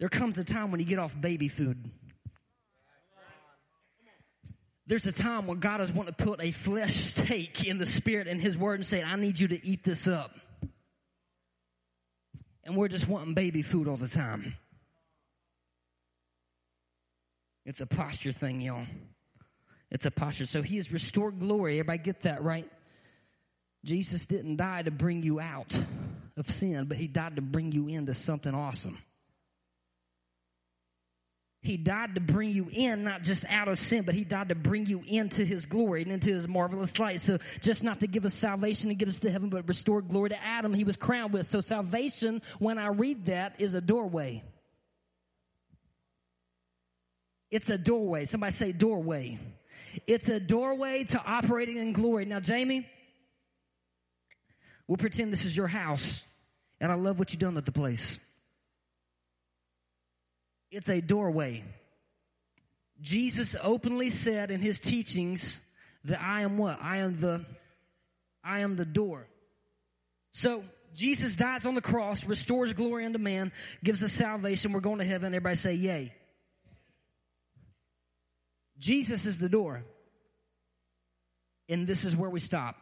There 0.00 0.08
comes 0.08 0.36
a 0.38 0.44
time 0.44 0.72
when 0.72 0.80
you 0.80 0.86
get 0.86 0.98
off 0.98 1.18
baby 1.20 1.48
food. 1.48 1.90
There's 4.88 5.04
a 5.04 5.12
time 5.12 5.46
when 5.46 5.60
God 5.60 5.82
is 5.82 5.92
wanting 5.92 6.14
to 6.14 6.24
put 6.24 6.42
a 6.42 6.50
flesh 6.50 6.94
steak 6.94 7.66
in 7.66 7.76
the 7.76 7.84
spirit 7.84 8.26
and 8.26 8.40
his 8.40 8.56
word 8.56 8.80
and 8.80 8.86
say, 8.86 9.02
I 9.02 9.16
need 9.16 9.38
you 9.38 9.48
to 9.48 9.66
eat 9.66 9.84
this 9.84 10.08
up. 10.08 10.34
And 12.64 12.74
we're 12.74 12.88
just 12.88 13.06
wanting 13.06 13.34
baby 13.34 13.60
food 13.60 13.86
all 13.86 13.98
the 13.98 14.08
time. 14.08 14.54
It's 17.66 17.82
a 17.82 17.86
posture 17.86 18.32
thing, 18.32 18.62
y'all. 18.62 18.86
It's 19.90 20.06
a 20.06 20.10
posture. 20.10 20.46
So 20.46 20.62
he 20.62 20.76
has 20.76 20.90
restored 20.90 21.38
glory. 21.38 21.74
Everybody 21.74 21.98
get 21.98 22.22
that, 22.22 22.42
right? 22.42 22.70
Jesus 23.84 24.26
didn't 24.26 24.56
die 24.56 24.82
to 24.82 24.90
bring 24.90 25.22
you 25.22 25.38
out 25.38 25.78
of 26.38 26.50
sin, 26.50 26.86
but 26.86 26.96
he 26.96 27.08
died 27.08 27.36
to 27.36 27.42
bring 27.42 27.72
you 27.72 27.88
into 27.88 28.14
something 28.14 28.54
awesome. 28.54 28.98
He 31.60 31.76
died 31.76 32.14
to 32.14 32.20
bring 32.20 32.50
you 32.50 32.68
in, 32.70 33.02
not 33.02 33.22
just 33.24 33.44
out 33.48 33.66
of 33.66 33.78
sin, 33.78 34.04
but 34.04 34.14
he 34.14 34.22
died 34.22 34.50
to 34.50 34.54
bring 34.54 34.86
you 34.86 35.02
into 35.04 35.44
his 35.44 35.66
glory 35.66 36.02
and 36.02 36.12
into 36.12 36.30
his 36.30 36.46
marvelous 36.46 36.96
light. 36.98 37.20
So 37.20 37.38
just 37.60 37.82
not 37.82 38.00
to 38.00 38.06
give 38.06 38.24
us 38.24 38.34
salvation 38.34 38.90
and 38.90 38.98
get 38.98 39.08
us 39.08 39.20
to 39.20 39.30
heaven, 39.30 39.48
but 39.48 39.66
restore 39.66 40.00
glory 40.00 40.30
to 40.30 40.44
Adam 40.44 40.72
he 40.72 40.84
was 40.84 40.96
crowned 40.96 41.32
with. 41.32 41.48
So 41.48 41.60
salvation, 41.60 42.42
when 42.60 42.78
I 42.78 42.88
read 42.88 43.26
that, 43.26 43.60
is 43.60 43.74
a 43.74 43.80
doorway. 43.80 44.44
It's 47.50 47.68
a 47.70 47.78
doorway. 47.78 48.26
Somebody 48.26 48.54
say 48.54 48.72
doorway. 48.72 49.40
It's 50.06 50.28
a 50.28 50.38
doorway 50.38 51.04
to 51.04 51.20
operating 51.20 51.76
in 51.76 51.92
glory. 51.92 52.24
Now, 52.24 52.38
Jamie, 52.38 52.86
we'll 54.86 54.98
pretend 54.98 55.32
this 55.32 55.44
is 55.44 55.56
your 55.56 55.66
house, 55.66 56.22
and 56.80 56.92
I 56.92 56.94
love 56.94 57.18
what 57.18 57.32
you've 57.32 57.40
done 57.40 57.54
with 57.54 57.64
the 57.64 57.72
place. 57.72 58.18
It's 60.70 60.88
a 60.88 61.00
doorway. 61.00 61.64
Jesus 63.00 63.56
openly 63.60 64.10
said 64.10 64.50
in 64.50 64.60
his 64.60 64.80
teachings 64.80 65.60
that 66.04 66.20
I 66.20 66.42
am 66.42 66.58
what? 66.58 66.78
I 66.80 66.98
am 66.98 67.20
the, 67.20 67.44
I 68.44 68.60
am 68.60 68.76
the 68.76 68.84
door. 68.84 69.26
So 70.30 70.64
Jesus 70.94 71.34
dies 71.34 71.64
on 71.64 71.74
the 71.74 71.80
cross, 71.80 72.24
restores 72.24 72.72
glory 72.72 73.06
unto 73.06 73.18
man, 73.18 73.52
gives 73.82 74.02
us 74.02 74.12
salvation. 74.12 74.72
We're 74.72 74.80
going 74.80 74.98
to 74.98 75.04
heaven. 75.04 75.28
Everybody 75.28 75.56
say 75.56 75.74
yay. 75.74 76.12
Jesus 78.78 79.26
is 79.26 79.38
the 79.38 79.48
door. 79.48 79.84
And 81.68 81.86
this 81.86 82.04
is 82.04 82.16
where 82.16 82.30
we 82.30 82.40
stop. 82.40 82.76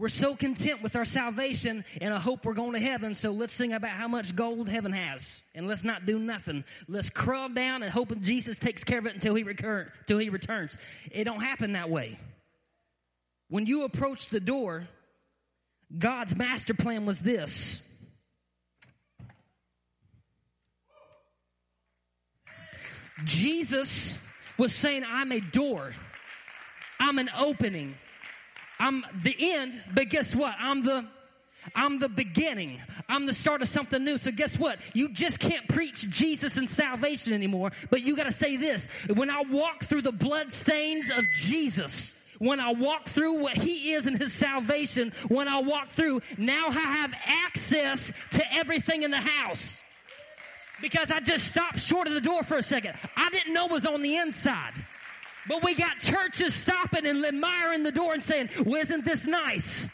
We're 0.00 0.08
so 0.08 0.34
content 0.34 0.80
with 0.80 0.96
our 0.96 1.04
salvation 1.04 1.84
and 2.00 2.14
a 2.14 2.18
hope 2.18 2.46
we're 2.46 2.54
going 2.54 2.72
to 2.72 2.80
heaven, 2.80 3.14
so 3.14 3.32
let's 3.32 3.52
sing 3.52 3.74
about 3.74 3.90
how 3.90 4.08
much 4.08 4.34
gold 4.34 4.66
heaven 4.66 4.92
has. 4.92 5.42
And 5.54 5.68
let's 5.68 5.84
not 5.84 6.06
do 6.06 6.18
nothing. 6.18 6.64
Let's 6.88 7.10
crawl 7.10 7.50
down 7.50 7.82
and 7.82 7.92
hope 7.92 8.18
Jesus 8.22 8.56
takes 8.56 8.82
care 8.82 8.98
of 8.98 9.04
it 9.04 9.12
until 9.12 9.34
he, 9.34 9.42
recur- 9.42 9.92
until 10.00 10.16
he 10.16 10.30
returns. 10.30 10.74
It 11.12 11.24
don't 11.24 11.42
happen 11.42 11.72
that 11.72 11.90
way. 11.90 12.18
When 13.50 13.66
you 13.66 13.84
approach 13.84 14.28
the 14.28 14.40
door, 14.40 14.88
God's 15.98 16.34
master 16.34 16.72
plan 16.72 17.04
was 17.04 17.18
this. 17.18 17.82
Jesus 23.26 24.18
was 24.56 24.74
saying, 24.74 25.04
I'm 25.06 25.30
a 25.30 25.40
door. 25.40 25.92
I'm 26.98 27.18
an 27.18 27.28
opening. 27.36 27.96
I'm 28.80 29.04
the 29.22 29.36
end, 29.38 29.80
but 29.94 30.08
guess 30.08 30.34
what? 30.34 30.54
I'm 30.58 30.82
the 30.82 31.06
I'm 31.74 31.98
the 31.98 32.08
beginning. 32.08 32.80
I'm 33.06 33.26
the 33.26 33.34
start 33.34 33.60
of 33.60 33.68
something 33.68 34.02
new. 34.02 34.16
So 34.16 34.30
guess 34.30 34.58
what? 34.58 34.78
You 34.94 35.10
just 35.10 35.38
can't 35.38 35.68
preach 35.68 36.08
Jesus 36.08 36.56
and 36.56 36.68
salvation 36.68 37.34
anymore, 37.34 37.72
but 37.90 38.00
you 38.00 38.16
gotta 38.16 38.32
say 38.32 38.56
this. 38.56 38.88
When 39.12 39.28
I 39.28 39.42
walk 39.42 39.84
through 39.84 40.02
the 40.02 40.12
blood 40.12 40.54
stains 40.54 41.10
of 41.14 41.26
Jesus, 41.36 42.14
when 42.38 42.58
I 42.58 42.72
walk 42.72 43.10
through 43.10 43.34
what 43.34 43.58
He 43.58 43.92
is 43.92 44.06
in 44.06 44.16
His 44.16 44.32
salvation, 44.32 45.12
when 45.28 45.48
I 45.48 45.60
walk 45.60 45.90
through, 45.90 46.22
now 46.38 46.68
I 46.68 46.72
have 46.72 47.14
access 47.26 48.10
to 48.32 48.54
everything 48.54 49.02
in 49.02 49.10
the 49.10 49.20
house. 49.20 49.78
Because 50.80 51.10
I 51.10 51.20
just 51.20 51.46
stopped 51.46 51.80
short 51.80 52.08
of 52.08 52.14
the 52.14 52.22
door 52.22 52.42
for 52.42 52.56
a 52.56 52.62
second. 52.62 52.94
I 53.14 53.28
didn't 53.28 53.52
know 53.52 53.66
was 53.66 53.84
on 53.84 54.00
the 54.00 54.16
inside. 54.16 54.72
But 55.48 55.62
we 55.62 55.74
got 55.74 55.98
churches 55.98 56.54
stopping 56.54 57.06
and 57.06 57.24
admiring 57.24 57.82
the 57.82 57.92
door 57.92 58.14
and 58.14 58.22
saying, 58.22 58.50
well, 58.64 58.80
isn't 58.82 59.04
this 59.04 59.24
nice? 59.24 59.88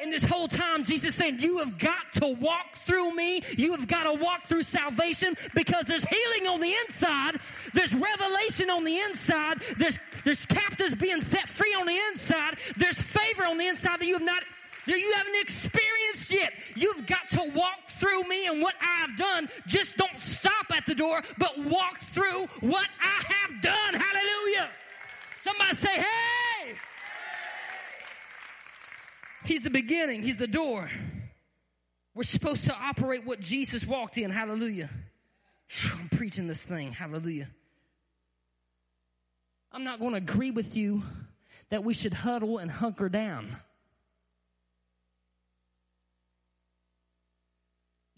And 0.00 0.12
this 0.12 0.22
whole 0.22 0.46
time, 0.46 0.84
Jesus 0.84 1.16
saying, 1.16 1.40
you 1.40 1.58
have 1.58 1.76
got 1.76 2.12
to 2.14 2.28
walk 2.28 2.76
through 2.86 3.14
me. 3.16 3.42
You 3.56 3.72
have 3.72 3.88
got 3.88 4.04
to 4.04 4.14
walk 4.14 4.46
through 4.46 4.62
salvation 4.62 5.36
because 5.54 5.86
there's 5.86 6.04
healing 6.04 6.46
on 6.48 6.60
the 6.60 6.72
inside. 6.86 7.40
There's 7.74 7.92
revelation 7.94 8.70
on 8.70 8.84
the 8.84 8.98
inside. 8.98 9.60
There's, 9.76 9.98
there's 10.24 10.44
captives 10.46 10.94
being 10.94 11.20
set 11.24 11.48
free 11.48 11.74
on 11.74 11.86
the 11.86 11.98
inside. 12.12 12.58
There's 12.76 13.00
favor 13.00 13.44
on 13.46 13.58
the 13.58 13.66
inside 13.66 14.00
that 14.00 14.06
you 14.06 14.14
have 14.14 14.22
not 14.22 14.42
that 14.86 14.98
you 14.98 15.12
haven't 15.12 15.36
experienced 15.36 16.30
yet. 16.30 16.52
You've 16.74 17.06
got 17.06 17.28
to 17.32 17.42
walk 17.54 17.77
through 17.98 18.24
me 18.24 18.46
and 18.46 18.62
what 18.62 18.74
I've 18.80 19.16
done. 19.16 19.48
Just 19.66 19.96
don't 19.96 20.18
stop 20.18 20.66
at 20.74 20.86
the 20.86 20.94
door, 20.94 21.22
but 21.38 21.58
walk 21.58 21.98
through 22.12 22.46
what 22.60 22.88
I 23.00 23.32
have 23.32 23.62
done. 23.62 23.94
Hallelujah. 23.94 24.70
Somebody 25.42 25.76
say, 25.76 26.00
hey! 26.00 26.74
He's 29.44 29.62
the 29.62 29.70
beginning. 29.70 30.22
He's 30.22 30.36
the 30.36 30.46
door. 30.46 30.90
We're 32.14 32.24
supposed 32.24 32.64
to 32.64 32.74
operate 32.74 33.24
what 33.24 33.40
Jesus 33.40 33.86
walked 33.86 34.18
in. 34.18 34.30
Hallelujah. 34.30 34.90
I'm 35.94 36.08
preaching 36.08 36.46
this 36.46 36.60
thing. 36.60 36.92
Hallelujah. 36.92 37.48
I'm 39.70 39.84
not 39.84 40.00
going 40.00 40.12
to 40.12 40.18
agree 40.18 40.50
with 40.50 40.76
you 40.76 41.02
that 41.70 41.84
we 41.84 41.94
should 41.94 42.14
huddle 42.14 42.58
and 42.58 42.70
hunker 42.70 43.08
down. 43.08 43.56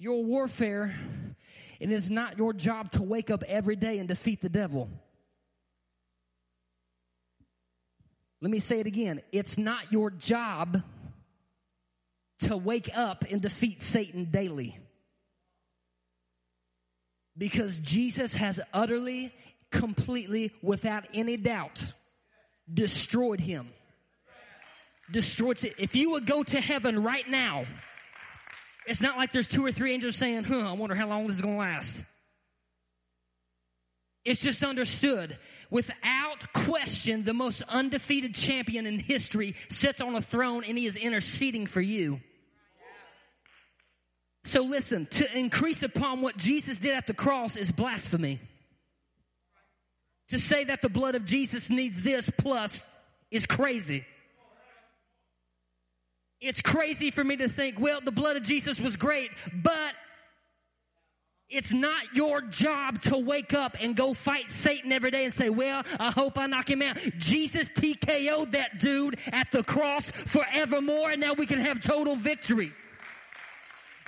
Your 0.01 0.25
warfare, 0.25 0.99
it 1.79 1.93
is 1.93 2.11
not 2.11 2.39
your 2.39 2.53
job 2.53 2.91
to 2.93 3.03
wake 3.03 3.31
up 3.31 3.45
every 3.47 3.77
day 3.77 3.99
and 3.99 4.09
defeat 4.09 4.41
the 4.41 4.49
devil. 4.49 4.89
Let 8.41 8.51
me 8.51 8.59
say 8.59 8.81
it 8.81 8.87
again. 8.87 9.21
It's 9.31 9.59
not 9.59 9.93
your 9.93 10.11
job 10.11 10.83
to 12.41 12.57
wake 12.57 12.89
up 12.97 13.27
and 13.31 13.43
defeat 13.43 13.83
Satan 13.83 14.29
daily. 14.31 14.79
Because 17.37 17.79
Jesus 17.79 18.35
has 18.37 18.59
utterly, 18.73 19.35
completely, 19.71 20.53
without 20.63 21.07
any 21.13 21.37
doubt, 21.37 21.85
destroyed 22.73 23.41
him. 23.41 23.69
Destroyed 25.11 25.63
it. 25.65 25.75
If 25.77 25.95
you 25.95 26.13
would 26.13 26.25
go 26.25 26.43
to 26.43 26.61
heaven 26.61 27.03
right 27.03 27.29
now, 27.29 27.65
it's 28.87 29.01
not 29.01 29.17
like 29.17 29.33
there's 29.33 29.49
two 29.49 29.65
or 29.65 29.73
three 29.73 29.93
angels 29.95 30.17
saying, 30.17 30.45
huh, 30.45 30.59
I 30.59 30.73
wonder 30.73 30.95
how 30.95 31.09
long 31.09 31.27
this 31.27 31.37
is 31.37 31.43
going 31.43 31.55
to 31.55 31.61
last. 31.61 32.03
It's 34.25 34.41
just 34.41 34.63
understood. 34.63 35.39
Without 35.71 36.53
question, 36.53 37.25
the 37.25 37.33
most 37.33 37.63
undefeated 37.69 38.35
champion 38.35 38.87
in 38.87 38.99
history 38.99 39.55
sits 39.71 40.01
on 40.01 40.15
a 40.15 40.21
throne 40.21 40.65
and 40.67 40.77
he 40.77 40.87
is 40.87 40.97
interceding 40.97 41.67
for 41.67 41.81
you. 41.81 42.21
So 44.45 44.63
listen, 44.63 45.07
to 45.13 45.39
increase 45.39 45.83
upon 45.83 46.23
what 46.23 46.37
Jesus 46.37 46.79
did 46.79 46.95
at 46.95 47.07
the 47.07 47.15
cross 47.15 47.57
is 47.57 47.73
blasphemy. 47.73 48.41
To 50.29 50.39
say 50.39 50.65
that 50.65 50.83
the 50.83 50.89
blood 50.89 51.15
of 51.15 51.25
Jesus 51.25 51.71
needs 51.71 52.01
this 52.01 52.31
plus 52.39 52.83
is 53.31 53.47
crazy. 53.47 54.05
It's 56.41 56.63
crazy 56.63 57.11
for 57.11 57.23
me 57.23 57.37
to 57.37 57.49
think, 57.49 57.79
well, 57.79 58.01
the 58.01 58.11
blood 58.11 58.37
of 58.37 58.43
Jesus 58.43 58.81
was 58.81 58.97
great, 58.97 59.31
but 59.53 59.95
it's 61.51 61.73
not 61.73 62.15
your 62.15 62.41
job 62.41 63.03
to 63.03 63.19
wake 63.19 63.53
up 63.53 63.77
and 63.81 63.97
go 63.97 64.15
fight 64.15 64.51
Satan 64.51 64.93
every 64.93 65.11
day 65.11 65.25
and 65.25 65.35
say, 65.35 65.51
well, 65.51 65.83
I 65.99 66.13
hope 66.13 66.39
I 66.39 66.47
knock 66.47 66.71
him 66.71 66.81
out. 66.81 66.97
Jesus 67.19 67.69
TKO'd 67.69 68.53
that 68.53 68.79
dude 68.79 69.19
at 69.33 69.51
the 69.51 69.65
cross 69.65 70.11
forevermore 70.29 71.11
and 71.11 71.21
now 71.21 71.35
we 71.35 71.47
can 71.47 71.59
have 71.59 71.83
total 71.83 72.17
victory. 72.17 72.73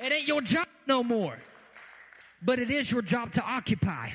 It 0.03 0.13
ain't 0.13 0.29
your 0.29 0.41
job 0.41 0.69
no 0.87 1.03
more. 1.03 1.37
But 2.41 2.59
it 2.59 2.71
is 2.71 2.91
your 2.91 3.03
job 3.03 3.33
to 3.33 3.43
occupy. 3.43 4.11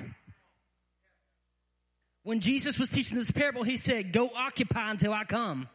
When 2.24 2.39
Jesus 2.39 2.80
was 2.80 2.89
teaching 2.89 3.18
this 3.18 3.32
parable, 3.32 3.63
he 3.63 3.78
said, 3.78 4.11
go 4.11 4.30
occupy 4.36 4.91
until 4.91 5.13
I 5.13 5.24
come. 5.24 5.70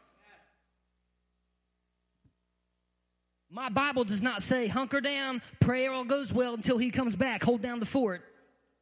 My 3.52 3.68
Bible 3.68 4.04
does 4.04 4.22
not 4.22 4.42
say 4.42 4.66
hunker 4.66 5.02
down, 5.02 5.42
pray 5.60 5.86
all 5.86 6.04
goes 6.04 6.32
well 6.32 6.54
until 6.54 6.78
he 6.78 6.90
comes 6.90 7.14
back, 7.14 7.42
hold 7.42 7.60
down 7.60 7.80
the 7.80 7.86
fort. 7.86 8.22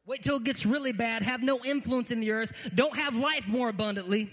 Wait 0.05 0.23
till 0.23 0.37
it 0.37 0.45
gets 0.45 0.65
really 0.65 0.93
bad, 0.93 1.23
have 1.23 1.43
no 1.43 1.59
influence 1.63 2.09
in 2.09 2.21
the 2.21 2.31
earth, 2.31 2.53
don't 2.73 2.95
have 2.95 3.13
life 3.13 3.49
more 3.49 3.67
abundantly. 3.67 4.31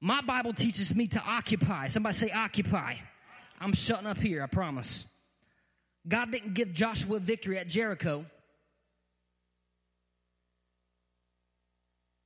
My 0.00 0.22
Bible 0.22 0.54
teaches 0.54 0.94
me 0.94 1.06
to 1.08 1.20
occupy. 1.20 1.88
Somebody 1.88 2.16
say 2.16 2.30
occupy. 2.30 2.96
I'm 3.60 3.72
shutting 3.74 4.06
up 4.06 4.18
here, 4.18 4.42
I 4.42 4.46
promise. 4.46 5.04
God 6.06 6.30
didn't 6.30 6.54
give 6.54 6.72
Joshua 6.72 7.20
victory 7.20 7.58
at 7.58 7.68
Jericho. 7.68 8.24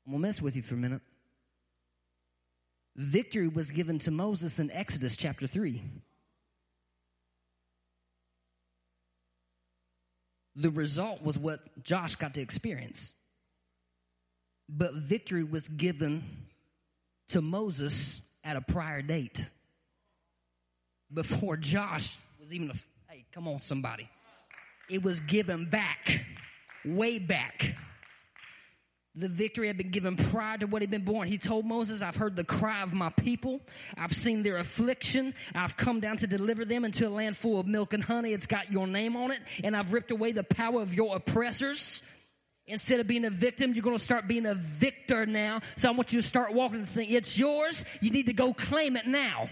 I'm 0.07 0.13
going 0.13 0.23
to 0.23 0.27
mess 0.27 0.41
with 0.41 0.57
you 0.57 0.63
for 0.63 0.75
a 0.75 0.79
minute 0.79 1.03
victory 2.99 3.47
was 3.47 3.71
given 3.71 4.01
to 4.01 4.11
Moses 4.11 4.59
in 4.59 4.73
Exodus 4.73 5.17
chapter 5.17 5.47
3. 5.47 5.81
The 10.57 10.71
result 10.71 11.23
was 11.23 11.39
what 11.39 11.61
Josh 11.85 12.17
got 12.17 12.35
to 12.35 12.41
experience. 12.41 13.13
But 14.69 14.95
victory 14.95 15.45
was 15.45 15.69
given 15.69 16.25
to 17.29 17.41
Moses 17.41 18.21
at 18.43 18.57
a 18.57 18.61
prior 18.61 19.01
date. 19.01 19.47
Before 21.15 21.57
Josh 21.57 22.19
was 22.41 22.53
even 22.53 22.71
a, 22.71 22.75
hey, 23.09 23.25
come 23.33 23.47
on, 23.47 23.61
somebody. 23.61 24.09
It 24.91 25.05
was 25.05 25.21
given 25.21 25.67
back, 25.71 26.25
way 26.85 27.21
back 27.21 27.77
the 29.19 29.29
victory 29.29 29.67
had 29.67 29.77
been 29.77 29.91
given 29.91 30.17
prior 30.17 30.59
to 30.59 30.67
what 30.67 30.83
he'd 30.83 30.91
been 30.91 31.05
born. 31.05 31.29
He 31.29 31.39
told 31.39 31.67
Moses, 31.67 32.03
I've 32.03 32.17
heard 32.17 32.37
the 32.37 32.45
cry 32.45 32.83
of 32.83 32.93
my 32.93 33.11
people. 33.11 33.61
I've 33.97 34.15
seen 34.15 34.43
their 34.43 34.59
affliction. 34.59 35.35
I've 35.55 35.77
come 35.77 36.01
down 36.01 36.19
to 36.19 36.27
deliver 36.27 36.65
them 36.65 36.85
into 36.85 37.07
a 37.07 37.11
land 37.11 37.37
full 37.37 37.59
of 37.59 37.67
milk 37.67 37.93
and 37.93 38.03
honey. 38.03 38.33
It's 38.33 38.47
got 38.47 38.71
your 38.71 38.87
name 38.87 39.17
on 39.17 39.33
it. 39.33 39.41
And 39.65 39.77
I've 39.77 39.93
ripped 39.93 40.11
away 40.11 40.33
the 40.33 40.45
power 40.45 40.81
of 40.81 40.95
your 40.95 41.17
oppressors. 41.17 42.01
Instead 42.67 43.01
of 43.01 43.07
being 43.07 43.25
a 43.25 43.31
victim, 43.31 43.73
you're 43.73 43.83
going 43.83 43.97
to 43.97 44.03
start 44.03 44.29
being 44.29 44.47
a 44.47 44.55
victor 44.55 45.25
now. 45.27 45.61
So 45.77 45.89
I 45.89 45.93
want 45.93 46.13
you 46.13 46.21
to 46.21 46.27
start 46.27 46.53
walking 46.53 46.83
the 46.83 46.87
thing. 46.87 47.11
It's 47.11 47.39
yours. 47.39 47.85
You 48.01 48.11
need 48.11 48.27
to 48.27 48.35
go 48.35 48.53
claim 48.53 48.97
it 48.97 49.07
now. 49.07 49.49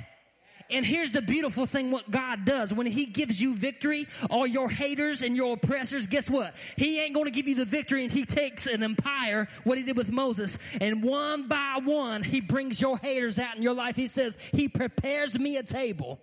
And 0.71 0.85
here's 0.85 1.13
the 1.13 1.23
beautiful 1.23 1.67
thing 1.67 1.91
what 1.91 2.11
God 2.11 2.45
does. 2.45 2.73
When 2.73 2.87
He 2.87 3.07
gives 3.07 3.41
you 3.41 3.55
victory, 3.55 4.09
all 4.31 4.47
your 4.47 4.69
haters 4.69 5.23
and 5.23 5.37
your 5.37 5.55
oppressors, 5.55 6.07
guess 6.07 6.29
what? 6.29 6.55
He 6.77 7.01
ain't 7.01 7.15
going 7.15 7.27
to 7.27 7.31
give 7.31 7.49
you 7.49 7.55
the 7.55 7.65
victory 7.65 8.03
and 8.03 8.13
He 8.13 8.25
takes 8.25 8.67
an 8.67 8.83
empire, 8.83 9.49
what 9.65 9.79
He 9.79 9.85
did 9.85 9.97
with 9.97 10.11
Moses, 10.11 10.57
and 10.81 11.03
one 11.03 11.49
by 11.49 11.79
one, 11.83 12.23
He 12.23 12.41
brings 12.41 12.81
your 12.81 12.99
haters 12.99 13.39
out 13.39 13.57
in 13.57 13.63
your 13.63 13.75
life. 13.75 13.97
He 13.97 14.07
says, 14.07 14.37
He 14.53 14.69
prepares 14.69 15.39
me 15.39 15.57
a 15.57 15.63
table 15.63 16.21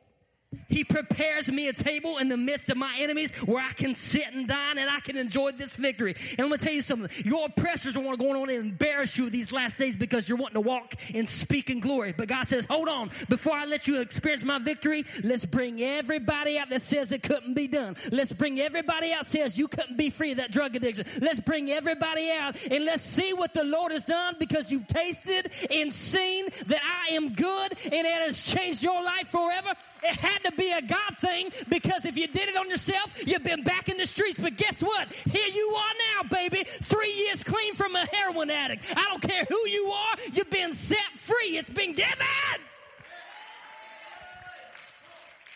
He 0.67 0.83
prepares 0.83 1.51
me 1.51 1.67
a 1.67 1.73
table 1.73 2.17
in 2.17 2.29
the 2.29 2.37
midst 2.37 2.69
of 2.69 2.77
my 2.77 2.95
enemies 2.99 3.31
where 3.45 3.63
I 3.63 3.73
can 3.73 3.95
sit 3.95 4.33
and 4.33 4.47
dine 4.47 4.77
and 4.77 4.89
I 4.89 4.99
can 4.99 5.17
enjoy 5.17 5.51
this 5.51 5.75
victory. 5.75 6.15
And 6.31 6.41
I'm 6.41 6.47
going 6.47 6.59
to 6.59 6.65
tell 6.65 6.73
you 6.73 6.81
something. 6.81 7.09
Your 7.25 7.45
oppressors 7.45 7.95
are 7.95 8.17
going 8.17 8.35
on 8.35 8.49
and 8.49 8.59
embarrass 8.59 9.17
you 9.17 9.29
these 9.29 9.51
last 9.51 9.77
days 9.77 9.95
because 9.95 10.27
you're 10.27 10.37
wanting 10.37 10.61
to 10.61 10.67
walk 10.67 10.95
and 11.13 11.29
speak 11.29 11.69
in 11.69 11.79
glory. 11.79 12.13
But 12.15 12.27
God 12.27 12.47
says, 12.47 12.65
hold 12.65 12.89
on. 12.89 13.11
Before 13.29 13.53
I 13.53 13.65
let 13.65 13.87
you 13.87 14.01
experience 14.01 14.43
my 14.43 14.59
victory, 14.59 15.05
let's 15.23 15.45
bring 15.45 15.81
everybody 15.81 16.57
out 16.57 16.69
that 16.69 16.83
says 16.83 17.11
it 17.11 17.23
couldn't 17.23 17.53
be 17.53 17.67
done. 17.67 17.95
Let's 18.11 18.33
bring 18.33 18.59
everybody 18.59 19.11
out 19.13 19.25
says 19.25 19.57
you 19.57 19.67
couldn't 19.67 19.97
be 19.97 20.09
free 20.09 20.31
of 20.31 20.37
that 20.37 20.51
drug 20.51 20.75
addiction. 20.75 21.05
Let's 21.21 21.39
bring 21.39 21.71
everybody 21.71 22.29
out 22.31 22.55
and 22.69 22.85
let's 22.85 23.03
see 23.03 23.33
what 23.33 23.53
the 23.53 23.63
Lord 23.63 23.91
has 23.91 24.03
done 24.03 24.35
because 24.39 24.71
you've 24.71 24.87
tasted 24.87 25.51
and 25.69 25.93
seen 25.93 26.45
that 26.67 26.81
I 26.83 27.15
am 27.15 27.33
good 27.33 27.73
and 27.83 27.93
it 27.93 28.21
has 28.21 28.41
changed 28.41 28.83
your 28.83 29.03
life 29.03 29.27
forever. 29.29 29.73
It 30.03 30.15
had 30.15 30.39
to 30.49 30.51
be 30.51 30.71
a 30.71 30.81
God 30.81 31.17
thing 31.19 31.49
because 31.69 32.05
if 32.05 32.17
you 32.17 32.27
did 32.27 32.49
it 32.49 32.55
on 32.57 32.69
yourself, 32.69 33.11
you've 33.25 33.43
been 33.43 33.63
back 33.63 33.89
in 33.89 33.97
the 33.97 34.05
streets. 34.05 34.39
But 34.39 34.57
guess 34.57 34.81
what? 34.81 35.11
Here 35.13 35.47
you 35.53 35.69
are 35.69 35.93
now, 36.15 36.29
baby. 36.29 36.65
Three 36.81 37.13
years 37.13 37.43
clean 37.43 37.73
from 37.75 37.95
a 37.95 38.05
heroin 38.11 38.49
addict. 38.49 38.85
I 38.95 39.05
don't 39.09 39.21
care 39.21 39.45
who 39.47 39.67
you 39.67 39.87
are, 39.87 40.15
you've 40.33 40.49
been 40.49 40.73
set 40.73 40.99
free. 41.15 41.57
It's 41.57 41.69
been 41.69 41.93
given. 41.93 42.13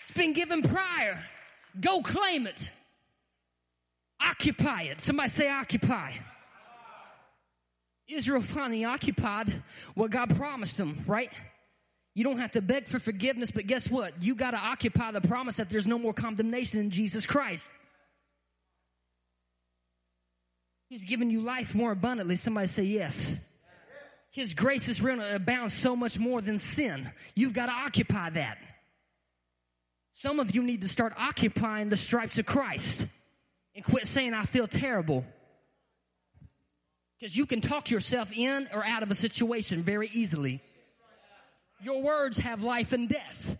It's 0.01 0.11
been 0.11 0.33
given 0.33 0.61
prior. 0.61 1.23
Go 1.79 2.01
claim 2.01 2.47
it. 2.47 2.71
Occupy 4.21 4.83
it. 4.83 5.01
Somebody 5.01 5.29
say 5.29 5.49
occupy. 5.49 6.13
Israel 8.07 8.41
finally 8.41 8.85
occupied 8.85 9.61
what 9.93 10.11
God 10.11 10.35
promised 10.35 10.77
them, 10.77 11.03
right? 11.05 11.31
You 12.17 12.23
don't 12.23 12.39
have 12.39 12.49
to 12.53 12.63
beg 12.63 12.87
for 12.87 12.97
forgiveness, 12.97 13.51
but 13.51 13.67
guess 13.67 13.87
what? 13.87 14.23
You 14.23 14.33
got 14.33 14.49
to 14.51 14.57
occupy 14.57 15.11
the 15.11 15.21
promise 15.21 15.57
that 15.57 15.69
there's 15.69 15.85
no 15.85 15.99
more 15.99 16.15
condemnation 16.15 16.79
in 16.79 16.89
Jesus 16.89 17.27
Christ. 17.27 17.69
He's 20.89 21.05
given 21.05 21.29
you 21.29 21.41
life 21.41 21.75
more 21.75 21.91
abundantly. 21.91 22.35
Somebody 22.35 22.69
say 22.69 22.85
yes. 22.85 23.37
His 24.31 24.55
grace 24.55 24.87
is 24.87 24.99
real 24.99 25.21
abounds 25.21 25.75
so 25.75 25.95
much 25.95 26.17
more 26.17 26.41
than 26.41 26.57
sin. 26.57 27.11
You've 27.35 27.53
got 27.53 27.67
to 27.67 27.71
occupy 27.71 28.31
that. 28.31 28.57
Some 30.15 30.39
of 30.39 30.55
you 30.55 30.63
need 30.63 30.81
to 30.81 30.87
start 30.87 31.13
occupying 31.19 31.89
the 31.89 31.97
stripes 31.97 32.39
of 32.39 32.47
Christ 32.47 33.05
and 33.75 33.85
quit 33.85 34.07
saying, 34.07 34.33
I 34.33 34.45
feel 34.45 34.67
terrible. 34.67 35.23
Because 37.19 37.37
you 37.37 37.45
can 37.45 37.61
talk 37.61 37.91
yourself 37.91 38.31
in 38.35 38.69
or 38.73 38.83
out 38.83 39.03
of 39.03 39.11
a 39.11 39.15
situation 39.15 39.83
very 39.83 40.09
easily. 40.11 40.63
Your 41.81 42.01
words 42.01 42.37
have 42.39 42.63
life 42.63 42.93
and 42.93 43.07
death. 43.07 43.57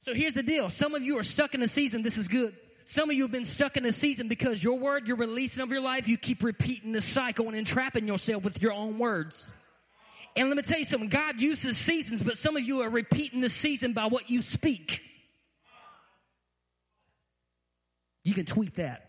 So 0.00 0.14
here's 0.14 0.34
the 0.34 0.42
deal. 0.42 0.70
Some 0.70 0.94
of 0.94 1.02
you 1.02 1.18
are 1.18 1.22
stuck 1.22 1.54
in 1.54 1.62
a 1.62 1.68
season. 1.68 2.02
This 2.02 2.16
is 2.16 2.28
good. 2.28 2.54
Some 2.84 3.10
of 3.10 3.16
you 3.16 3.22
have 3.22 3.32
been 3.32 3.44
stuck 3.44 3.76
in 3.76 3.84
a 3.84 3.92
season 3.92 4.28
because 4.28 4.62
your 4.62 4.78
word 4.78 5.08
you're 5.08 5.16
releasing 5.16 5.62
of 5.62 5.70
your 5.70 5.80
life, 5.80 6.06
you 6.06 6.16
keep 6.16 6.44
repeating 6.44 6.92
the 6.92 7.00
cycle 7.00 7.48
and 7.48 7.56
entrapping 7.56 8.06
yourself 8.06 8.44
with 8.44 8.62
your 8.62 8.72
own 8.72 8.98
words. 8.98 9.48
And 10.36 10.48
let 10.48 10.56
me 10.56 10.62
tell 10.62 10.78
you 10.78 10.84
something. 10.84 11.08
God 11.08 11.40
uses 11.40 11.76
seasons, 11.76 12.22
but 12.22 12.36
some 12.36 12.56
of 12.56 12.62
you 12.62 12.82
are 12.82 12.90
repeating 12.90 13.40
the 13.40 13.48
season 13.48 13.94
by 13.94 14.06
what 14.06 14.30
you 14.30 14.42
speak. 14.42 15.00
You 18.22 18.34
can 18.34 18.44
tweet 18.44 18.76
that. 18.76 19.08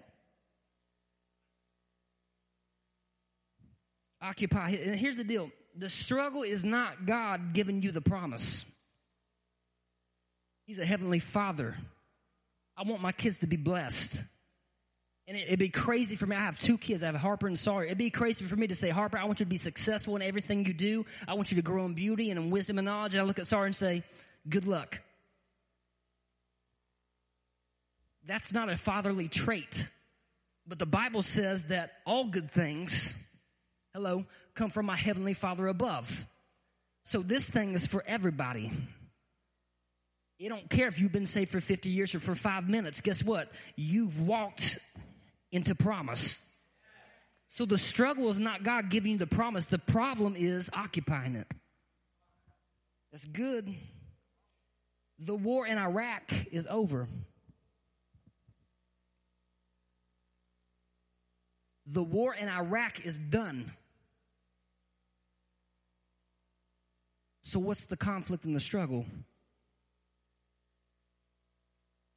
Occupy. 4.22 4.70
And 4.70 4.96
here's 4.96 5.18
the 5.18 5.24
deal 5.24 5.52
the 5.78 5.90
struggle 5.90 6.44
is 6.44 6.64
not 6.64 7.06
God 7.06 7.54
giving 7.54 7.82
you 7.82 7.92
the 7.92 8.02
promise. 8.02 8.66
He's 10.66 10.80
a 10.80 10.86
heavenly 10.86 11.20
father. 11.20 11.76
I 12.76 12.84
want 12.84 13.02
my 13.02 13.12
kids 13.12 13.40
to 13.40 13.48
be 13.48 13.56
blessed. 13.56 14.22
And 15.28 15.36
it, 15.36 15.50
would 15.50 15.60
be 15.60 15.70
crazy 15.70 16.16
for 16.16 16.26
me. 16.26 16.36
I 16.36 16.40
have 16.40 16.60
two 16.60 16.78
kids. 16.78 17.04
I 17.04 17.08
have 17.08 17.16
Harper 17.16 17.48
and 17.48 17.60
Sawyer. 17.60 17.86
It'd 17.86 17.98
be 17.98 18.10
crazy 18.10 18.46
for 18.46 18.56
me 18.56 18.68
to 18.68 18.76
say, 18.76 18.90
Harper, 18.90 19.18
I 19.18 19.26
want 19.26 19.40
you 19.40 19.46
to 19.46 19.50
be 19.50 19.58
successful 19.58 20.16
in 20.16 20.22
everything 20.22 20.66
you 20.66 20.74
do. 20.74 21.06
I 21.28 21.34
want 21.34 21.52
you 21.52 21.56
to 21.58 21.62
grow 21.62 21.86
in 21.86 21.94
beauty 21.94 22.32
and 22.32 22.40
in 22.40 22.50
wisdom 22.50 22.78
and 22.78 22.86
knowledge. 22.86 23.14
And 23.14 23.22
I 23.22 23.26
look 23.26 23.40
at 23.40 23.48
Sawyer 23.48 23.66
and 23.66 23.76
say, 23.76 24.04
good 24.48 24.68
luck. 24.68 25.00
That's 28.26 28.54
not 28.54 28.70
a 28.70 28.78
fatherly 28.78 29.28
trait. 29.28 29.88
But 30.66 30.80
the 30.80 30.86
Bible 30.86 31.22
says 31.22 31.64
that 31.66 31.92
all 32.06 32.26
good 32.26 32.52
things 32.52 33.14
hello, 33.98 34.24
come 34.54 34.70
from 34.70 34.86
my 34.86 34.96
heavenly 34.96 35.34
Father 35.34 35.66
above. 35.66 36.28
So 37.04 37.24
this 37.24 37.50
thing 37.50 37.74
is 37.74 37.88
for 37.88 38.04
everybody. 38.06 38.72
You 40.38 40.50
don't 40.50 40.70
care 40.70 40.88
if 40.88 41.00
you've 41.00 41.12
been 41.12 41.26
saved 41.26 41.50
for 41.50 41.60
50 41.60 41.90
years 41.90 42.14
or 42.14 42.20
for 42.20 42.36
five 42.36 42.70
minutes. 42.70 43.02
Guess 43.02 43.24
what? 43.24 43.52
You've 43.76 44.22
walked 44.22 44.78
into 45.52 45.74
promise. 45.74 46.38
So 47.50 47.66
the 47.66 47.80
struggle 47.80 48.30
is 48.30 48.40
not 48.40 48.64
God 48.64 48.92
giving 48.92 49.14
you 49.14 49.18
the 49.18 49.26
promise. 49.26 49.66
The 49.66 49.80
problem 49.80 50.36
is 50.38 50.70
occupying 50.74 51.34
it. 51.34 51.48
That's 53.12 53.26
good. 53.26 53.74
The 55.18 55.34
war 55.34 55.66
in 55.66 55.80
Iraq 55.80 56.32
is 56.52 56.68
over. 56.70 57.08
The 61.88 62.04
war 62.04 62.36
in 62.36 62.48
Iraq 62.48 63.04
is 63.04 63.18
done. 63.18 63.72
So, 67.48 67.60
what's 67.60 67.86
the 67.86 67.96
conflict 67.96 68.44
and 68.44 68.54
the 68.54 68.60
struggle? 68.60 69.06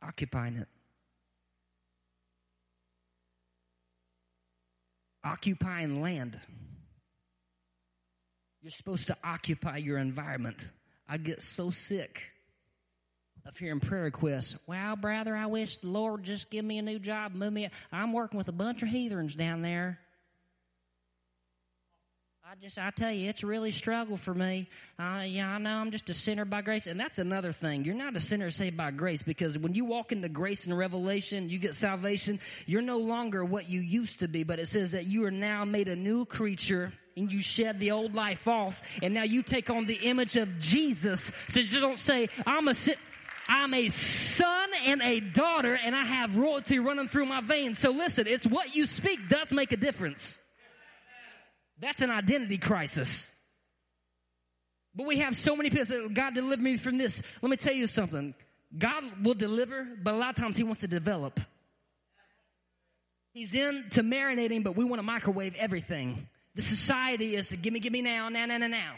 Occupying 0.03 0.57
it. 0.57 0.67
Occupying 5.23 6.03
land. 6.03 6.41
You're 8.61 8.73
supposed 8.73 9.07
to 9.07 9.17
occupy 9.23 9.77
your 9.77 9.99
environment. 9.99 10.57
I 11.09 11.17
get 11.17 11.43
so 11.43 11.71
sick 11.71 12.21
of 13.47 13.57
hearing 13.57 13.79
prayer 13.79 14.03
requests. 14.03 14.57
Well, 14.67 14.97
brother, 14.97 15.37
I 15.37 15.47
wish 15.47 15.77
the 15.77 15.87
Lord 15.87 16.25
just 16.25 16.51
give 16.51 16.65
me 16.65 16.79
a 16.79 16.83
new 16.83 16.99
job, 16.99 17.35
move 17.35 17.53
me. 17.53 17.71
I'm 17.93 18.13
working 18.13 18.37
with 18.37 18.49
a 18.49 18.53
bunch 18.53 18.83
of 18.83 18.89
heathens 18.89 19.37
down 19.37 19.63
there. 19.63 20.01
I 22.51 22.55
just, 22.61 22.81
I 22.81 22.91
tell 22.91 23.13
you, 23.13 23.29
it's 23.29 23.45
really 23.45 23.71
struggle 23.71 24.17
for 24.17 24.35
me. 24.35 24.69
Uh, 24.99 25.23
yeah, 25.25 25.51
I 25.51 25.59
know 25.59 25.71
I'm 25.71 25.93
just 25.93 26.09
a 26.09 26.15
sinner 26.15 26.45
by 26.45 26.63
grace. 26.63 26.89
And 26.89 26.99
that's 26.99 27.21
another 27.21 27.53
thing. 27.53 27.85
You're 27.85 27.95
not 27.95 28.17
a 28.17 28.21
sinner 28.21 28.51
saved 28.51 28.77
by 28.77 28.91
grace 28.91 29.23
because 29.23 29.57
when 29.57 29.75
you 29.75 29.85
walk 29.85 30.11
into 30.11 30.29
grace 30.29 30.67
and 30.67 30.77
revelation, 30.77 31.49
you 31.49 31.61
get 31.61 31.77
salvation, 31.77 32.41
you're 32.67 32.83
no 32.83 32.99
longer 32.99 33.45
what 33.45 33.69
you 33.69 33.79
used 33.79 34.19
to 34.19 34.27
be, 34.27 34.43
but 34.43 34.59
it 34.59 34.67
says 34.67 34.91
that 34.91 35.07
you 35.07 35.25
are 35.27 35.31
now 35.31 35.65
made 35.65 35.87
a 35.87 35.95
new 35.95 36.25
creature 36.25 36.93
and 37.17 37.31
you 37.31 37.41
shed 37.41 37.79
the 37.79 37.93
old 37.93 38.17
life 38.17 38.49
off 38.49 38.83
and 39.01 39.15
now 39.15 39.23
you 39.23 39.43
take 39.43 39.71
on 39.71 39.87
the 39.87 39.95
image 39.95 40.37
of 40.37 40.59
Jesus. 40.59 41.31
So 41.47 41.61
just 41.61 41.81
don't 41.81 41.99
say, 41.99 42.31
I'm 42.45 42.67
a 42.67 42.75
sin. 42.75 42.97
I'm 43.47 43.73
a 43.75 43.91
son 43.91 44.71
and 44.87 45.03
a 45.03 45.21
daughter 45.21 45.79
and 45.81 45.95
I 45.95 46.05
have 46.05 46.37
royalty 46.37 46.81
running 46.81 47.07
through 47.07 47.27
my 47.27 47.43
veins. 47.43 47.79
So 47.79 47.93
listen, 47.93 48.27
it's 48.27 48.45
what 48.45 48.75
you 48.75 48.87
speak 48.87 49.29
does 49.29 49.53
make 49.53 49.71
a 49.71 49.77
difference. 49.77 50.37
That's 51.81 52.03
an 52.03 52.11
identity 52.11 52.59
crisis. 52.59 53.27
But 54.95 55.07
we 55.07 55.19
have 55.19 55.37
so 55.37 55.57
many 55.57 55.71
people 55.71 55.87
say, 55.87 56.09
God 56.09 56.35
deliver 56.35 56.61
me 56.61 56.77
from 56.77 56.99
this. 56.99 57.23
Let 57.41 57.51
me 57.51 57.57
tell 57.57 57.73
you 57.73 57.87
something. 57.87 58.35
God 58.77 59.05
will 59.23 59.35
deliver, 59.35 59.87
but 60.03 60.15
a 60.15 60.17
lot 60.17 60.31
of 60.31 60.37
times 60.37 60.57
He 60.57 60.63
wants 60.63 60.81
to 60.83 60.89
develop. 60.89 61.41
He's 63.33 63.55
in 63.55 63.87
to 63.91 64.03
marinating, 64.03 64.65
but 64.65 64.77
we 64.77 64.85
want 64.85 64.99
to 64.99 65.05
microwave 65.05 65.55
everything. 65.57 66.29
The 66.55 66.63
society 66.63 67.37
is 67.37 67.49
to 67.51 67.57
give 67.57 67.73
me, 67.73 67.81
give 67.81 67.93
me 67.93 68.03
now, 68.03 68.29
now, 68.29 68.47
now, 68.47 68.59
now, 68.59 68.67
now. 68.67 68.95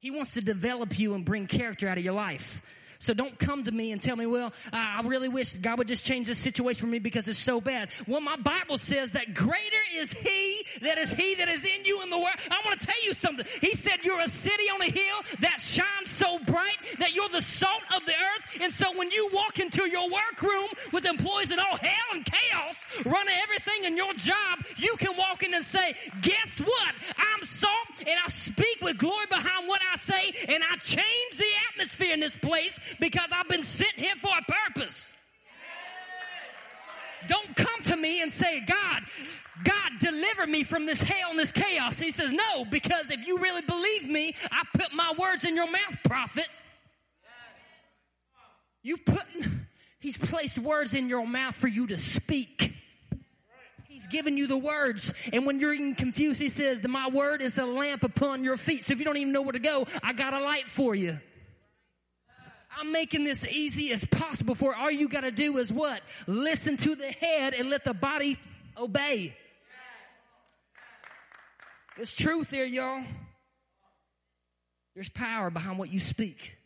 He 0.00 0.10
wants 0.10 0.34
to 0.34 0.40
develop 0.40 0.98
you 0.98 1.14
and 1.14 1.24
bring 1.24 1.46
character 1.46 1.88
out 1.88 1.98
of 1.98 2.04
your 2.04 2.14
life. 2.14 2.60
So 3.00 3.14
don't 3.14 3.38
come 3.38 3.64
to 3.64 3.72
me 3.72 3.92
and 3.92 4.02
tell 4.02 4.16
me, 4.16 4.26
well, 4.26 4.52
I 4.72 5.02
really 5.04 5.28
wish 5.28 5.52
God 5.54 5.78
would 5.78 5.88
just 5.88 6.04
change 6.04 6.26
this 6.26 6.38
situation 6.38 6.80
for 6.80 6.88
me 6.88 6.98
because 6.98 7.28
it's 7.28 7.38
so 7.38 7.60
bad. 7.60 7.90
Well, 8.06 8.20
my 8.20 8.36
Bible 8.36 8.76
says 8.76 9.10
that 9.12 9.34
greater 9.34 9.82
is 9.94 10.10
He 10.12 10.64
that 10.82 10.98
is 10.98 11.12
He 11.12 11.36
that 11.36 11.48
is 11.48 11.64
in 11.64 11.84
you 11.84 12.02
in 12.02 12.10
the 12.10 12.18
world. 12.18 12.34
I 12.50 12.60
want 12.64 12.80
to 12.80 12.86
tell 12.86 13.04
you 13.04 13.14
something. 13.14 13.46
He 13.60 13.76
said 13.76 13.98
you're 14.02 14.20
a 14.20 14.28
city 14.28 14.64
on 14.74 14.82
a 14.82 14.90
hill 14.90 15.22
that 15.40 15.60
shines 15.60 16.10
so 16.16 16.38
bright 16.40 16.76
that 16.98 17.14
you're 17.14 17.28
the 17.28 17.40
salt 17.40 17.82
of 17.94 18.04
the 18.04 18.12
earth. 18.12 18.58
And 18.60 18.72
so 18.72 18.96
when 18.96 19.10
you 19.10 19.30
walk 19.32 19.60
into 19.60 19.88
your 19.88 20.08
workroom 20.10 20.68
with 20.92 21.04
employees 21.04 21.52
in 21.52 21.58
all 21.60 21.76
hell 21.76 22.08
and 22.14 22.24
chaos 22.24 22.74
running 23.04 23.34
everything 23.42 23.84
in 23.84 23.96
your 23.96 24.12
job, 24.14 24.58
you 24.76 24.96
can 24.96 25.16
walk 25.16 25.42
in 25.42 25.54
and 25.54 25.64
say, 25.64 25.94
guess 26.20 26.58
what? 26.58 26.94
I'm 27.16 27.46
salt 27.46 27.72
and 28.00 28.18
I 28.24 28.28
speak 28.28 28.78
with 28.82 28.98
glory 28.98 29.26
behind 29.26 29.68
what 29.68 29.80
I 29.92 29.96
say 29.98 30.32
and 30.48 30.62
I 30.64 30.67
in 32.12 32.20
this 32.20 32.36
place 32.36 32.78
because 33.00 33.30
I've 33.32 33.48
been 33.48 33.64
sent 33.64 33.94
here 33.94 34.16
for 34.16 34.30
a 34.36 34.52
purpose. 34.52 35.12
Don't 37.26 37.56
come 37.56 37.82
to 37.86 37.96
me 37.96 38.22
and 38.22 38.32
say, 38.32 38.60
God, 38.60 39.02
God, 39.64 39.92
deliver 39.98 40.46
me 40.46 40.62
from 40.62 40.86
this 40.86 41.00
hell 41.00 41.30
and 41.30 41.38
this 41.38 41.50
chaos. 41.50 41.98
He 41.98 42.10
says, 42.10 42.32
No, 42.32 42.64
because 42.64 43.10
if 43.10 43.26
you 43.26 43.38
really 43.38 43.62
believe 43.62 44.08
me, 44.08 44.34
I 44.52 44.62
put 44.74 44.92
my 44.92 45.12
words 45.18 45.44
in 45.44 45.56
your 45.56 45.70
mouth, 45.70 45.96
prophet. 46.04 46.48
You 48.82 48.96
put, 48.96 49.24
he's 49.98 50.16
placed 50.16 50.58
words 50.58 50.94
in 50.94 51.08
your 51.08 51.26
mouth 51.26 51.56
for 51.56 51.68
you 51.68 51.88
to 51.88 51.96
speak. 51.96 52.72
He's 53.88 54.06
given 54.06 54.36
you 54.36 54.46
the 54.46 54.56
words. 54.56 55.12
And 55.32 55.44
when 55.44 55.58
you're 55.58 55.74
even 55.74 55.96
confused, 55.96 56.40
he 56.40 56.50
says, 56.50 56.78
my 56.84 57.08
word 57.08 57.42
is 57.42 57.58
a 57.58 57.66
lamp 57.66 58.04
upon 58.04 58.44
your 58.44 58.56
feet. 58.56 58.86
So 58.86 58.92
if 58.92 59.00
you 59.00 59.04
don't 59.04 59.16
even 59.16 59.32
know 59.32 59.42
where 59.42 59.52
to 59.52 59.58
go, 59.58 59.86
I 60.02 60.12
got 60.12 60.34
a 60.34 60.40
light 60.40 60.68
for 60.68 60.94
you. 60.94 61.18
I'm 62.78 62.92
making 62.92 63.24
this 63.24 63.44
easy 63.44 63.92
as 63.92 64.04
possible 64.04 64.54
for 64.54 64.74
all 64.74 64.90
you 64.90 65.08
got 65.08 65.22
to 65.22 65.32
do 65.32 65.58
is 65.58 65.72
what? 65.72 66.00
Listen 66.28 66.76
to 66.76 66.94
the 66.94 67.10
head 67.10 67.52
and 67.54 67.70
let 67.70 67.82
the 67.82 67.92
body 67.92 68.38
obey. 68.76 69.36
There's 71.96 72.14
truth 72.14 72.50
there, 72.50 72.64
y'all. 72.64 73.02
There's 74.94 75.08
power 75.08 75.50
behind 75.50 75.78
what 75.78 75.92
you 75.92 75.98
speak. 75.98 76.56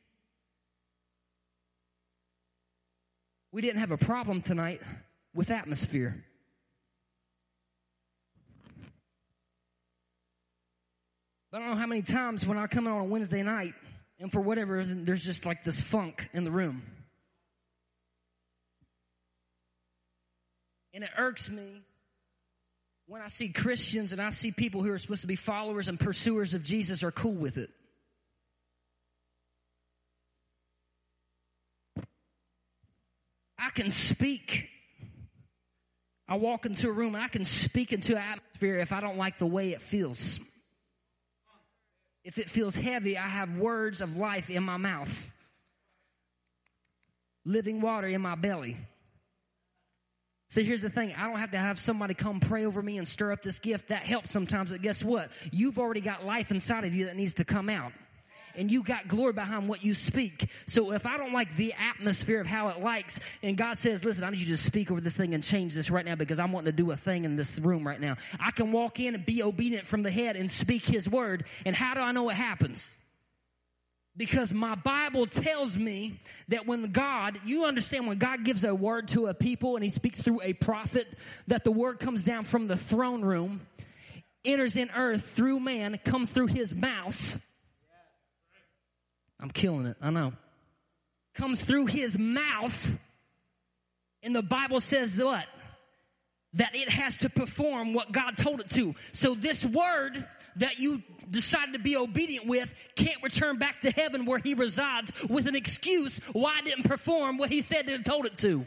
We 3.50 3.62
didn't 3.62 3.80
have 3.80 3.90
a 3.90 3.98
problem 3.98 4.42
tonight 4.42 4.82
with 5.34 5.50
atmosphere. 5.50 6.24
But 11.50 11.58
I 11.58 11.60
don't 11.60 11.70
know 11.70 11.76
how 11.76 11.86
many 11.86 12.02
times 12.02 12.46
when 12.46 12.58
I 12.58 12.66
come 12.66 12.86
in 12.86 12.92
on 12.92 13.00
a 13.00 13.04
Wednesday 13.04 13.42
night 13.42 13.74
and 14.22 14.30
for 14.30 14.40
whatever 14.40 14.76
reason, 14.76 15.04
there's 15.04 15.24
just 15.24 15.44
like 15.44 15.64
this 15.64 15.80
funk 15.80 16.28
in 16.32 16.44
the 16.44 16.50
room. 16.52 16.84
And 20.94 21.02
it 21.02 21.10
irks 21.18 21.50
me 21.50 21.82
when 23.08 23.20
I 23.20 23.26
see 23.26 23.48
Christians 23.48 24.12
and 24.12 24.22
I 24.22 24.30
see 24.30 24.52
people 24.52 24.84
who 24.84 24.92
are 24.92 24.98
supposed 24.98 25.22
to 25.22 25.26
be 25.26 25.34
followers 25.34 25.88
and 25.88 25.98
pursuers 25.98 26.54
of 26.54 26.62
Jesus 26.62 27.02
are 27.02 27.10
cool 27.10 27.34
with 27.34 27.58
it. 27.58 27.70
I 33.58 33.70
can 33.70 33.90
speak. 33.90 34.68
I 36.28 36.36
walk 36.36 36.64
into 36.64 36.88
a 36.88 36.92
room 36.92 37.16
and 37.16 37.24
I 37.24 37.28
can 37.28 37.44
speak 37.44 37.92
into 37.92 38.12
an 38.12 38.22
atmosphere 38.22 38.78
if 38.78 38.92
I 38.92 39.00
don't 39.00 39.16
like 39.16 39.38
the 39.38 39.46
way 39.46 39.72
it 39.72 39.82
feels. 39.82 40.38
If 42.24 42.38
it 42.38 42.48
feels 42.48 42.76
heavy, 42.76 43.18
I 43.18 43.28
have 43.28 43.56
words 43.56 44.00
of 44.00 44.16
life 44.16 44.48
in 44.48 44.62
my 44.62 44.76
mouth, 44.76 45.32
living 47.44 47.80
water 47.80 48.06
in 48.06 48.20
my 48.20 48.36
belly. 48.36 48.76
So 50.50 50.62
here's 50.62 50.82
the 50.82 50.90
thing 50.90 51.14
I 51.16 51.26
don't 51.28 51.38
have 51.38 51.52
to 51.52 51.58
have 51.58 51.80
somebody 51.80 52.14
come 52.14 52.38
pray 52.38 52.66
over 52.66 52.82
me 52.82 52.98
and 52.98 53.08
stir 53.08 53.32
up 53.32 53.42
this 53.42 53.58
gift. 53.58 53.88
That 53.88 54.02
helps 54.02 54.30
sometimes, 54.30 54.70
but 54.70 54.82
guess 54.82 55.02
what? 55.02 55.30
You've 55.50 55.78
already 55.78 56.02
got 56.02 56.26
life 56.26 56.50
inside 56.50 56.84
of 56.84 56.94
you 56.94 57.06
that 57.06 57.16
needs 57.16 57.34
to 57.34 57.44
come 57.44 57.68
out 57.68 57.92
and 58.56 58.70
you 58.70 58.82
got 58.82 59.08
glory 59.08 59.32
behind 59.32 59.68
what 59.68 59.84
you 59.84 59.94
speak. 59.94 60.50
So 60.66 60.92
if 60.92 61.06
I 61.06 61.16
don't 61.16 61.32
like 61.32 61.56
the 61.56 61.74
atmosphere 61.74 62.40
of 62.40 62.46
how 62.46 62.68
it 62.68 62.80
likes, 62.80 63.18
and 63.42 63.56
God 63.56 63.78
says, 63.78 64.04
listen, 64.04 64.24
I 64.24 64.30
need 64.30 64.40
you 64.40 64.56
to 64.56 64.56
speak 64.56 64.90
over 64.90 65.00
this 65.00 65.14
thing 65.14 65.34
and 65.34 65.42
change 65.42 65.74
this 65.74 65.90
right 65.90 66.04
now 66.04 66.14
because 66.14 66.38
I'm 66.38 66.52
wanting 66.52 66.72
to 66.72 66.76
do 66.76 66.90
a 66.90 66.96
thing 66.96 67.24
in 67.24 67.36
this 67.36 67.58
room 67.58 67.86
right 67.86 68.00
now. 68.00 68.16
I 68.38 68.50
can 68.50 68.72
walk 68.72 69.00
in 69.00 69.14
and 69.14 69.24
be 69.24 69.42
obedient 69.42 69.86
from 69.86 70.02
the 70.02 70.10
head 70.10 70.36
and 70.36 70.50
speak 70.50 70.86
his 70.86 71.08
word. 71.08 71.44
And 71.64 71.74
how 71.76 71.94
do 71.94 72.00
I 72.00 72.12
know 72.12 72.28
it 72.28 72.34
happens? 72.34 72.88
Because 74.14 74.52
my 74.52 74.74
Bible 74.74 75.26
tells 75.26 75.74
me 75.74 76.20
that 76.48 76.66
when 76.66 76.92
God, 76.92 77.40
you 77.46 77.64
understand 77.64 78.06
when 78.06 78.18
God 78.18 78.44
gives 78.44 78.62
a 78.62 78.74
word 78.74 79.08
to 79.08 79.26
a 79.26 79.34
people 79.34 79.74
and 79.76 79.82
he 79.82 79.88
speaks 79.88 80.20
through 80.20 80.42
a 80.42 80.52
prophet, 80.52 81.08
that 81.46 81.64
the 81.64 81.72
word 81.72 81.98
comes 81.98 82.22
down 82.22 82.44
from 82.44 82.68
the 82.68 82.76
throne 82.76 83.22
room, 83.22 83.62
enters 84.44 84.76
in 84.76 84.90
earth 84.90 85.30
through 85.30 85.60
man, 85.60 85.98
comes 86.04 86.28
through 86.28 86.48
his 86.48 86.74
mouth, 86.74 87.40
I'm 89.42 89.50
killing 89.50 89.86
it. 89.86 89.96
I 90.00 90.10
know. 90.10 90.32
Comes 91.34 91.60
through 91.60 91.86
his 91.86 92.16
mouth. 92.16 92.92
And 94.22 94.34
the 94.34 94.42
Bible 94.42 94.80
says 94.80 95.18
what? 95.18 95.44
That 96.54 96.76
it 96.76 96.88
has 96.88 97.18
to 97.18 97.28
perform 97.28 97.92
what 97.92 98.12
God 98.12 98.36
told 98.36 98.60
it 98.60 98.70
to. 98.70 98.94
So 99.10 99.34
this 99.34 99.64
word 99.64 100.26
that 100.56 100.78
you 100.78 101.02
decided 101.28 101.72
to 101.74 101.80
be 101.80 101.96
obedient 101.96 102.46
with 102.46 102.72
can't 102.94 103.20
return 103.22 103.58
back 103.58 103.80
to 103.80 103.90
heaven 103.90 104.26
where 104.26 104.38
he 104.38 104.54
resides 104.54 105.10
with 105.28 105.46
an 105.48 105.56
excuse 105.56 106.18
why 106.32 106.58
it 106.58 106.66
didn't 106.66 106.84
perform 106.84 107.38
what 107.38 107.50
he 107.50 107.62
said 107.62 107.88
and 107.88 108.04
told 108.04 108.26
it 108.26 108.38
to. 108.38 108.66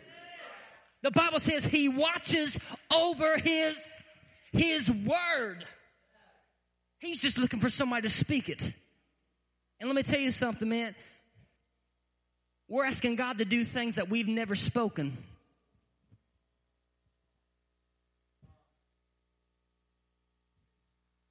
The 1.03 1.11
Bible 1.11 1.39
says 1.39 1.65
he 1.65 1.87
watches 1.87 2.57
over 2.91 3.37
his, 3.37 3.75
his 4.51 4.89
word. 4.89 5.63
He's 6.97 7.21
just 7.21 7.37
looking 7.37 7.59
for 7.59 7.69
somebody 7.69 8.07
to 8.07 8.13
speak 8.13 8.49
it. 8.49 8.73
And 9.79 9.89
let 9.89 9.95
me 9.95 10.03
tell 10.03 10.19
you 10.19 10.31
something, 10.31 10.67
man. 10.67 10.95
We're 12.67 12.85
asking 12.85 13.15
God 13.15 13.37
to 13.39 13.45
do 13.45 13.63
things 13.63 13.95
that 13.95 14.09
we've 14.09 14.27
never 14.27 14.55
spoken. 14.55 15.17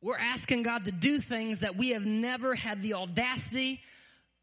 We're 0.01 0.19
asking 0.19 0.65
God 0.65 0.85
to 0.85 0.93
do 0.93 1.19
things 1.19 1.61
that 1.61 1.77
we 1.77 1.91
have 1.91 2.05
never 2.05 2.55
had 2.55 2.83
the 2.83 2.93
audacity, 2.93 3.81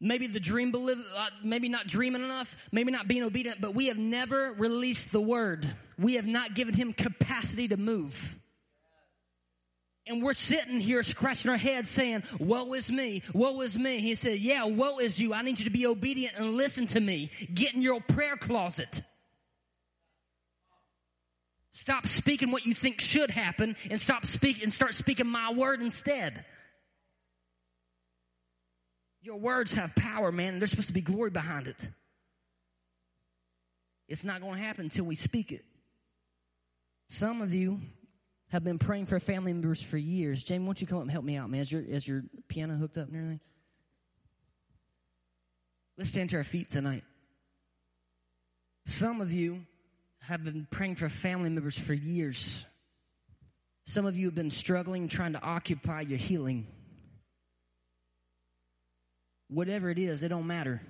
maybe 0.00 0.26
the 0.26 0.40
dream, 0.40 0.74
uh, 0.74 1.26
maybe 1.44 1.68
not 1.68 1.86
dreaming 1.86 2.24
enough, 2.24 2.54
maybe 2.72 2.90
not 2.90 3.06
being 3.06 3.22
obedient, 3.22 3.60
but 3.60 3.72
we 3.72 3.86
have 3.86 3.96
never 3.96 4.52
released 4.54 5.12
the 5.12 5.20
word. 5.20 5.72
We 5.96 6.14
have 6.14 6.26
not 6.26 6.54
given 6.54 6.74
him 6.74 6.92
capacity 6.92 7.68
to 7.68 7.76
move. 7.76 8.36
And 10.06 10.22
we're 10.22 10.32
sitting 10.32 10.80
here 10.80 11.02
scratching 11.04 11.50
our 11.50 11.56
heads 11.56 11.88
saying, 11.88 12.24
woe 12.40 12.72
is 12.72 12.90
me, 12.90 13.22
woe 13.32 13.60
is 13.60 13.78
me. 13.78 14.00
He 14.00 14.16
said, 14.16 14.38
yeah, 14.38 14.64
woe 14.64 14.98
is 14.98 15.20
you. 15.20 15.32
I 15.32 15.42
need 15.42 15.60
you 15.60 15.64
to 15.64 15.70
be 15.70 15.86
obedient 15.86 16.34
and 16.36 16.54
listen 16.54 16.86
to 16.88 17.00
me. 17.00 17.30
Get 17.54 17.74
in 17.74 17.82
your 17.82 18.00
prayer 18.00 18.36
closet. 18.36 19.02
Stop 21.70 22.06
speaking 22.08 22.50
what 22.50 22.66
you 22.66 22.74
think 22.74 23.00
should 23.00 23.30
happen 23.30 23.76
and 23.90 24.00
stop 24.00 24.26
speaking 24.26 24.64
and 24.64 24.72
start 24.72 24.94
speaking 24.94 25.26
my 25.26 25.52
word 25.52 25.80
instead. 25.80 26.44
Your 29.22 29.36
words 29.36 29.74
have 29.74 29.94
power, 29.94 30.32
man, 30.32 30.58
there's 30.58 30.70
supposed 30.70 30.88
to 30.88 30.92
be 30.92 31.00
glory 31.00 31.30
behind 31.30 31.68
it. 31.68 31.88
It's 34.08 34.24
not 34.24 34.40
going 34.40 34.56
to 34.56 34.60
happen 34.60 34.86
until 34.86 35.04
we 35.04 35.14
speak 35.14 35.52
it. 35.52 35.64
Some 37.08 37.40
of 37.40 37.54
you 37.54 37.80
have 38.52 38.62
been 38.62 38.78
praying 38.78 39.06
for 39.06 39.18
family 39.18 39.50
members 39.50 39.82
for 39.82 39.96
years. 39.96 40.42
Jamie, 40.42 40.64
why 40.64 40.68
don't 40.68 40.80
you 40.82 40.86
come 40.86 40.98
up 40.98 41.02
and 41.02 41.10
help 41.10 41.24
me 41.24 41.36
out, 41.36 41.48
man? 41.48 41.62
Is 41.62 41.72
your, 41.72 41.80
is 41.80 42.06
your 42.06 42.22
piano 42.48 42.74
hooked 42.74 42.98
up 42.98 43.08
and 43.08 43.16
everything? 43.16 43.40
Let's 45.96 46.10
stand 46.10 46.28
to 46.30 46.36
our 46.36 46.44
feet 46.44 46.70
tonight. 46.70 47.02
Some 48.84 49.22
of 49.22 49.32
you 49.32 49.62
have 50.20 50.44
been 50.44 50.66
praying 50.70 50.96
for 50.96 51.08
family 51.08 51.48
members 51.48 51.78
for 51.78 51.94
years. 51.94 52.62
Some 53.86 54.04
of 54.04 54.18
you 54.18 54.26
have 54.26 54.34
been 54.34 54.50
struggling, 54.50 55.08
trying 55.08 55.32
to 55.32 55.42
occupy 55.42 56.02
your 56.02 56.18
healing. 56.18 56.66
Whatever 59.48 59.88
it 59.88 59.98
is, 59.98 60.22
it 60.22 60.28
don't 60.28 60.46
matter. 60.46 60.82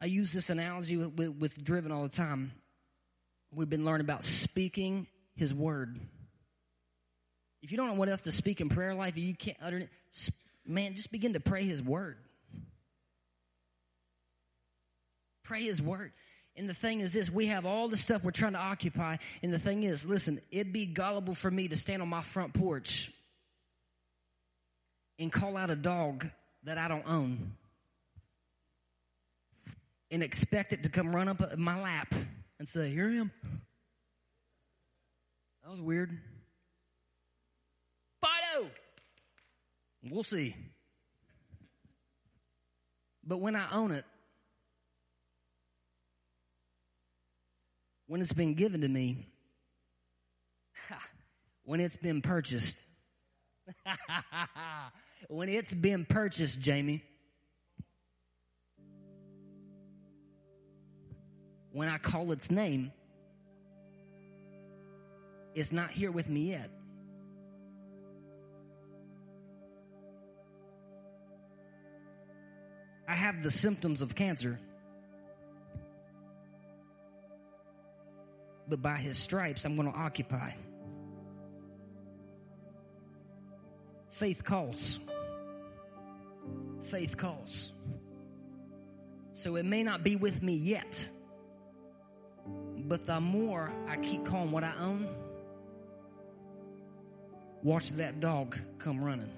I 0.00 0.06
use 0.06 0.32
this 0.32 0.48
analogy 0.48 0.96
with, 0.96 1.14
with, 1.14 1.28
with 1.36 1.64
Driven 1.64 1.92
all 1.92 2.02
the 2.02 2.08
time. 2.08 2.52
We've 3.52 3.68
been 3.68 3.84
learning 3.84 4.06
about 4.06 4.24
speaking 4.24 5.06
His 5.36 5.52
Word. 5.52 6.00
If 7.62 7.70
you 7.70 7.76
don't 7.76 7.88
know 7.88 7.94
what 7.94 8.08
else 8.08 8.22
to 8.22 8.32
speak 8.32 8.60
in 8.60 8.70
prayer 8.70 8.94
life, 8.94 9.18
you 9.18 9.34
can't 9.34 9.58
utter 9.62 9.78
it. 9.78 9.90
Man, 10.66 10.94
just 10.94 11.12
begin 11.12 11.34
to 11.34 11.40
pray 11.40 11.64
His 11.64 11.82
Word. 11.82 12.16
Pray 15.44 15.64
His 15.64 15.82
Word. 15.82 16.12
And 16.56 16.68
the 16.68 16.74
thing 16.74 17.00
is 17.00 17.12
this, 17.12 17.30
we 17.30 17.46
have 17.46 17.66
all 17.66 17.88
the 17.88 17.96
stuff 17.96 18.24
we're 18.24 18.30
trying 18.30 18.52
to 18.54 18.58
occupy. 18.58 19.18
And 19.42 19.52
the 19.52 19.58
thing 19.58 19.82
is, 19.82 20.06
listen, 20.06 20.40
it'd 20.50 20.72
be 20.72 20.86
gullible 20.86 21.34
for 21.34 21.50
me 21.50 21.68
to 21.68 21.76
stand 21.76 22.00
on 22.00 22.08
my 22.08 22.22
front 22.22 22.54
porch 22.54 23.12
and 25.18 25.30
call 25.30 25.56
out 25.56 25.70
a 25.70 25.76
dog 25.76 26.26
that 26.64 26.78
I 26.78 26.88
don't 26.88 27.06
own 27.06 27.52
and 30.10 30.22
expect 30.22 30.72
it 30.72 30.82
to 30.82 30.88
come 30.88 31.14
run 31.14 31.28
up 31.28 31.56
my 31.56 31.80
lap 31.80 32.12
and 32.58 32.68
say, 32.68 32.90
Here 32.90 33.08
I 33.08 33.20
am. 33.20 33.32
That 35.62 35.70
was 35.70 35.80
weird. 35.80 36.10
Fido! 38.20 38.70
We'll 40.02 40.22
see. 40.22 40.56
But 43.24 43.38
when 43.38 43.54
I 43.54 43.70
own 43.70 43.92
it, 43.92 44.04
when 48.06 48.20
it's 48.20 48.32
been 48.32 48.54
given 48.54 48.80
to 48.80 48.88
me, 48.88 49.28
when 51.64 51.80
it's 51.80 51.96
been 51.96 52.22
purchased, 52.22 52.82
when 55.28 55.48
it's 55.48 55.72
been 55.72 56.04
purchased, 56.04 56.60
Jamie, 56.60 57.04
when 61.72 61.88
I 61.88 61.98
call 61.98 62.32
its 62.32 62.50
name, 62.50 62.92
it's 65.54 65.72
not 65.72 65.90
here 65.90 66.10
with 66.10 66.28
me 66.28 66.50
yet. 66.50 66.70
I 73.08 73.14
have 73.14 73.42
the 73.42 73.50
symptoms 73.50 74.02
of 74.02 74.14
cancer. 74.14 74.60
But 78.68 78.80
by 78.80 78.98
his 78.98 79.18
stripes, 79.18 79.64
I'm 79.64 79.74
going 79.74 79.92
to 79.92 79.98
occupy. 79.98 80.52
Faith 84.10 84.44
calls. 84.44 85.00
Faith 86.82 87.16
calls. 87.16 87.72
So 89.32 89.56
it 89.56 89.64
may 89.64 89.82
not 89.82 90.04
be 90.04 90.14
with 90.14 90.40
me 90.40 90.54
yet. 90.54 91.08
But 92.76 93.06
the 93.06 93.20
more 93.20 93.70
I 93.88 93.96
keep 93.96 94.24
calling 94.24 94.50
what 94.50 94.64
I 94.64 94.74
own, 94.80 95.08
watch 97.62 97.90
that 97.90 98.20
dog 98.20 98.58
come 98.78 99.02
running. 99.02 99.30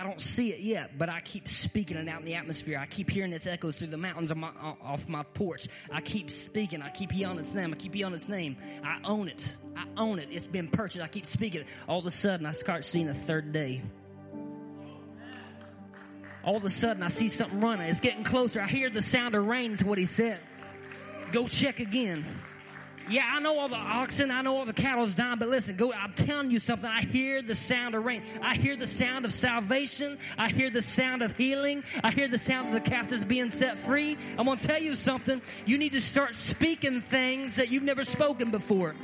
I 0.00 0.02
don't 0.02 0.20
see 0.20 0.50
it 0.50 0.60
yet, 0.60 0.96
but 0.96 1.10
I 1.10 1.20
keep 1.20 1.46
speaking 1.46 1.98
it 1.98 2.08
out 2.08 2.20
in 2.20 2.24
the 2.24 2.34
atmosphere. 2.34 2.78
I 2.78 2.86
keep 2.86 3.10
hearing 3.10 3.34
its 3.34 3.46
echoes 3.46 3.76
through 3.76 3.88
the 3.88 3.98
mountains 3.98 4.34
my, 4.34 4.48
uh, 4.48 4.72
off 4.82 5.06
my 5.08 5.24
porch. 5.34 5.68
I 5.92 6.00
keep 6.00 6.30
speaking. 6.30 6.80
I 6.80 6.88
keep 6.88 7.14
yelling 7.14 7.38
its 7.38 7.52
name. 7.52 7.70
I 7.70 7.76
keep 7.76 7.94
yelling 7.94 8.14
its 8.14 8.26
name. 8.26 8.56
I 8.82 8.98
own 9.04 9.28
it. 9.28 9.54
I 9.76 9.84
own 9.98 10.18
it. 10.18 10.28
It's 10.30 10.46
been 10.46 10.68
purchased. 10.68 11.04
I 11.04 11.08
keep 11.08 11.26
speaking 11.26 11.62
it. 11.62 11.66
All 11.86 11.98
of 11.98 12.06
a 12.06 12.10
sudden, 12.10 12.46
I 12.46 12.52
start 12.52 12.86
seeing 12.86 13.10
a 13.10 13.14
third 13.14 13.52
day. 13.52 13.82
All 16.42 16.56
of 16.56 16.64
a 16.64 16.70
sudden, 16.70 17.02
I 17.02 17.08
see 17.08 17.28
something 17.28 17.60
running. 17.60 17.90
It's 17.90 18.00
getting 18.00 18.24
closer. 18.24 18.62
I 18.62 18.68
hear 18.68 18.88
the 18.88 19.02
sound 19.02 19.34
of 19.34 19.44
rain, 19.44 19.72
is 19.72 19.84
what 19.84 19.98
he 19.98 20.06
said. 20.06 20.40
Go 21.32 21.48
check 21.48 21.80
again. 21.80 22.24
Yeah, 23.08 23.28
I 23.28 23.40
know 23.40 23.58
all 23.58 23.68
the 23.68 23.74
oxen, 23.74 24.30
I 24.30 24.40
know 24.42 24.56
all 24.56 24.64
the 24.64 24.72
cattle's 24.72 25.14
dying, 25.14 25.38
but 25.38 25.48
listen, 25.48 25.74
go, 25.74 25.92
I'm 25.92 26.12
telling 26.12 26.52
you 26.52 26.60
something. 26.60 26.88
I 26.88 27.00
hear 27.00 27.42
the 27.42 27.56
sound 27.56 27.96
of 27.96 28.04
rain. 28.04 28.22
I 28.40 28.54
hear 28.54 28.76
the 28.76 28.86
sound 28.86 29.24
of 29.24 29.34
salvation. 29.34 30.16
I 30.38 30.50
hear 30.50 30.70
the 30.70 30.82
sound 30.82 31.22
of 31.22 31.36
healing. 31.36 31.82
I 32.04 32.12
hear 32.12 32.28
the 32.28 32.38
sound 32.38 32.68
of 32.68 32.74
the 32.74 32.88
captives 32.88 33.24
being 33.24 33.50
set 33.50 33.78
free. 33.80 34.16
I'm 34.38 34.46
going 34.46 34.58
to 34.58 34.66
tell 34.66 34.80
you 34.80 34.94
something. 34.94 35.42
You 35.66 35.76
need 35.76 35.92
to 35.92 36.00
start 36.00 36.36
speaking 36.36 37.00
things 37.00 37.56
that 37.56 37.70
you've 37.70 37.82
never 37.82 38.04
spoken 38.04 38.52
before. 38.52 38.94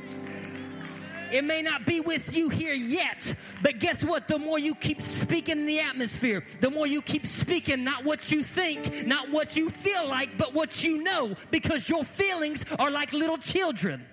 It 1.31 1.43
may 1.43 1.61
not 1.61 1.85
be 1.85 1.99
with 1.99 2.33
you 2.33 2.49
here 2.49 2.73
yet, 2.73 3.35
but 3.61 3.79
guess 3.79 4.03
what? 4.03 4.27
The 4.27 4.39
more 4.39 4.59
you 4.59 4.75
keep 4.75 5.01
speaking 5.01 5.59
in 5.59 5.65
the 5.65 5.79
atmosphere, 5.79 6.43
the 6.61 6.69
more 6.69 6.87
you 6.87 7.01
keep 7.01 7.27
speaking 7.27 7.83
not 7.83 8.03
what 8.03 8.31
you 8.31 8.43
think, 8.43 9.05
not 9.05 9.29
what 9.29 9.55
you 9.55 9.69
feel 9.69 10.07
like, 10.07 10.37
but 10.37 10.53
what 10.53 10.83
you 10.83 11.03
know, 11.03 11.35
because 11.51 11.87
your 11.89 12.03
feelings 12.03 12.63
are 12.79 12.89
like 12.91 13.13
little 13.13 13.37
children. 13.37 14.05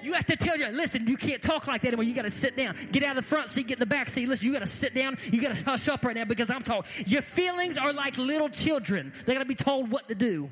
You 0.00 0.12
have 0.12 0.26
to 0.26 0.36
tell 0.36 0.56
your, 0.56 0.70
listen, 0.70 1.08
you 1.08 1.16
can't 1.16 1.42
talk 1.42 1.66
like 1.66 1.82
that 1.82 1.88
anymore. 1.88 2.04
You 2.04 2.14
got 2.14 2.22
to 2.22 2.30
sit 2.30 2.56
down. 2.56 2.76
Get 2.92 3.02
out 3.02 3.16
of 3.16 3.24
the 3.24 3.28
front 3.28 3.50
seat, 3.50 3.66
get 3.66 3.74
in 3.74 3.80
the 3.80 3.86
back 3.86 4.10
seat. 4.10 4.28
Listen, 4.28 4.46
you 4.46 4.52
got 4.52 4.60
to 4.60 4.66
sit 4.66 4.94
down. 4.94 5.18
You 5.32 5.40
got 5.40 5.56
to 5.56 5.64
hush 5.64 5.88
up 5.88 6.04
right 6.04 6.14
now 6.14 6.24
because 6.24 6.50
I'm 6.50 6.62
talking. 6.62 6.88
Your 7.06 7.22
feelings 7.22 7.76
are 7.76 7.92
like 7.92 8.16
little 8.16 8.48
children. 8.48 9.12
They 9.26 9.32
got 9.32 9.40
to 9.40 9.44
be 9.44 9.56
told 9.56 9.90
what 9.90 10.08
to 10.08 10.14
do. 10.14 10.50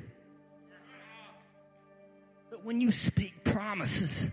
But 2.49 2.65
when 2.65 2.81
you 2.81 2.91
speak 2.91 3.43
promises, 3.45 4.29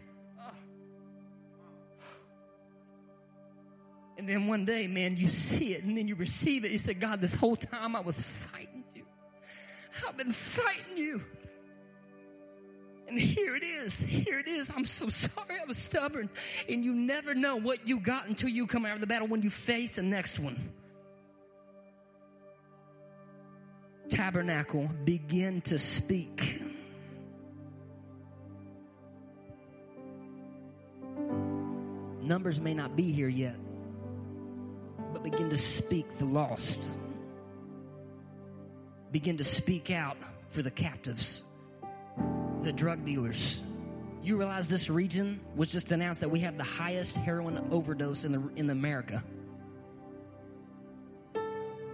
And 4.16 4.28
then 4.28 4.46
one 4.46 4.64
day, 4.64 4.86
man, 4.86 5.16
you 5.16 5.28
see 5.28 5.74
it 5.74 5.82
and 5.82 5.96
then 5.96 6.06
you 6.06 6.14
receive 6.14 6.64
it. 6.64 6.70
You 6.70 6.78
say, 6.78 6.94
God, 6.94 7.20
this 7.20 7.34
whole 7.34 7.56
time 7.56 7.96
I 7.96 8.00
was 8.00 8.20
fighting 8.20 8.84
you. 8.94 9.04
I've 10.06 10.16
been 10.16 10.32
fighting 10.32 10.96
you. 10.96 11.20
And 13.08 13.18
here 13.18 13.54
it 13.56 13.62
is. 13.62 13.98
Here 13.98 14.38
it 14.38 14.48
is. 14.48 14.70
I'm 14.74 14.84
so 14.84 15.08
sorry 15.08 15.60
I 15.60 15.66
was 15.66 15.76
stubborn. 15.76 16.30
And 16.68 16.84
you 16.84 16.94
never 16.94 17.34
know 17.34 17.56
what 17.56 17.86
you 17.86 17.98
got 17.98 18.28
until 18.28 18.48
you 18.48 18.66
come 18.66 18.86
out 18.86 18.94
of 18.94 19.00
the 19.00 19.06
battle 19.06 19.28
when 19.28 19.42
you 19.42 19.50
face 19.50 19.96
the 19.96 20.02
next 20.02 20.38
one. 20.38 20.72
Tabernacle, 24.08 24.88
begin 25.04 25.60
to 25.62 25.78
speak. 25.78 26.62
Numbers 32.22 32.60
may 32.60 32.74
not 32.74 32.96
be 32.96 33.12
here 33.12 33.28
yet 33.28 33.56
but 35.14 35.22
begin 35.22 35.48
to 35.48 35.56
speak 35.56 36.18
the 36.18 36.24
lost. 36.24 36.90
Begin 39.12 39.38
to 39.38 39.44
speak 39.44 39.92
out 39.92 40.16
for 40.50 40.60
the 40.60 40.72
captives, 40.72 41.44
the 42.62 42.72
drug 42.72 43.06
dealers. 43.06 43.60
You 44.24 44.36
realize 44.36 44.66
this 44.66 44.90
region 44.90 45.40
was 45.54 45.70
just 45.70 45.92
announced 45.92 46.20
that 46.20 46.30
we 46.30 46.40
have 46.40 46.56
the 46.56 46.64
highest 46.64 47.16
heroin 47.16 47.68
overdose 47.70 48.24
in 48.24 48.32
the 48.32 48.42
in 48.56 48.68
America. 48.70 49.22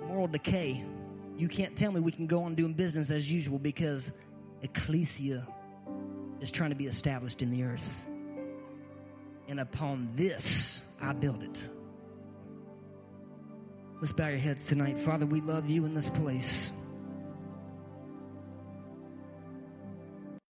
Moral 0.07 0.27
decay. 0.27 0.83
You 1.37 1.49
can't 1.49 1.77
tell 1.77 1.93
me 1.93 2.01
we 2.01 2.13
can 2.13 2.27
go 2.27 2.45
on 2.45 2.55
doing 2.55 2.73
business 2.73 3.11
as 3.11 3.31
usual 3.31 3.59
because 3.59 4.11
ecclesia 4.63 5.47
is 6.41 6.51
trying 6.51 6.71
to 6.71 6.77
be 6.77 6.87
established 6.87 7.43
in 7.43 7.51
the 7.51 7.65
earth. 7.65 8.07
And 9.47 9.61
upon 9.61 10.13
this 10.17 10.81
I 11.03 11.13
build 11.13 11.43
it. 11.43 11.59
Let's 14.01 14.13
bow 14.13 14.29
your 14.29 14.39
heads 14.39 14.65
tonight. 14.65 14.99
Father, 14.99 15.27
we 15.27 15.43
love 15.43 15.69
you 15.69 15.85
in 15.85 15.95
this 15.95 16.09
place. 16.09 16.73